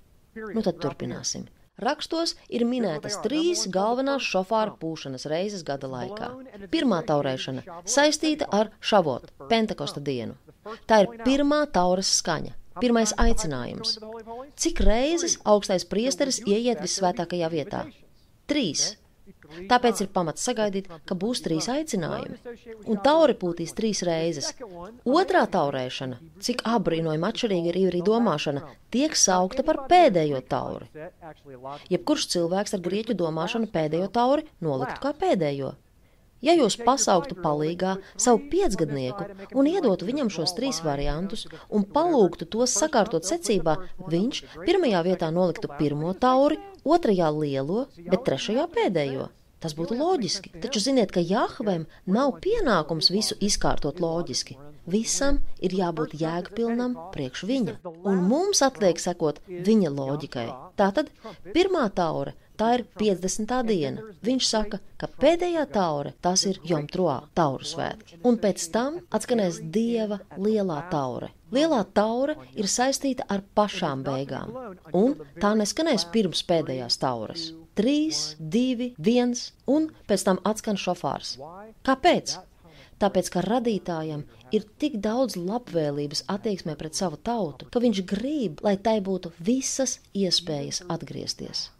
Nu 0.54 0.62
tad 0.66 0.80
turpināsim. 0.82 1.46
Rakstos 1.81 2.35
ir 2.53 2.66
minētas 2.68 3.16
trīs 3.24 3.64
galvenās 3.72 4.26
šofāra 4.26 4.74
pūšanas 4.81 5.26
reizes 5.33 5.64
gada 5.66 5.89
laikā. 5.89 6.31
Pirmā 6.72 7.01
taurēšana 7.09 7.64
saistīta 7.89 8.49
ar 8.53 8.72
šavot, 8.81 9.31
Pentekosta 9.49 10.03
dienu. 10.05 10.37
Tā 10.87 11.03
ir 11.05 11.12
pirmā 11.24 11.62
tauras 11.72 12.11
skaņa, 12.20 12.53
pirmais 12.83 13.14
aicinājums. 13.16 13.97
Cik 14.61 14.83
reizes 14.85 15.39
augstais 15.49 15.87
priesteris 15.89 16.43
ieiet 16.45 16.83
vissvētākajā 16.85 17.49
vietā? 17.53 17.87
Trīs. 18.51 18.91
Tāpēc 19.70 20.03
ir 20.05 20.11
pamats 20.14 20.44
sagaidīt, 20.46 20.88
ka 21.09 21.16
būs 21.18 21.42
trīs 21.44 21.68
aicinājumi. 21.72 22.38
Un 22.86 23.01
tauri 23.05 23.36
pūtīs 23.40 23.74
trīs 23.76 24.03
reizes. 24.07 24.53
Otrā 25.20 25.44
taurēšana, 25.51 26.20
cik 26.44 26.64
apbrīnojami 26.76 27.28
atšķirīga 27.30 27.72
ir 27.72 27.80
īrī 27.84 28.01
domāšana, 28.07 28.64
tiek 28.94 29.18
saukta 29.18 29.66
par 29.66 29.84
pēdējo 29.90 30.40
tauri. 30.55 30.88
Jebkurš 31.92 32.30
cilvēks 32.36 32.76
ar 32.78 32.88
grieķu 32.88 33.18
domāšanu 33.22 33.70
pēdējo 33.74 34.11
tauri 34.16 34.48
noliktu 34.64 35.01
kā 35.05 35.14
pēdējo. 35.24 35.76
Ja 36.40 36.55
jūs 36.57 36.78
pasauktu 36.80 37.36
palīgā 37.44 37.96
savu 38.16 38.40
piecgadnieku 38.53 39.26
un 39.61 39.68
iedotu 39.68 40.07
viņam 40.09 40.30
šos 40.32 40.55
trīs 40.57 40.80
variantus 40.84 41.44
un 41.68 41.84
palūgtu 41.96 42.48
tos 42.55 42.76
sakārtot 42.80 43.28
secībā, 43.28 43.76
viņš 44.14 44.40
pirmajā 44.64 45.03
vietā 45.11 45.28
noliktu 45.36 45.68
pirmo 45.76 46.14
tauri, 46.24 46.57
otrajā 46.84 47.28
lielo, 47.36 47.84
bet 48.09 48.24
trešajā 48.28 48.66
pēdējo. 48.72 49.28
Tas 49.61 49.74
būtu 49.77 49.97
loģiski, 49.99 50.55
taču 50.62 50.81
ziniet, 50.81 51.12
ka 51.12 51.20
Jahvem 51.20 51.87
nav 52.09 52.39
pienākums 52.45 53.11
visu 53.12 53.37
izkārtot 53.45 54.01
loģiski. 54.01 54.57
Visam 54.91 55.43
ir 55.61 55.74
jābūt 55.77 56.16
jēgpilnam 56.23 56.97
priekš 57.15 57.45
viņa, 57.51 57.74
un 58.09 58.23
mums 58.31 58.62
atliek 58.65 58.99
sekot 58.99 59.43
viņa 59.47 59.93
loģikai. 59.93 60.47
Tātad 60.81 61.12
pirmā 61.53 61.85
taure 61.95 62.32
tā 62.61 62.70
ir 62.78 62.87
50. 63.01 63.53
diena. 63.69 64.07
Viņš 64.27 64.49
saka, 64.49 64.81
ka 65.01 65.09
pēdējā 65.20 65.66
taure 65.73 66.15
tas 66.24 66.45
ir 66.49 66.61
Jom 66.70 66.89
Troā, 66.91 67.20
tauru 67.37 67.69
svētki. 67.69 68.20
Un 68.24 68.41
pēc 68.41 68.66
tam 68.74 68.99
atskanēs 69.16 69.62
Dieva 69.77 70.20
lielā 70.37 70.81
taure. 70.93 71.31
Lielā 71.51 71.85
taure 71.94 72.36
ir 72.55 72.68
saistīta 72.70 73.27
ar 73.28 73.43
pašām 73.55 74.05
beigām, 74.06 74.52
un 74.94 75.16
tā 75.43 75.55
neskanēs 75.59 76.06
pirms 76.14 76.44
pēdējās 76.47 77.01
taures 77.02 77.51
trīs, 77.81 78.35
divi, 78.39 78.93
viens, 78.98 79.51
un 79.70 79.89
pēc 80.09 80.27
tam 80.27 80.40
atskan 80.44 80.78
šofārs. 80.81 81.36
Kāpēc? 81.86 82.36
Tāpēc, 83.01 83.31
ka 83.32 83.40
radītājam 83.47 84.27
ir 84.52 84.66
tik 84.82 84.98
daudz 85.01 85.39
labvēlības 85.40 86.27
attieksmē 86.28 86.74
pret 86.77 86.98
savu 86.98 87.16
tautu, 87.16 87.70
ka 87.72 87.81
viņš 87.81 88.02
grib, 88.10 88.60
lai 88.66 88.77
tai 88.77 88.98
būtu 89.01 89.32
visas 89.40 89.98
iespējas 90.12 90.82
atgriezties. 90.93 91.70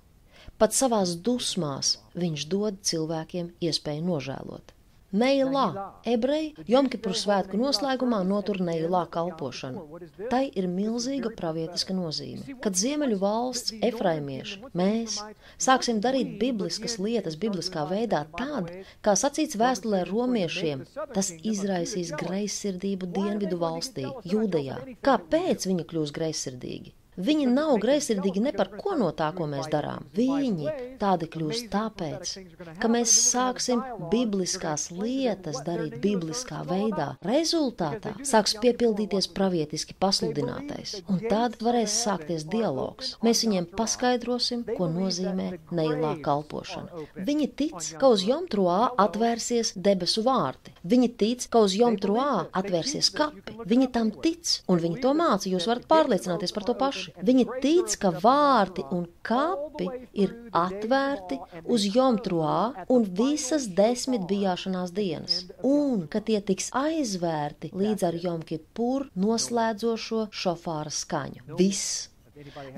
Pat 0.60 0.76
savās 0.76 1.16
dusmās 1.20 1.98
viņš 2.16 2.47
dod 2.52 2.80
cilvēkiem 2.84 3.52
iespēju 3.60 4.06
nožēlot. 4.06 4.72
Neilā, 5.10 5.64
ebreji 6.06 6.66
Jomkipur 6.70 7.16
svētku 7.18 7.58
noslēgumā 7.58 8.20
notur 8.26 8.60
neilā 8.62 9.00
kalpošanu. 9.10 9.82
Tai 10.30 10.42
ir 10.46 10.68
milzīga 10.70 11.32
pravietiska 11.40 11.96
nozīme. 11.98 12.54
Kad 12.62 12.78
Ziemeļu 12.78 13.18
valsts 13.18 13.74
efraimieši, 13.90 14.60
mēs, 14.78 15.18
sāksim 15.58 15.98
darīt 16.04 16.36
bibliskas 16.38 16.98
lietas 17.02 17.38
bibliskā 17.42 17.88
veidā 17.90 18.22
tad, 18.38 18.70
kā 19.02 19.16
sacīts 19.18 19.58
vēstulē 19.58 20.04
romiešiem, 20.12 20.86
tas 21.16 21.32
izraisīs 21.42 22.14
greizsirdību 22.22 23.10
dienvidu 23.18 23.58
valstī, 23.58 24.06
Jūdejā. 24.30 24.78
Kāpēc 25.02 25.66
viņi 25.72 25.90
kļūs 25.90 26.14
greizsirdīgi? 26.14 26.94
Viņi 27.20 27.47
nav 27.51 27.74
greizsirdīgi 27.82 28.40
ne 28.44 28.52
par 28.56 28.70
ko 28.80 28.94
no 28.98 29.10
tā, 29.16 29.30
ko 29.36 29.47
mēs 29.51 29.68
darām. 29.72 30.06
Viņi 30.16 30.70
tādi 31.01 31.28
kļūst 31.32 31.68
tāpēc, 31.72 32.32
ka 32.80 32.90
mēs 32.92 33.12
sāksim 33.30 33.82
bibliskās 34.12 34.88
lietas 34.94 35.60
darīt 35.66 35.98
bibliskā 36.05 36.62
veidā. 36.68 37.10
Rezultātā 37.26 38.14
sāks 38.26 38.56
piepildīties 38.62 39.28
pravietiski 39.36 39.97
pasludinātais, 40.01 40.97
un 41.12 41.20
tad 41.30 41.59
varēs 41.64 41.98
sākties 42.06 42.47
dialogs. 42.48 43.14
Mēs 43.26 43.44
viņiem 43.44 43.68
paskaidrosim, 43.76 44.64
ko 44.78 44.88
nozīmē 44.92 45.51
neilā 45.76 46.14
kalpošana. 46.24 47.05
Viņi 47.28 47.51
tic, 47.60 47.92
ka 48.01 48.12
uz 48.14 48.24
Jomtroā 48.24 48.94
atvērsies 49.05 49.74
debesu 49.76 50.24
vārti. 50.24 50.72
Viņi 50.88 51.12
tic, 51.20 51.47
ka 51.52 51.64
uz 51.66 51.76
Jomtroā 51.76 52.47
atvērsies 52.56 53.12
kapi. 53.12 53.60
Viņi 53.68 53.92
tam 53.92 54.12
tic, 54.24 54.56
un 54.70 54.80
viņi 54.80 55.05
to 55.05 55.14
māca. 55.16 55.51
Jūs 55.51 55.68
varat 55.68 55.88
pārliecināties 55.90 56.56
par 56.56 56.68
to 56.68 56.76
pašu 56.78 57.09
Viņi 57.18 57.46
tic, 57.64 57.96
ka 58.02 58.12
vārti 58.22 58.84
un 58.94 59.06
kapi 59.26 59.88
ir 60.24 60.34
atvērti 60.56 61.40
uz 61.64 61.86
Jomtruā 61.94 62.86
un 62.92 63.06
visas 63.20 63.66
desmit 63.80 64.26
bijāšanās 64.30 64.94
dienas, 64.96 65.42
un 65.66 66.06
ka 66.12 66.22
tie 66.24 66.40
tiks 66.40 66.70
aizvērti 66.76 67.72
līdz 67.74 68.06
ar 68.10 68.20
Jomkipur 68.24 69.08
noslēdzošo 69.26 70.28
šofāra 70.30 70.94
skaņu. 70.94 71.46
Viss! 71.58 72.08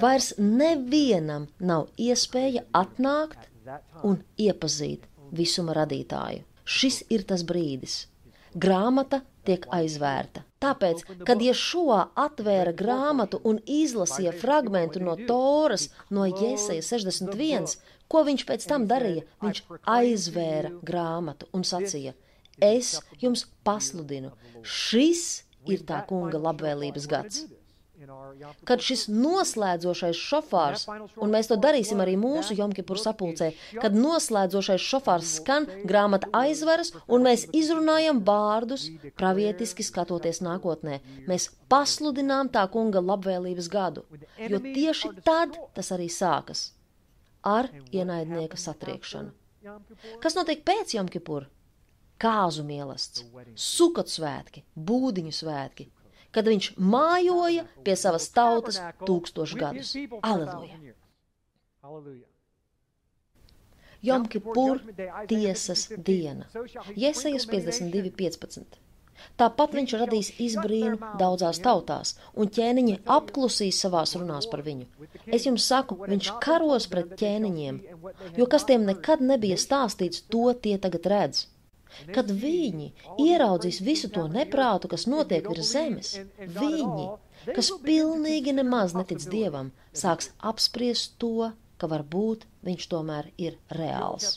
Vairs 0.02 0.32
nevienam 0.38 1.46
nav 1.60 1.90
iespēja 2.00 2.64
atnākt 2.74 3.48
un 4.02 4.22
iepazīt 4.40 5.06
visuma 5.30 5.76
radītāju. 5.78 6.42
Šis 6.64 7.02
ir 7.14 7.26
tas 7.28 7.44
brīdis. 7.46 8.06
Grāmata 8.54 9.22
tiek 9.46 9.66
aizvērta. 9.74 10.44
Tāpēc, 10.62 11.02
kad 11.26 11.42
Ješua 11.42 12.00
atvēra 12.24 12.72
grāmatu 12.76 13.40
un 13.48 13.58
izlasīja 13.66 14.34
fragmentu 14.38 15.02
no 15.02 15.16
Toras, 15.28 15.88
no 16.10 16.26
Jēzeja 16.28 16.84
61, 16.86 17.76
ko 18.10 18.22
viņš 18.28 18.44
pēc 18.48 18.68
tam 18.70 18.86
darīja? 18.90 19.24
Viņš 19.42 19.62
aizvēra 19.96 20.74
grāmatu 20.86 21.50
un 21.56 21.66
sacīja: 21.66 22.14
Es 22.62 22.94
jums 23.22 23.46
pasludinu, 23.66 24.30
šis 24.62 25.42
ir 25.66 25.82
tā 25.88 26.04
kunga 26.06 26.38
labvēlības 26.42 27.10
gads 27.10 27.44
kad 28.68 28.82
šis 28.82 29.06
noslēdzošais 29.10 30.18
šofārs, 30.18 30.84
un 31.22 31.32
mēs 31.32 31.50
to 31.50 31.58
darīsim 31.60 32.02
arī 32.02 32.14
mūsu 32.20 32.56
Jomkipur 32.58 33.00
sapulcē, 33.00 33.52
kad 33.82 33.96
noslēdzošais 33.96 34.82
šofārs 34.82 35.36
skan, 35.38 35.68
grāmata 35.88 36.30
aizveras, 36.42 36.92
un 37.06 37.26
mēs 37.26 37.46
izrunājam 37.56 38.22
vārdus, 38.26 38.88
pravietiski 39.18 39.86
skatoties 39.86 40.42
nākotnē. 40.44 41.00
Mēs 41.30 41.50
pasludinām 41.72 42.52
tā 42.52 42.66
kunga 42.72 43.02
labvēlības 43.04 43.70
gadu, 43.72 44.06
jo 44.38 44.62
tieši 44.62 45.14
tad 45.26 45.58
tas 45.76 45.92
arī 45.94 46.10
sākas 46.12 46.70
ar 47.42 47.68
ienaidnieka 47.90 48.58
satriekšanu. 48.58 49.32
Kas 50.22 50.38
notiek 50.38 50.62
pēc 50.66 50.96
Jomkipur? 50.96 51.48
Kāzu 52.22 52.62
mielasts, 52.62 53.24
sukot 53.58 54.06
svētki, 54.06 54.62
būdiņu 54.78 55.32
svētki, 55.34 55.88
kad 56.32 56.48
viņš 56.48 56.72
mājoja 56.80 57.66
pie 57.84 57.96
savas 57.98 58.28
tautas 58.34 58.80
tūkstošu 59.04 59.60
gadus. 59.60 59.94
Aleluja! 60.22 60.78
Jomkipur 64.02 64.80
tiesas 65.30 65.86
diena. 65.96 66.48
Jesajas 66.98 67.46
52.15. 67.46 68.80
Tāpat 69.38 69.74
viņš 69.76 69.92
radīs 70.00 70.30
izbrīnu 70.42 70.96
daudzās 71.20 71.60
tautās, 71.62 72.16
un 72.34 72.50
ķēniņi 72.56 72.96
apklusīs 73.16 73.78
savās 73.84 74.16
runās 74.18 74.48
par 74.50 74.64
viņu. 74.66 74.88
Es 75.38 75.46
jums 75.46 75.68
saku, 75.70 76.00
viņš 76.08 76.32
karos 76.42 76.88
pret 76.90 77.14
ķēniņiem, 77.20 77.78
jo 78.40 78.48
kas 78.54 78.66
tiem 78.66 78.88
nekad 78.88 79.22
nebija 79.22 79.60
stāstīts, 79.64 80.24
to 80.32 80.50
tie 80.66 80.74
tagad 80.82 81.06
redz. 81.14 81.46
Kad 82.14 82.30
viņi 82.30 82.90
ieraudzīs 83.22 83.80
visu 83.84 84.10
to 84.12 84.26
neprātu, 84.30 84.90
kas 84.92 85.08
notiek 85.10 85.48
virs 85.48 85.72
zemes, 85.74 86.12
viņi, 86.38 87.08
kas 87.52 87.72
pilnīgi 87.84 88.54
nemaz 88.56 88.96
netic 88.98 89.24
dievam, 89.32 89.72
sāks 89.96 90.32
apspriest 90.52 91.18
to, 91.22 91.52
ka 91.82 91.88
varbūt 91.90 92.44
viņš 92.62 92.84
tomēr 92.92 93.28
ir 93.42 93.56
reāls. 93.74 94.36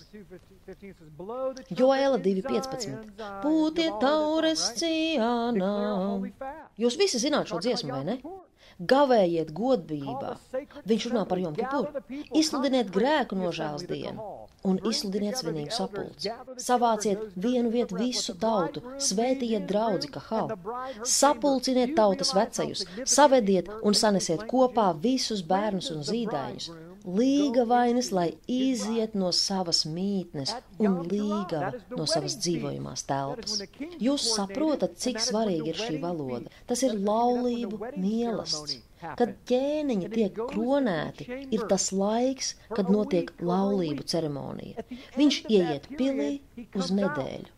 Joēla 1.78 2.18
2.15. 2.26 2.96
Pūtiet 3.44 4.00
taures 4.02 4.64
ciānā. 4.80 5.76
Jūs 6.82 6.98
visi 6.98 7.22
zināt 7.22 7.52
šo 7.52 7.62
dziesmu, 7.62 7.94
vai 7.94 8.04
ne? 8.08 8.18
Gavējiet 8.80 9.54
godbijībā. 9.56 10.34
Viņš 10.92 11.06
runā 11.12 11.24
par 11.30 11.40
Jom 11.40 11.56
Kipuru. 11.56 12.04
Izsludiniet 12.36 12.92
grēku 12.92 13.38
nožēlas 13.40 13.86
dienu 13.88 14.26
un 14.66 14.80
izsludiniet 14.90 15.40
svinīgu 15.40 15.72
sapulci. 15.72 16.34
Savāciet 16.60 17.22
vienu 17.46 17.72
vietu 17.72 18.00
visu 18.00 18.36
tautu, 18.42 18.82
svētījiet 19.08 19.68
draudzi 19.70 20.10
Kahal, 20.12 20.56
sapulciniet 21.16 21.96
tautas 21.96 22.34
vecajus, 22.36 22.84
savediet 23.06 23.70
un 23.82 23.96
sanesiet 23.96 24.44
kopā 24.50 24.90
visus 25.08 25.46
bērnus 25.46 25.92
un 25.96 26.04
zīdaiņus. 26.10 26.72
Līga 27.06 27.66
vainas, 27.70 28.10
lai 28.18 28.32
iziet 28.50 29.14
no 29.14 29.30
savas 29.36 29.84
mītnes 29.86 30.54
un 30.82 30.98
līga 31.12 31.72
no 31.92 32.08
savas 32.10 32.38
dzīvojamās 32.42 33.06
telpas. 33.10 33.60
Jūs 34.02 34.26
saprotat, 34.34 34.98
cik 35.04 35.22
svarīga 35.22 35.70
ir 35.74 35.82
šī 35.82 36.00
valoda. 36.02 36.50
Tas 36.66 36.82
ir 36.88 36.98
laulību 36.98 37.80
mīlestības. 37.94 38.82
Kad 39.20 39.36
ķēniņi 39.52 40.12
tiek 40.16 40.40
kronēti, 40.50 41.28
ir 41.54 41.66
tas 41.70 41.92
laiks, 41.94 42.56
kad 42.74 42.90
notiek 42.90 43.30
laulību 43.38 44.08
ceremonija. 44.10 44.86
Viņš 45.20 45.42
ieiet 45.46 45.90
pilī 46.00 46.32
uz 46.74 46.90
nedēļu, 46.96 47.52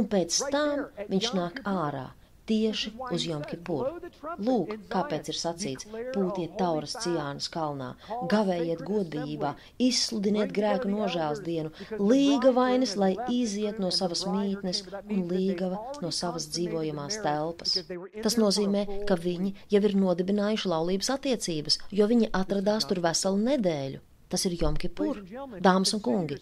un 0.00 0.12
pēc 0.14 0.44
tam 0.54 0.86
viņš 1.12 1.32
nāk 1.36 1.60
ārā 1.68 2.08
tieši 2.48 2.92
uz 3.14 3.24
Jomkipuru. 3.28 4.10
Lūk, 4.46 4.74
kāpēc 4.92 5.30
ir 5.32 5.38
sacīts: 5.38 5.88
pūtiet 6.14 6.56
tauras 6.60 6.96
Cijānas 7.02 7.50
kalnā, 7.52 7.90
gavējiet 8.32 8.84
godbijībā, 8.86 9.54
izsludiniet 9.88 10.54
grēku 10.56 10.90
nožēls 10.92 11.42
dienu, 11.46 11.72
līga 11.98 12.54
vainas, 12.56 12.96
lai 13.00 13.12
iziet 13.32 13.80
no 13.82 13.90
savas 13.94 14.24
mītnes 14.28 14.84
un 15.02 15.26
līgava 15.30 15.82
no 16.04 16.12
savas 16.14 16.48
dzīvojamās 16.54 17.20
telpas. 17.24 17.76
Tas 18.22 18.38
nozīmē, 18.40 18.86
ka 19.08 19.18
viņi 19.20 19.54
jau 19.74 19.84
ir 19.90 19.98
nodibinājuši 20.00 20.74
laulības 20.74 21.14
attiecības, 21.18 21.80
jo 22.00 22.10
viņi 22.10 22.32
atradās 22.42 22.88
tur 22.90 23.02
veselu 23.04 23.46
nedēļu. 23.50 24.02
Tas 24.34 24.42
ir 24.48 24.56
Jomkipur, 24.58 25.20
dāmas 25.62 25.92
un 25.94 26.00
kungi. 26.02 26.40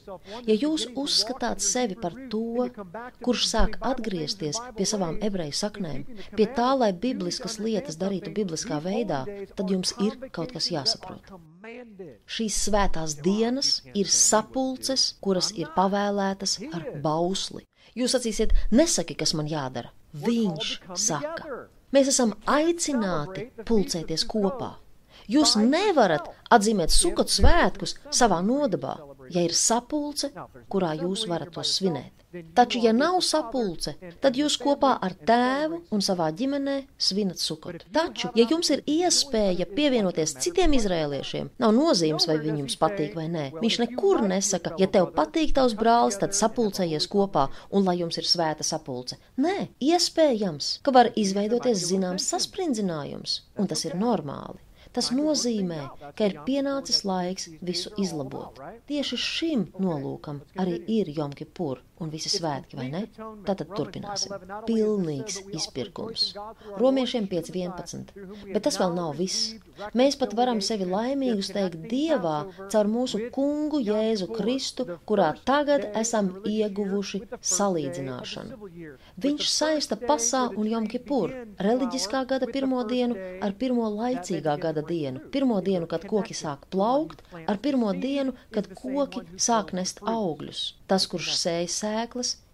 Ja 0.49 0.55
jūs 0.57 0.87
uzskatāt 0.97 1.61
sevi 1.61 1.99
par 2.01 2.15
to, 2.33 2.71
kurš 3.21 3.43
sāk 3.51 3.75
atgriezties 3.85 4.57
pie 4.79 4.87
savām 4.89 5.19
ebreju 5.21 5.53
saknēm, 5.59 6.07
pie 6.39 6.47
tā, 6.57 6.71
lai 6.81 6.89
bibliskas 7.03 7.59
lietas 7.61 8.01
darītu 8.01 8.33
bibliskā 8.33 8.79
veidā, 8.81 9.27
tad 9.53 9.69
jums 9.75 9.93
ir 10.01 10.17
kaut 10.33 10.57
kas 10.57 10.71
jāsaprot. 10.73 11.35
Šīs 12.33 12.63
svētās 12.71 13.19
dienas 13.21 13.75
ir 13.93 14.09
sapulces, 14.09 15.11
kuras 15.21 15.53
ir 15.53 15.69
pavēlētas 15.77 16.57
ar 16.73 16.89
bausli. 17.05 17.67
Jūs 17.93 18.17
sacīsiet, 18.17 18.57
nesaki, 18.73 19.21
kas 19.21 19.37
man 19.37 19.53
jādara. 19.53 19.93
Viņš 20.17 20.73
saka. 20.97 21.67
Mēs 21.93 22.09
esam 22.09 22.33
aicināti 22.49 23.51
pulcēties 23.69 24.25
kopā. 24.33 24.79
Jūs 25.31 25.55
nevarat 25.61 26.29
atzīmēt 26.53 26.93
sukot 26.95 27.31
svētkus 27.31 27.97
savā 28.11 28.41
nodabā, 28.45 28.97
ja 29.31 29.45
ir 29.47 29.55
sapulce, 29.57 30.33
kurā 30.73 30.97
jūs 30.99 31.29
varat 31.31 31.55
to 31.55 31.65
svinēt. 31.67 32.23
Taču, 32.57 32.79
ja 32.81 32.95
nav 32.97 33.19
sapulce, 33.21 33.93
tad 34.25 34.39
jūs 34.41 34.55
kopā 34.61 34.95
ar 35.05 35.13
tēvu 35.29 35.83
un 35.93 36.01
savā 36.05 36.31
ģimenē 36.33 36.77
svinat 36.97 37.43
sukot. 37.43 37.85
Taču, 37.93 38.31
ja 38.39 38.47
jums 38.49 38.71
ir 38.73 38.81
iespēja 38.89 39.67
pievienoties 39.69 40.33
citiem 40.41 40.73
izrēliešiem, 40.79 41.51
nav 41.61 41.75
nozīmes, 41.77 42.25
vai 42.31 42.39
viņi 42.41 42.65
jums 42.65 42.79
patīk 42.81 43.19
vai 43.19 43.27
nē. 43.35 43.45
Viņš 43.61 43.79
nekur 43.85 44.25
nesaka, 44.25 44.73
ja 44.81 44.89
tev 44.89 45.11
patīk 45.19 45.53
tavs 45.59 45.77
brālis, 45.77 46.17
tad 46.23 46.33
sapulcējies 46.39 47.11
kopā 47.13 47.51
un 47.69 47.85
lai 47.85 47.99
jums 48.01 48.17
ir 48.17 48.29
svēta 48.29 48.65
sapulce. 48.65 49.21
Nē, 49.37 49.69
iespējams, 49.93 50.79
ka 50.81 50.97
var 50.97 51.13
izveidoties 51.13 51.85
zināms 51.93 52.33
saspringzinājums, 52.33 53.43
un 53.61 53.69
tas 53.69 53.85
ir 53.85 54.01
normāli. 54.01 54.57
Tas 54.97 55.09
nozīmē, 55.17 55.81
ka 56.17 56.27
ir 56.29 56.35
pienācis 56.47 57.01
laiks 57.09 57.49
visu 57.69 57.93
izlabot. 58.03 58.61
Tieši 58.91 59.19
šim 59.27 59.63
nolūkam 59.81 60.43
arī 60.65 60.77
ir 60.99 61.09
Jomkipur 61.17 61.81
un 62.03 62.11
visi 62.13 62.31
svētki, 62.33 62.79
vai 62.79 62.89
ne? 62.93 63.03
Tātad 63.47 63.73
turpināsim. 63.77 64.35
Pilnīgs 64.69 65.41
izpirkums. 65.55 66.33
Romiešiem 66.81 67.29
5.11. 67.31 68.13
Bet 68.53 68.63
tas 68.67 68.79
vēl 68.81 68.97
nav 68.97 69.15
viss. 69.21 69.55
Mēs 69.99 70.17
pat 70.21 70.35
varam 70.39 70.61
sevi 70.65 70.87
laimīgus 70.89 71.51
teikt 71.55 71.87
Dievā 71.91 72.37
caur 72.73 72.91
mūsu 72.91 73.29
kungu 73.35 73.81
Jēzu 73.83 74.29
Kristu, 74.35 74.87
kurā 75.09 75.33
tagad 75.49 75.89
esam 75.99 76.31
ieguvuši 76.49 77.23
salīdzināšanu. 77.53 78.71
Viņš 79.23 79.49
saista 79.51 79.99
pasā 80.01 80.45
un 80.57 80.69
Jomkipur, 80.71 81.35
reliģiskā 81.67 82.25
gada 82.31 82.49
pirmo 82.53 82.83
dienu 82.89 83.17
ar 83.43 83.57
pirmo 83.59 83.89
laicīgā 83.97 84.59
gada 84.63 84.85
dienu, 84.87 85.25
pirmo 85.35 85.61
dienu, 85.65 85.89
kad 85.91 86.07
koki 86.09 86.37
sāk 86.37 86.69
plaukt, 86.73 87.25
ar 87.47 87.61
pirmo 87.63 87.93
dienu, 87.97 88.37
kad 88.55 88.71
koki 88.77 89.25
sāk 89.37 89.75
nest 89.77 90.03
augļus. 90.03 90.63
Tas, 90.93 91.07
kurš 91.09 91.33
sēja 91.39 91.69
sēklas, 91.73 91.92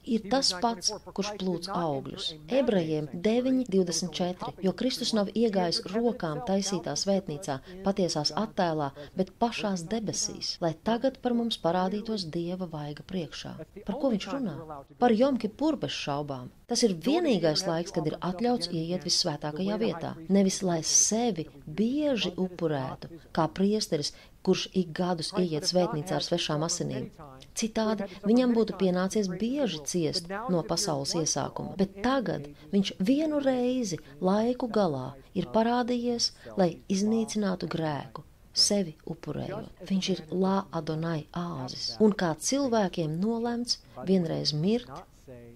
ir 0.09 0.25
tas 0.33 0.51
pats, 0.63 0.91
kurš 1.17 1.31
plūc 1.41 1.69
augļus. 1.75 2.29
Ebrejiem 2.61 3.09
9,24, 3.13 4.55
jo 4.65 4.73
Kristus 4.81 5.13
nav 5.17 5.31
iegājis 5.37 5.83
rokām 5.93 6.41
taisītā 6.49 6.95
svētnīcā, 6.99 7.59
patiesās 7.87 8.33
attēlā, 8.43 8.91
bet 9.19 9.35
pašās 9.43 9.85
debesīs, 9.93 10.57
lai 10.65 10.75
tagad 10.89 11.21
par 11.25 11.37
mums 11.39 11.61
parādītos 11.63 12.27
Dieva 12.33 12.69
vaiga 12.71 13.05
priekšā. 13.09 13.55
Par 13.85 13.99
ko 14.01 14.13
viņš 14.15 14.29
runā? 14.33 14.57
Par 15.01 15.15
Jomki 15.15 15.51
Purbes 15.51 15.95
šaubām. 15.95 16.49
Tas 16.69 16.83
ir 16.85 16.97
vienīgais 17.05 17.65
laiks, 17.65 17.95
kad 17.97 18.09
ir 18.09 18.19
atļauts 18.21 18.69
ieiet 18.77 19.07
vissvētākajā 19.09 19.79
vietā. 19.81 20.15
Nevis 20.29 20.61
lai 20.65 20.83
sevi 20.85 21.47
bieži 21.65 22.35
upurētu, 22.37 23.09
kā 23.33 23.47
priesteris, 23.57 24.13
kurš 24.49 24.69
ik 24.81 24.93
gadus 24.97 25.35
ieiet 25.37 25.69
svētnīcā 25.69 26.17
ar 26.19 26.25
svešām 26.25 26.65
asinīm. 26.67 27.11
Citādi 27.59 28.07
viņam 28.25 28.55
būtu 28.57 28.77
pienācies 28.81 29.29
bieži 29.41 29.83
ciest 29.93 30.31
no 30.53 30.63
pasaules 30.73 31.15
iesākuma, 31.21 31.75
bet 31.81 31.99
tagad 32.05 32.49
viņš 32.73 32.95
vienu 33.11 33.43
reizi 33.45 33.99
laiku 34.31 34.71
galā 34.79 35.11
ir 35.39 35.51
parādījies, 35.55 36.33
lai 36.61 36.71
iznīcinātu 36.97 37.69
grēku 37.75 38.25
sevi 38.59 38.95
upurējot. 39.07 39.85
Viņš 39.91 40.11
ir 40.15 40.23
Lā 40.45 40.59
Adonai 40.81 41.27
āzis, 41.37 41.93
un 42.03 42.15
kā 42.23 42.33
cilvēkiem 42.49 43.19
nolemts 43.23 43.81
vienreiz 44.09 44.55
mirt, 44.55 44.91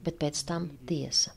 bet 0.05 0.19
pēc 0.23 0.45
tam 0.49 0.71
tiesa. 0.87 1.35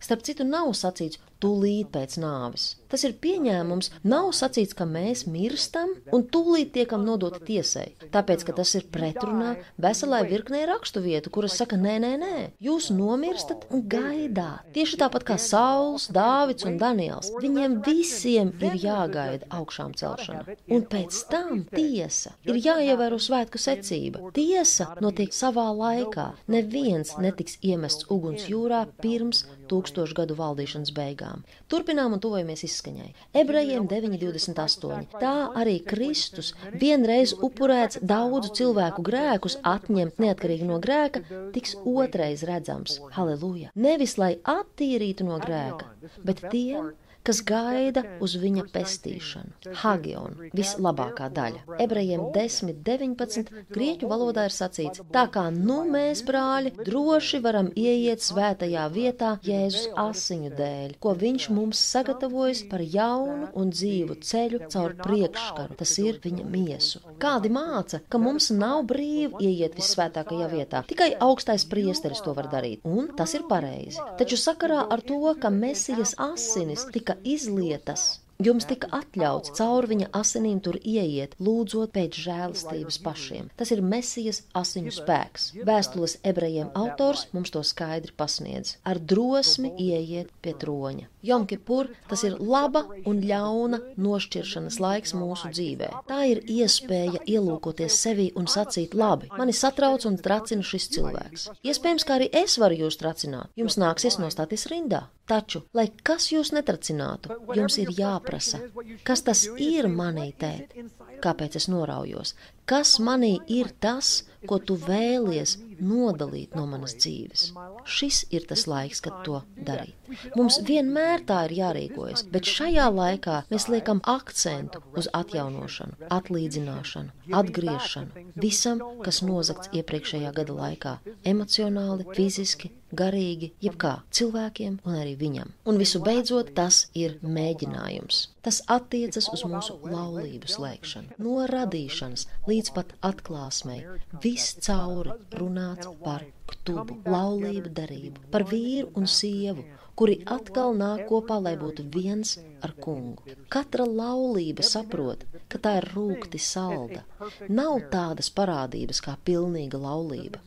Starp 0.00 0.24
citu, 0.24 0.46
nav 0.48 0.72
sacīts, 0.76 1.20
tūlīt 1.40 1.90
pēc 1.94 2.18
nāves. 2.20 2.74
Tas 2.90 3.04
ir 3.06 3.14
pieņēmums, 3.22 3.90
nav 4.10 4.32
sacīts, 4.36 4.74
ka 4.76 4.84
mēs 4.88 5.24
mirstam 5.30 5.92
un 6.14 6.24
tūlīt 6.32 6.72
tiekam 6.74 7.04
nodoti 7.06 7.40
tiesai, 7.46 7.86
tāpēc, 8.12 8.42
ka 8.48 8.54
tas 8.58 8.72
ir 8.76 8.88
pretrunā 8.92 9.52
veselai 9.80 10.24
virknei 10.28 10.64
rakstu 10.68 11.02
vietu, 11.04 11.30
kuras 11.32 11.54
saka, 11.60 11.78
nē, 11.80 11.96
nē, 12.02 12.10
nē, 12.20 12.40
jūs 12.66 12.90
nomirstat 12.94 13.68
un 13.70 13.84
gaidāt. 13.92 14.66
Tieši 14.74 14.98
tāpat 15.04 15.26
kā 15.28 15.38
Sauls, 15.40 16.08
Dāvids 16.14 16.66
un 16.66 16.80
Daniels, 16.80 17.30
viņiem 17.40 17.78
visiem 17.86 18.52
ir 18.58 18.76
jāgaida 18.82 19.48
augšām 19.60 19.94
celšana. 20.00 20.58
Un 20.70 20.84
pēc 20.90 21.22
tam 21.30 21.64
tiesa 21.70 22.34
ir 22.48 22.58
jāievēro 22.58 23.20
svētku 23.22 23.60
secība. 23.62 24.32
Tiesa 24.34 24.90
notiek 25.00 25.32
savā 25.34 25.68
laikā. 25.70 26.30
Neviens 26.50 27.14
netiks 27.22 27.60
iemests 27.62 28.10
uguns 28.10 28.48
jūrā 28.50 28.82
pirms 29.00 29.44
tūkstošu 29.70 30.16
gadu 30.18 30.36
valdīšanas 30.38 30.92
beigām. 30.96 31.44
Turpinām 31.70 32.16
un 32.16 32.22
tuvojamies 32.22 32.64
izskaņai. 32.66 33.10
Ebrejiem 33.42 33.86
9,28. 33.90 35.18
Tā 35.22 35.34
arī 35.60 35.78
Kristus 35.86 36.52
vienreiz 36.82 37.34
upurēts 37.36 38.00
daudzu 38.02 38.54
cilvēku 38.60 39.04
grēkus 39.06 39.58
atņemt 39.66 40.20
neatkarīgi 40.22 40.68
no 40.68 40.80
grēka, 40.82 41.22
tiks 41.54 41.76
otrais 41.84 42.44
redzams. 42.48 42.98
Halleluja! 43.16 43.70
Nevis 43.74 44.16
lai 44.20 44.34
attīrītu 44.44 45.28
no 45.28 45.38
grēka, 45.42 45.88
bet 46.26 46.42
tiem, 46.50 46.92
kas 47.26 47.42
gaida 47.46 48.02
uz 48.24 48.36
viņa 48.40 48.66
pestīšanu. 48.72 49.74
Hagion, 49.82 50.36
vislabākā 50.56 51.28
daļa. 51.34 51.78
Ebrejiem 51.82 52.26
10, 52.34 52.80
19, 52.86 53.52
grieķu 53.74 54.08
valodā 54.10 54.46
ir 54.48 54.54
sacīts, 54.54 55.02
tā 55.12 55.26
kā 55.32 55.46
nu 55.54 55.82
mēs, 55.90 56.24
brāļi, 56.26 56.72
droši 56.86 57.40
varam 57.44 57.70
ieiet 57.78 58.24
svētajā 58.24 58.86
vietā 58.94 59.34
Jēzus 59.46 59.90
asiņu 60.00 60.52
dēļ, 60.58 60.96
ko 61.02 61.14
viņš 61.20 61.48
mums 61.54 61.80
sagatavojas 61.92 62.64
par 62.70 62.84
jaunu 62.84 63.50
un 63.58 63.72
dzīvu 63.74 64.18
ceļu 64.26 64.62
caur 64.72 64.96
priekškaru, 65.00 65.76
tas 65.80 65.94
ir 66.02 66.20
viņa 66.24 66.46
miesu. 66.50 67.02
Kādi 67.20 67.52
māca, 67.52 68.02
ka 68.10 68.20
mums 68.22 68.50
nav 68.54 68.84
brīvi 68.90 69.44
ieiet 69.50 69.76
vissvētākajā 69.78 70.50
vietā, 70.52 70.82
tikai 70.88 71.12
augstais 71.20 71.66
priesteris 71.70 72.22
to 72.24 72.34
var 72.36 72.50
darīt, 72.52 72.84
un 72.88 73.10
tas 73.16 73.34
ir 73.36 73.46
pareizi. 73.50 74.00
Taču 74.20 74.38
sakarā 74.40 74.84
ar 74.90 75.04
to, 75.06 75.20
ka 75.40 75.52
Mesijas 75.52 76.14
asinis 76.20 76.86
tika 76.94 77.09
tika 77.10 77.22
izlietas 77.24 78.20
Jums 78.40 78.64
tika 78.64 78.88
atļauts 78.96 79.52
caur 79.58 79.84
viņa 79.84 80.06
asinīm 80.16 80.62
tur 80.64 80.78
ieiet, 80.80 81.34
lūdzot 81.44 81.90
pēc 81.92 82.16
žēlastības 82.24 82.96
pašiem. 83.04 83.50
Tas 83.60 83.68
ir 83.74 83.82
Mesijas 83.84 84.38
asiņu 84.56 84.94
spēks. 84.96 85.50
Vēstules 85.68 86.14
ebrejiem 86.30 86.70
autors 86.82 87.26
mums 87.34 87.52
to 87.52 87.60
skaidri 87.60 88.16
pasniedz. 88.16 88.78
Ar 88.88 88.96
drosmi 89.12 89.74
ieiet 89.76 90.32
pie 90.40 90.54
troņa. 90.56 91.10
Jomkipur 91.26 91.90
tas 92.08 92.22
ir 92.24 92.38
laba 92.40 92.84
un 93.08 93.20
ļauna 93.24 93.80
nošķiršanas 94.00 94.78
laiks 94.80 95.14
mūsu 95.18 95.50
dzīvē. 95.52 95.90
Tā 96.08 96.20
ir 96.32 96.42
iespēja 96.48 97.22
ielūkoties 97.28 97.98
sevi 98.04 98.30
un 98.40 98.48
sacīt, 98.50 98.96
labi, 98.96 99.28
mani 99.36 99.54
satrauc 99.56 100.06
un 100.08 100.16
tracina 100.20 100.64
šis 100.64 100.88
cilvēks. 100.96 101.48
Iespējams, 101.66 102.06
kā 102.08 102.16
arī 102.18 102.30
es 102.42 102.56
varu 102.62 102.86
jūs 102.86 103.00
tracināt. 103.00 103.52
Jums 103.60 103.76
nāksies 103.80 104.20
nostāties 104.22 104.68
rindā. 104.72 105.06
Taču, 105.30 105.60
lai 105.76 105.86
kas 106.02 106.30
jūs 106.32 106.50
netracinātu, 106.56 107.36
jums 107.54 107.76
ir 107.78 107.92
jāprasa, 107.94 108.58
kas 109.06 109.22
tas 109.22 109.44
ir 109.62 109.86
manī, 109.86 110.32
tēt, 110.34 110.74
kāpēc 111.22 111.60
es 111.60 111.68
noraujos, 111.70 112.34
kas 112.66 112.96
manī 112.98 113.36
ir 113.46 113.70
tas, 113.78 114.24
ko 114.48 114.58
tu 114.58 114.76
vēlies 114.80 115.56
nodalīt 115.80 116.54
no 116.56 116.66
manas 116.68 116.94
dzīves. 116.96 117.50
Šis 117.88 118.22
ir 118.34 118.46
tas 118.48 118.66
laiks, 118.70 119.00
kad 119.04 119.20
to 119.26 119.40
darīt. 119.56 119.96
Mums 120.36 120.60
vienmēr 120.66 121.24
tā 121.28 121.42
ir 121.48 121.56
jārīkojas, 121.58 122.26
bet 122.32 122.48
šajā 122.48 122.88
laikā 122.94 123.40
mēs 123.52 123.68
liekam 123.72 124.02
akcentu 124.14 124.82
uz 124.96 125.08
atjaunošanu, 125.16 126.10
atlīdzināšanu, 126.18 127.34
atgriešanu, 127.40 128.26
visam, 128.44 128.84
kas 129.04 129.22
nozagts 129.26 129.72
iepriekšējā 129.76 130.34
gada 130.36 130.58
laikā- 130.62 130.98
emocionāli, 131.32 132.08
fiziski, 132.16 132.72
garīgi, 132.96 133.52
jebkā 133.62 133.92
cilvēkiem 134.16 134.80
un 134.84 134.98
arī 134.98 135.14
viņam. 135.20 135.52
Un 135.68 135.80
visu 135.80 136.00
beidzot, 136.04 136.52
tas 136.56 136.86
ir 136.96 137.18
mēģinājums. 137.22 138.22
Tas 138.44 138.62
attiecas 138.72 139.28
uz 139.34 139.44
mūsu 139.48 139.76
laulību 139.84 140.48
slēgšanu, 140.50 141.18
no 141.20 141.44
radīšanas 141.50 142.26
līdz 142.48 142.72
pat 142.76 142.94
atklāsmei. 143.06 143.82
Viss 144.24 144.56
cauri 144.64 145.16
runāts 145.36 145.90
par 146.04 146.24
ktubu, 146.50 147.00
laulību 147.06 147.72
darību, 147.76 148.26
par 148.32 148.46
vīru 148.48 148.90
un 148.98 149.06
sievu, 149.10 149.66
kuri 150.00 150.16
atkal 150.34 150.72
nāk 150.80 151.04
kopā, 151.10 151.36
lai 151.44 151.54
būtu 151.60 151.84
viens 151.94 152.38
ar 152.64 152.72
kungu. 152.84 153.36
Katra 153.52 153.84
laulība 153.84 154.64
saprot, 154.64 155.26
ka 155.52 155.60
tā 155.60 155.76
ir 155.82 155.90
rūkti 155.94 156.40
salda. 156.40 157.04
Nav 157.48 157.76
tādas 157.92 158.32
parādības 158.32 159.02
kā 159.04 159.18
pilnīga 159.28 159.80
laulība, 159.82 160.40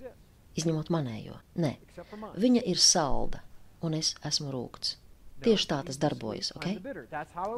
izņemot 0.60 0.92
manējo. 0.94 1.40
Nē, 1.60 1.78
viņa 2.40 2.66
ir 2.74 2.82
salda, 2.82 3.44
un 3.84 3.98
es 4.00 4.14
esmu 4.26 4.52
rūkts. 4.54 4.98
Tieši 5.44 5.68
tā 5.68 5.80
tas 5.84 5.98
darbojas, 6.00 6.54
ok? 6.56 6.68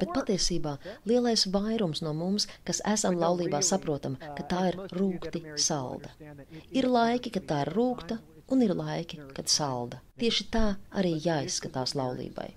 Bet 0.02 0.14
patiesībā 0.16 0.76
lielais 1.10 1.46
vairums 1.54 2.02
no 2.06 2.16
mums, 2.18 2.48
kas 2.66 2.82
esam 2.94 3.20
laulībā, 3.22 3.62
saprotam, 3.62 4.16
ka 4.38 4.46
tā 4.50 4.62
ir 4.72 4.80
rūkti 4.96 5.44
salda. 5.62 6.10
Ir 6.74 6.90
laiki, 6.90 7.34
kad 7.36 7.46
tā 7.52 7.62
ir 7.66 7.74
rūkta, 7.78 8.18
un 8.50 8.64
ir 8.66 8.74
laiki, 8.78 9.20
kad 9.38 9.52
salda. 9.52 10.02
Tieši 10.22 10.48
tā 10.54 10.66
arī 10.98 11.16
jāizskatās 11.22 11.96
laulībai. 12.00 12.50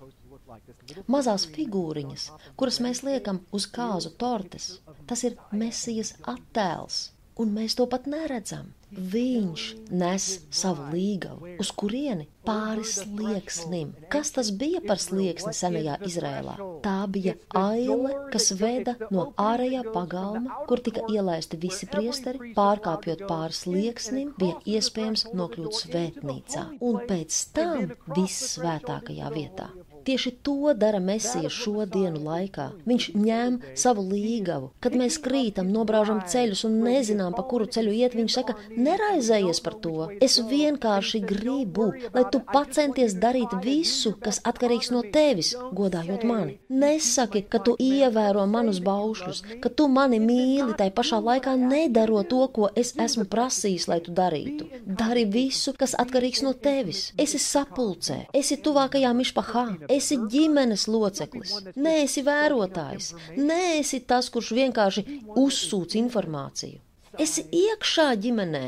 Mazās 1.13 1.45
figūriņas, 1.53 2.25
kuras 2.57 2.79
mēs 2.81 3.03
liekam 3.05 3.43
uz 3.53 3.67
kāzu 3.69 4.15
tortes, 4.17 4.79
tas 5.09 5.23
ir 5.27 5.37
mesijas 5.53 6.15
attēls, 6.25 7.11
un 7.39 7.55
mēs 7.55 7.77
to 7.79 7.87
pat 7.89 8.07
neredzam. 8.09 8.73
Viņš 8.89 9.63
nes 9.93 10.23
savu 10.59 10.87
līgavu, 10.95 11.51
uz 11.61 11.69
kurieni 11.77 12.25
pāri 12.47 12.85
slieksnim. 12.89 13.91
Kas 14.09 14.33
tas 14.33 14.49
bija 14.61 14.81
par 14.85 14.97
slieksni 15.01 15.53
senajā 15.53 15.99
Izrēlā? 16.09 16.55
Tā 16.85 16.95
bija 17.13 17.35
aile, 17.59 18.15
kas 18.33 18.49
veda 18.57 18.95
no 19.13 19.27
ārējā 19.37 19.83
pagalma, 19.93 20.57
kur 20.71 20.81
tika 20.81 21.05
ielaisti 21.13 21.59
visi 21.61 21.89
priesteri, 21.91 22.51
pārkāpjot 22.57 23.27
pāri 23.29 23.59
slieksnim, 23.59 24.33
bija 24.41 24.57
iespējams 24.79 25.27
nokļūt 25.37 25.79
svētnīcā 25.83 26.65
un 26.89 26.99
pēc 27.11 27.43
tam 27.53 27.93
viss 28.17 28.55
svētākajā 28.55 29.29
vietā. 29.37 29.69
Tieši 30.07 30.31
to 30.45 30.73
dara 30.77 30.99
Mēsija 31.03 31.49
šo 31.53 31.85
dienu 31.89 32.21
laikā. 32.23 32.69
Viņš 32.89 33.09
ņem 33.15 33.59
savu 33.77 34.03
līgavu. 34.09 34.71
Kad 34.83 34.95
mēs 34.99 35.19
krītam, 35.23 35.71
nobraužam 35.73 36.21
ceļus 36.27 36.65
un 36.69 36.79
nezinām, 36.85 37.35
pa 37.37 37.43
kuru 37.49 37.67
ceļu 37.69 37.93
iet, 37.95 38.15
viņš 38.17 38.37
saka, 38.39 38.55
neraizējies 38.77 39.61
par 39.65 39.77
to. 39.83 40.09
Es 40.23 40.39
vienkārši 40.49 41.21
gribu, 41.25 41.89
lai 42.15 42.25
tu 42.31 42.41
pacenties 42.53 43.15
darīt 43.19 43.55
visu, 43.63 44.15
kas 44.23 44.41
atkarīgs 44.49 44.91
no 44.95 45.03
tevis, 45.13 45.53
godājot 45.75 46.25
mani. 46.27 46.57
Nesaki, 46.69 47.43
ka 47.51 47.61
tu 47.65 47.75
ievēro 47.79 48.45
manus 48.49 48.81
baušļus, 48.85 49.43
ka 49.63 49.71
tu 49.73 49.89
mani 49.91 50.21
mīli, 50.23 50.75
tai 50.79 50.89
pašā 50.95 51.21
laikā 51.23 51.55
nedaro 51.59 52.23
to, 52.23 52.41
ko 52.55 52.69
es 52.75 52.93
esmu 52.99 53.27
prasījis, 53.29 53.87
lai 53.91 53.99
tu 54.05 54.13
darītu. 54.15 54.69
Dari 54.85 55.25
visu, 55.29 55.73
kas 55.77 55.95
atkarīgs 55.99 56.43
no 56.45 56.53
tevis. 56.53 57.09
Esi 57.19 57.39
sapulcē, 57.41 58.19
esi 58.35 58.59
tuvākajā 58.63 59.11
mišpahā, 59.17 59.65
esi 59.89 60.17
ģimenes 60.31 60.85
loceklis, 60.91 61.55
neesi 61.75 62.23
vērotājs, 62.25 63.13
neesi 63.37 64.01
tas, 64.09 64.29
kurš 64.33 64.53
vienkārši 64.59 65.05
uzsūc 65.39 65.97
informāciju. 65.99 66.79
Esi 67.19 67.45
iekšā 67.51 68.11
ģimenē. 68.23 68.65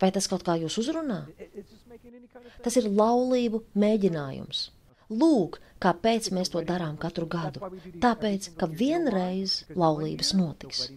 Vai 0.00 0.10
tas 0.14 0.26
kaut 0.30 0.44
kā 0.46 0.56
jūs 0.60 0.78
uzrunā? 0.82 1.22
Tas 2.64 2.76
ir 2.80 2.88
laulību 2.88 3.62
mēģinājums. 3.78 4.66
Lūk, 5.10 5.58
kāpēc 5.82 6.30
mēs 6.36 6.52
to 6.52 6.62
darām 6.66 6.98
katru 7.00 7.26
gadu. 7.30 7.70
Tāpēc, 8.02 8.52
ka 8.60 8.68
vienreiz 8.70 9.62
laulības 9.74 10.34
notiks 10.38 10.88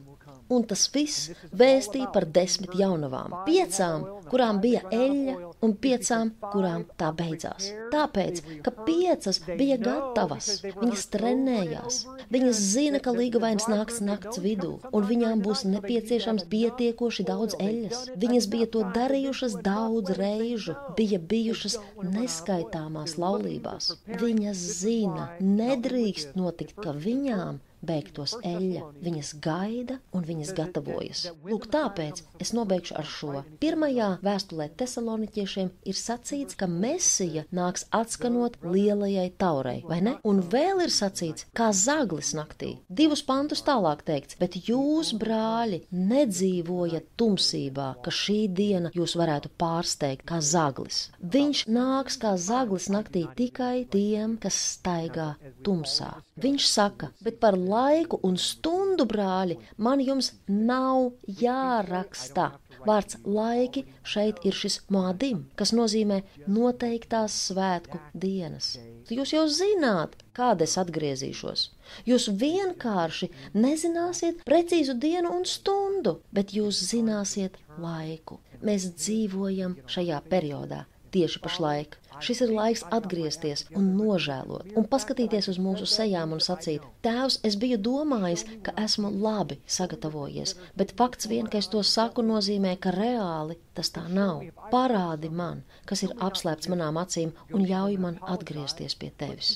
un 0.53 0.65
tas 0.69 0.85
viss 0.93 1.31
vēstīja 1.55 2.09
par 2.13 2.27
desmit 2.37 2.75
jaunavām. 2.77 3.33
Piecām, 3.47 4.05
kurām 4.29 4.59
bija 4.63 4.83
eļļa, 4.93 5.35
un 5.65 5.73
piecām, 5.83 6.31
kurām 6.51 6.85
tā 6.99 7.11
beidzās. 7.15 7.69
Tāpēc, 7.93 8.41
ka 8.65 8.73
piecas 8.83 9.41
bija 9.47 9.77
gatavas, 9.81 10.49
viņas 10.65 11.05
trenējās, 11.15 11.99
viņas 12.33 12.61
zina, 12.73 13.01
ka 13.03 13.15
līgavains 13.15 13.67
nāks 13.71 14.01
nakts 14.05 14.41
vidū, 14.43 14.77
un 14.91 15.09
viņām 15.09 15.43
būs 15.45 15.65
nepieciešams 15.69 16.47
pietiekoši 16.53 17.27
daudz 17.29 17.57
eļļas. 17.59 18.05
Viņas 18.23 18.49
bija 18.53 18.69
to 18.75 18.85
darījušas 18.95 19.59
daudz 19.65 20.15
reižu, 20.19 20.77
bija 20.97 21.19
bijušas 21.19 21.79
neskaitāmās 22.03 23.17
laulībās. 23.21 23.93
Viņas 24.07 24.65
zina, 24.83 25.29
nedrīkst 25.41 26.35
notikt, 26.39 26.79
ka 26.83 26.95
viņām 26.95 27.61
beigtos 27.85 28.35
eļļa. 28.39 28.83
Viņas 29.03 29.33
gaida 29.43 29.99
un 30.15 30.25
viņas 30.27 30.53
gatavojas. 30.57 31.25
Lūk, 31.43 31.67
tāpēc 31.73 32.23
es 32.43 32.53
nobeigšu 32.55 32.97
ar 32.99 33.09
šo. 33.09 33.43
Pirmajā 33.61 34.09
vēstulē 34.23 34.69
tesaloniķiešiem 34.79 35.71
ir 35.89 35.99
sacīts, 35.99 36.57
ka 36.59 36.67
Mesija 36.71 37.45
nāks 37.53 37.87
atskanot 37.93 38.57
lielajai 38.63 39.29
taurei, 39.39 39.81
vai 39.87 39.99
ne? 40.05 40.15
Un 40.27 40.41
vēl 40.53 40.83
ir 40.85 40.93
sacīts, 40.93 41.47
kā 41.57 41.71
zaglis 41.75 42.33
naktī. 42.37 42.73
Divus 42.89 43.23
pantus 43.25 43.63
tālāk 43.65 44.03
teikts, 44.07 44.37
bet 44.39 44.57
jūs, 44.67 45.13
brāļi, 45.19 45.83
nedzīvojat 45.91 47.11
tumsībā, 47.19 47.89
ka 48.03 48.13
šī 48.13 48.39
diena 48.55 48.93
jūs 48.95 49.17
varētu 49.19 49.51
pārsteigt 49.59 50.25
kā 50.29 50.39
zaglis. 50.43 51.07
Viņš 51.19 51.65
nāks 51.71 52.19
kā 52.21 52.35
zaglis 52.39 52.89
naktī 52.93 53.25
tikai 53.37 53.85
tiem, 53.91 54.37
kas 54.41 54.57
staigā 54.77 55.33
tumsā. 55.65 56.11
Viņš 56.43 56.67
saka, 56.69 57.11
bet 57.23 57.39
par 57.43 57.57
laiku 57.73 58.19
un 58.27 58.37
stundu, 58.39 59.05
brāļi, 59.09 59.57
man 59.77 60.01
jums 60.03 60.33
nav 60.47 61.11
jāraksta. 61.41 62.51
Vārds 62.83 63.17
laiki 63.23 63.85
šeit 64.13 64.41
ir 64.47 64.55
šis 64.57 64.81
mādim, 64.91 65.45
kas 65.59 65.71
nozīmē 65.75 66.19
noteiktās 66.47 67.35
svētku 67.47 68.01
dienas. 68.13 68.73
Jūs 69.11 69.33
jau 69.35 69.45
zināt, 69.47 70.17
kāda 70.35 70.67
es 70.67 70.75
atgriezīšos. 70.81 71.65
Jūs 72.09 72.29
vienkārši 72.43 73.29
nezināsiet 73.55 74.43
precīzu 74.47 74.97
dienu 74.99 75.31
un 75.37 75.45
stundu, 75.47 76.17
bet 76.31 76.55
jūs 76.55 76.81
zināsiet 76.91 77.59
laiku. 77.79 78.41
Mēs 78.63 78.91
dzīvojam 78.95 79.77
šajā 79.91 80.23
periodā 80.31 80.83
tieši 81.13 81.41
pašlaik. 81.43 81.99
Šis 82.23 82.41
ir 82.45 82.51
laiks 82.53 82.83
atgriezties 82.93 83.63
un 83.79 83.87
nožēlot, 83.97 84.75
un 84.77 84.85
paskatīties 84.91 85.49
uz 85.51 85.57
mūsu 85.65 85.87
sejām 85.89 86.35
un 86.35 86.43
sacīt: 86.45 86.85
Tēvs, 87.05 87.39
es 87.49 87.57
biju 87.63 87.79
domājis, 87.87 88.45
ka 88.65 88.75
esmu 88.83 89.09
labi 89.25 89.57
sagatavojies, 89.77 90.55
bet 90.79 90.93
fakts 90.99 91.29
vien, 91.31 91.49
ka 91.49 91.59
es 91.63 91.69
to 91.73 91.81
saku, 91.93 92.25
nozīmē, 92.29 92.75
ka 92.85 92.93
reāli 92.95 93.57
tas 93.73 93.89
tā 93.95 94.05
nav. 94.19 94.45
Parādi 94.71 95.33
man, 95.41 95.63
kas 95.89 96.05
ir 96.07 96.15
apslēpts 96.29 96.69
manām 96.73 97.01
acīm, 97.01 97.33
un 97.51 97.67
ļauj 97.73 97.99
man 98.05 98.21
atgriezties 98.37 98.97
pie 99.01 99.11
tevis. 99.17 99.55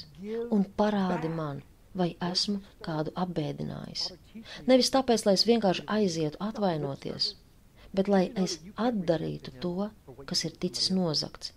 Un 0.52 0.66
parādi 0.82 1.30
man, 1.30 1.62
vai 1.98 2.14
esmu 2.32 2.62
kādu 2.86 3.14
apbēdinājis. 3.26 4.10
Nevis 4.70 4.94
tāpēc, 4.94 5.26
lai 5.28 5.38
es 5.38 5.46
vienkārši 5.50 5.86
aizietu 6.00 6.42
atvainoties, 6.50 7.36
bet 7.94 8.12
lai 8.12 8.26
es 8.46 8.60
atdarītu 8.90 9.60
to, 9.64 9.92
kas 10.26 10.44
ir 10.50 10.58
ticis 10.66 10.92
nozagts. 10.96 11.54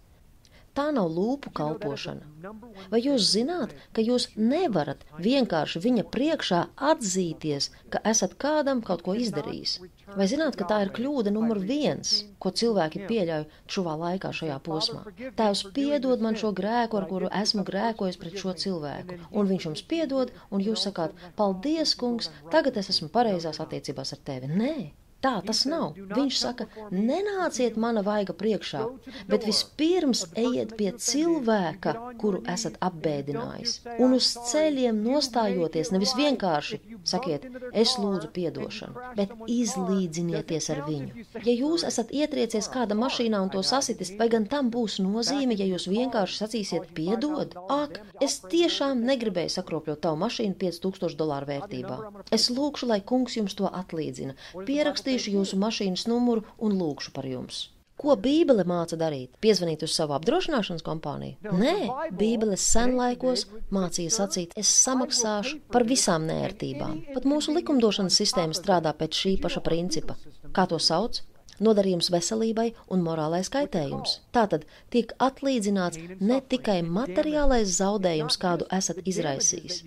Tā 0.78 0.85
nav 0.94 1.09
lūpu 1.11 1.51
kalpošana. 1.59 2.52
Vai 2.93 3.01
jūs 3.02 3.24
zināt, 3.32 3.73
ka 3.97 4.05
jūs 4.07 4.28
nevarat 4.39 5.01
vienkārši 5.24 5.81
viņa 5.86 6.05
priekšā 6.15 6.61
atzīties, 6.90 7.66
ka 7.90 8.01
esat 8.11 8.36
kādam 8.44 8.82
kaut 8.86 9.02
ko 9.07 9.16
izdarījis? 9.19 9.73
Vai 10.15 10.28
zināt, 10.31 10.55
ka 10.61 10.69
tā 10.70 10.78
ir 10.85 10.93
kļūda 10.94 11.32
numur 11.35 11.59
viens, 11.73 12.12
ko 12.39 12.55
cilvēki 12.62 13.02
pieļauj 13.11 13.48
šuvā 13.74 13.97
laikā 14.05 14.31
šajā 14.40 14.61
posmā? 14.69 15.02
Tēvs 15.40 15.65
piedod 15.74 16.23
man 16.23 16.39
šo 16.39 16.55
grēku, 16.62 17.02
ar 17.02 17.09
kuru 17.11 17.32
esmu 17.43 17.66
grēkojis 17.66 18.20
pret 18.23 18.39
šo 18.44 18.55
cilvēku, 18.65 19.19
un 19.35 19.51
viņš 19.51 19.69
jums 19.69 19.85
piedod, 19.90 20.31
un 20.55 20.62
jūs 20.70 20.86
sakāt, 20.86 21.19
paldies, 21.40 21.98
kungs, 21.98 22.31
tagad 22.55 22.78
es 22.78 22.94
esmu 22.94 23.11
pareizās 23.19 23.59
attiecībās 23.66 24.15
ar 24.15 24.23
tevi. 24.31 24.55
Nē, 24.62 24.74
Tā 25.20 25.34
tas 25.44 25.66
nav. 25.68 25.98
Viņš 26.16 26.36
saka, 26.40 26.66
nenāciet 26.90 27.76
mana 27.80 28.01
vaiga 28.05 28.32
priekšā, 28.36 28.86
bet 29.28 29.44
vispirms 29.44 30.22
ejiet 30.32 30.72
pie 30.78 30.94
cilvēka, 30.97 31.92
kuru 32.20 32.40
esat 32.48 32.78
apbēdinājis. 32.86 33.74
Un 34.01 34.16
uz 34.16 34.30
ceļiem 34.48 35.02
nostājoties, 35.05 35.92
nevis 35.92 36.14
vienkārši 36.16 36.80
sakiet, 37.05 37.44
es 37.76 37.97
lūdzu 38.01 38.30
piedošanu, 38.32 39.10
bet 39.18 39.34
izlīdzinieties 39.44 40.70
ar 40.72 40.82
viņu. 40.88 41.26
Ja 41.44 41.52
jūs 41.52 41.84
esat 41.88 42.14
ietriecies 42.16 42.70
kāda 42.72 42.97
mašīnā 42.97 43.42
un 43.44 43.52
to 43.52 43.60
sasitis, 43.66 44.14
vai 44.16 44.30
gan 44.32 44.48
tam 44.48 44.72
būs 44.72 44.98
nozīme, 45.05 45.59
ja 45.60 45.68
jūs 45.68 45.88
vienkārši 45.92 46.40
sacīsiet 46.40 46.88
piedod? 46.97 47.59
Ak, 47.68 48.01
es 48.24 48.38
tiešām 48.48 49.05
negribēju 49.05 49.52
sakropļot 49.59 50.01
tavu 50.09 50.22
mašīnu 50.24 50.56
5000 50.64 51.20
dolāru 51.20 51.52
vērtībā. 51.52 52.01
Es 52.32 52.48
lūkšu, 52.48 52.88
lai 52.88 53.01
kungs 53.05 53.36
jums 53.36 53.56
to 53.59 53.68
atlīdzina. 53.68 54.36
Pierakstīt 54.64 55.10
rakstīšu 55.11 55.37
jūsu 55.39 55.59
mašīnas 55.59 56.07
numuru 56.09 56.45
un 56.59 56.78
lūkšu 56.78 57.12
par 57.12 57.27
jums. 57.27 57.69
Ko 58.01 58.15
Bībele 58.16 58.65
māca 58.65 58.97
darīt? 58.97 59.35
Piezvanīt 59.45 59.82
uz 59.85 59.93
savu 59.93 60.15
apdrošināšanas 60.16 60.85
kompāniju? 60.87 61.37
Nē, 61.53 61.91
Bībele 62.16 62.57
senlaikos 62.57 63.45
mācīja 63.70 64.15
sacīt, 64.15 64.55
es 64.57 64.70
samaksāšu 64.87 65.61
par 65.69 65.85
visām 65.85 66.24
nērtībām. 66.31 67.12
Pat 67.12 67.28
mūsu 67.28 67.53
likumdošanas 67.59 68.16
sistēma 68.16 68.57
strādā 68.57 68.95
pēc 68.97 69.20
šī 69.20 69.35
paša 69.43 69.61
principa. 69.66 70.16
Kā 70.57 70.65
to 70.70 70.81
sauc? 70.81 71.20
Nodarījums 71.65 72.11
veselībai 72.12 72.66
un 72.95 73.03
morālais 73.07 73.51
kaitējums. 73.53 74.19
Tātad 74.37 74.66
tiek 74.95 75.12
atlīdzināts 75.27 76.01
ne 76.20 76.41
tikai 76.53 76.81
materiālais 76.99 77.74
zaudējums, 77.78 78.39
kādu 78.41 78.69
esat 78.78 79.03
izraisījis. 79.12 79.82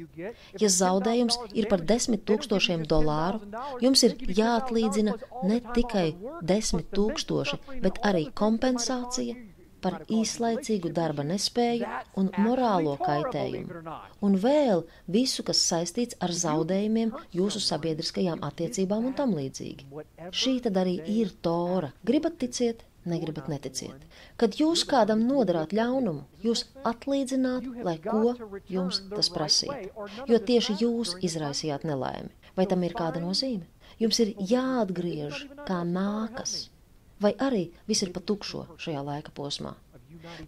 Ja 0.61 0.71
zaudējums 0.79 1.39
ir 1.53 1.69
par 1.71 1.85
desmit 1.93 2.25
tūkstošiem 2.29 2.85
dolāru, 2.89 3.41
jums 3.83 4.05
ir 4.07 4.17
jāatlīdzina 4.41 5.17
ne 5.49 5.61
tikai 5.73 6.07
desmit 6.53 6.91
tūkstoši, 6.95 7.59
bet 7.83 7.99
arī 8.07 8.27
kompensācija 8.43 9.52
par 9.83 9.99
īslaicīgu 10.11 10.91
darba 10.95 11.25
nespēju 11.27 11.89
un 12.19 12.31
morālo 12.45 12.95
kaitējumu, 13.01 13.83
un 14.25 14.37
vēl 14.45 14.85
visu, 15.17 15.45
kas 15.47 15.61
saistīts 15.67 16.17
ar 16.23 16.33
zaudējumiem 16.43 17.13
jūsu 17.35 17.61
sabiedriskajām 17.63 18.43
attiecībām 18.47 19.11
un 19.11 19.17
tam 19.19 19.35
līdzīgi. 19.37 19.89
Šī 20.31 20.57
tad 20.65 20.79
arī 20.83 20.97
ir 21.17 21.35
tora. 21.45 21.91
Gribat 22.07 22.39
ticiet, 22.41 22.85
negribat 23.09 23.49
neticiet. 23.51 24.07
Kad 24.39 24.57
jūs 24.59 24.85
kādam 24.87 25.25
nodarāt 25.27 25.75
ļaunumu, 25.75 26.23
jūs 26.43 26.65
atlīdzināt, 26.87 27.67
lai 27.85 27.97
ko 28.03 28.35
jums 28.71 29.03
tas 29.11 29.31
prasītu, 29.33 30.07
jo 30.29 30.39
tieši 30.51 30.79
jūs 30.83 31.17
izraisījāt 31.21 31.87
nelaimi. 31.87 32.31
Vai 32.57 32.67
tam 32.69 32.83
ir 32.85 32.95
kāda 32.97 33.21
nozīme? 33.23 33.65
Jums 34.01 34.19
ir 34.23 34.33
jāatgriež 34.49 35.43
kā 35.67 35.81
nākas 35.85 36.72
vai 37.23 37.33
arī 37.47 37.63
viss 37.89 38.05
ir 38.05 38.11
pa 38.15 38.21
tukšo 38.21 38.65
šajā 38.83 39.01
laika 39.07 39.33
posmā. 39.35 39.73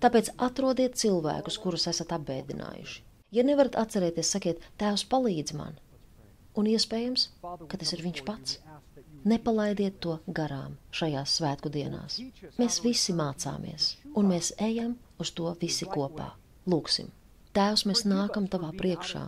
Tāpēc 0.04 0.32
atrodiet 0.48 0.96
cilvēkus, 1.00 1.58
kurus 1.64 1.88
esat 1.92 2.14
apbēdinājuši. 2.16 3.02
Ja 3.36 3.44
nevarat 3.44 3.76
atcerēties, 3.80 4.30
sakiet, 4.36 4.62
Tēvs 4.80 5.04
palīdz 5.12 5.56
man, 5.58 5.76
un 6.56 6.70
iespējams, 6.72 7.28
ka 7.42 7.82
tas 7.82 7.92
ir 7.96 8.06
Viņš 8.06 8.24
pats. 8.28 8.60
Nepalaidiet 9.26 9.98
to 10.06 10.20
garām 10.38 10.78
šajās 10.94 11.40
svētku 11.40 11.72
dienās. 11.74 12.20
Mēs 12.62 12.78
visi 12.86 13.16
mācāmies, 13.18 13.96
un 14.14 14.30
mēs 14.30 14.54
ejam 14.62 14.94
uz 15.20 15.34
to 15.34 15.50
visi 15.62 15.90
kopā. 15.90 16.30
Lūksim! 16.70 17.10
Tēvs, 17.56 17.86
mēs 17.90 18.04
nākam 18.08 18.50
tavā 18.52 18.72
priekšā. 18.76 19.24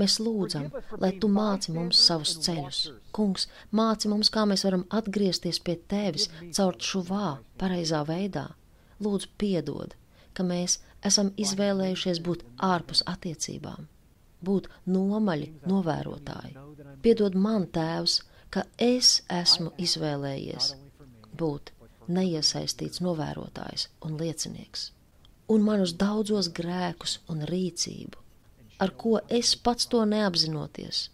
Mēs 0.00 0.18
lūdzam, 0.22 0.68
lai 1.02 1.10
tu 1.22 1.30
māci 1.32 1.72
mums 1.74 2.00
savus 2.06 2.36
ceļus. 2.44 2.80
Kungs, 3.16 3.46
māci 3.72 4.10
mums, 4.12 4.30
kā 4.34 4.44
mēs 4.48 4.66
varam 4.66 4.84
atgriezties 5.00 5.62
pie 5.64 5.78
tevis 5.90 6.28
caur 6.56 6.76
šuvā, 6.90 7.38
pareizā 7.60 8.02
veidā. 8.08 8.50
Lūdzu, 9.00 9.32
piedod, 9.40 9.96
ka 10.36 10.44
mēs 10.44 10.78
esam 11.06 11.32
izvēlējušies 11.40 12.20
būt 12.26 12.44
ārpus 12.70 13.02
attiecībām, 13.08 13.88
būt 14.44 14.68
nomaļi 14.86 15.50
novērotāji. 15.72 16.56
Piedod 17.02 17.36
man, 17.46 17.66
Tēvs, 17.72 18.20
ka 18.52 18.66
es 18.76 19.20
esmu 19.32 19.72
izvēlējies 19.80 20.74
būt 21.40 21.72
neiesaistīts 22.10 23.00
novērotājs 23.04 23.88
un 24.04 24.16
liecinieks, 24.20 24.90
un 25.50 25.64
manus 25.66 25.94
daudzos 25.98 26.48
grēkus 26.54 27.18
un 27.32 27.42
rīcību, 27.50 28.18
ar 28.82 28.92
ko 29.02 29.18
es 29.40 29.56
pats 29.64 29.88
to 29.90 30.02
neapzinoties, 30.06 31.08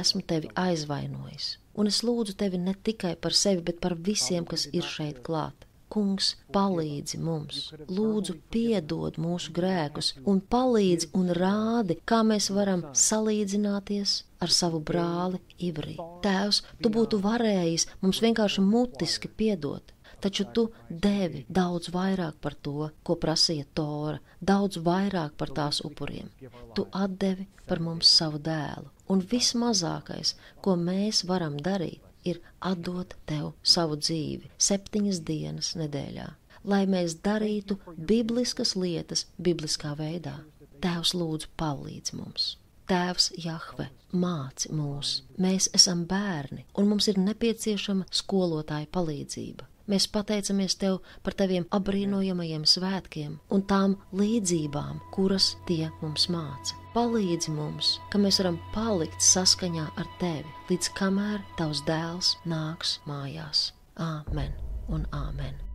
esmu 0.00 0.22
tevi 0.32 0.52
aizvainojis, 0.64 1.56
un 1.74 1.90
es 1.90 2.04
lūdzu 2.06 2.36
tevi 2.42 2.60
ne 2.62 2.76
tikai 2.88 3.16
par 3.24 3.34
sevi, 3.34 3.64
bet 3.70 3.82
par 3.82 3.96
visiem, 4.10 4.46
kas 4.46 4.68
ir 4.70 4.86
šeit 4.86 5.20
klāt. 5.26 5.66
Kungs, 5.90 6.36
palīdzi 6.54 7.18
mums, 7.18 7.72
lūdzu, 7.90 8.36
piedod 8.54 9.16
mūsu 9.18 9.50
grēkus, 9.56 10.12
un 10.30 10.38
palīdzi 10.54 11.08
un 11.18 11.32
rādi, 11.34 11.96
kā 12.06 12.20
mēs 12.28 12.46
varam 12.54 12.84
salīdzināties 12.94 14.12
ar 14.38 14.54
savu 14.54 14.78
brāli 14.78 15.40
Ibrī. 15.58 15.96
Tēvs, 16.22 16.62
tu 16.78 16.94
būtu 16.94 17.18
varējis 17.24 17.88
mums 18.04 18.22
vienkārši 18.22 18.62
mutiski 18.62 19.32
piedot, 19.42 19.90
taču 20.22 20.44
tu 20.54 20.66
devi 20.88 21.44
daudz 21.48 21.90
vairāk 21.94 22.38
par 22.44 22.54
to, 22.66 22.90
ko 23.02 23.16
prasīja 23.24 23.66
Tora, 23.74 24.18
daudz 24.40 24.80
vairāk 24.86 25.36
par 25.40 25.52
tās 25.56 25.80
upuriem. 25.86 26.30
Tu 26.74 26.86
atdevi 26.92 27.48
par 27.66 27.80
mums 27.80 28.10
savu 28.20 28.40
dēlu, 28.50 28.90
un 29.12 29.24
vismazākais, 29.32 30.34
ko 30.64 30.76
mēs 30.76 31.24
varam 31.30 31.58
darīt, 31.58 32.02
ir 32.24 32.40
atdot 32.60 33.16
tev 33.26 33.52
savu 33.62 33.96
dzīvi 34.00 34.50
septiņas 34.60 35.20
dienas 35.24 35.74
nedēļā, 35.80 36.28
lai 36.68 36.82
mēs 36.86 37.16
darītu 37.24 37.78
bibliskas 37.96 38.76
lietas 38.76 39.26
bibliskā 39.38 39.94
veidā. 39.98 40.40
Tēvs 40.80 41.12
lūdzu 41.16 41.48
palīdz 41.60 42.14
mums. 42.16 42.54
Tēvs 42.90 43.30
Jahve 43.38 43.90
māci 44.10 44.72
mūs, 44.74 45.20
mēs 45.38 45.68
esam 45.76 46.06
bērni, 46.10 46.64
un 46.74 46.88
mums 46.90 47.06
ir 47.12 47.20
nepieciešama 47.22 48.08
skolotāja 48.10 48.88
palīdzība. 48.90 49.69
Mēs 49.90 50.06
pateicamies 50.14 50.76
Tev 50.78 51.00
par 51.26 51.34
Taviem 51.34 51.64
apbrīnojamajiem 51.74 52.66
svētkiem 52.68 53.38
un 53.50 53.64
tām 53.72 53.96
līdzībām, 54.14 55.00
kuras 55.14 55.54
tie 55.66 55.88
mums 56.02 56.28
māca. 56.30 56.76
Palīdzi 56.94 57.54
mums, 57.54 57.96
ka 58.10 58.18
mēs 58.22 58.40
varam 58.42 58.58
palikt 58.74 59.22
saskaņā 59.22 59.88
ar 59.98 60.12
Tevi, 60.22 60.46
līdz 60.70 60.92
kamēr 60.98 61.42
Tavs 61.58 61.82
dēls 61.88 62.36
nāks 62.50 62.98
mājās. 63.10 63.70
Āmen 63.98 64.54
un 64.90 65.06
āmen! 65.14 65.69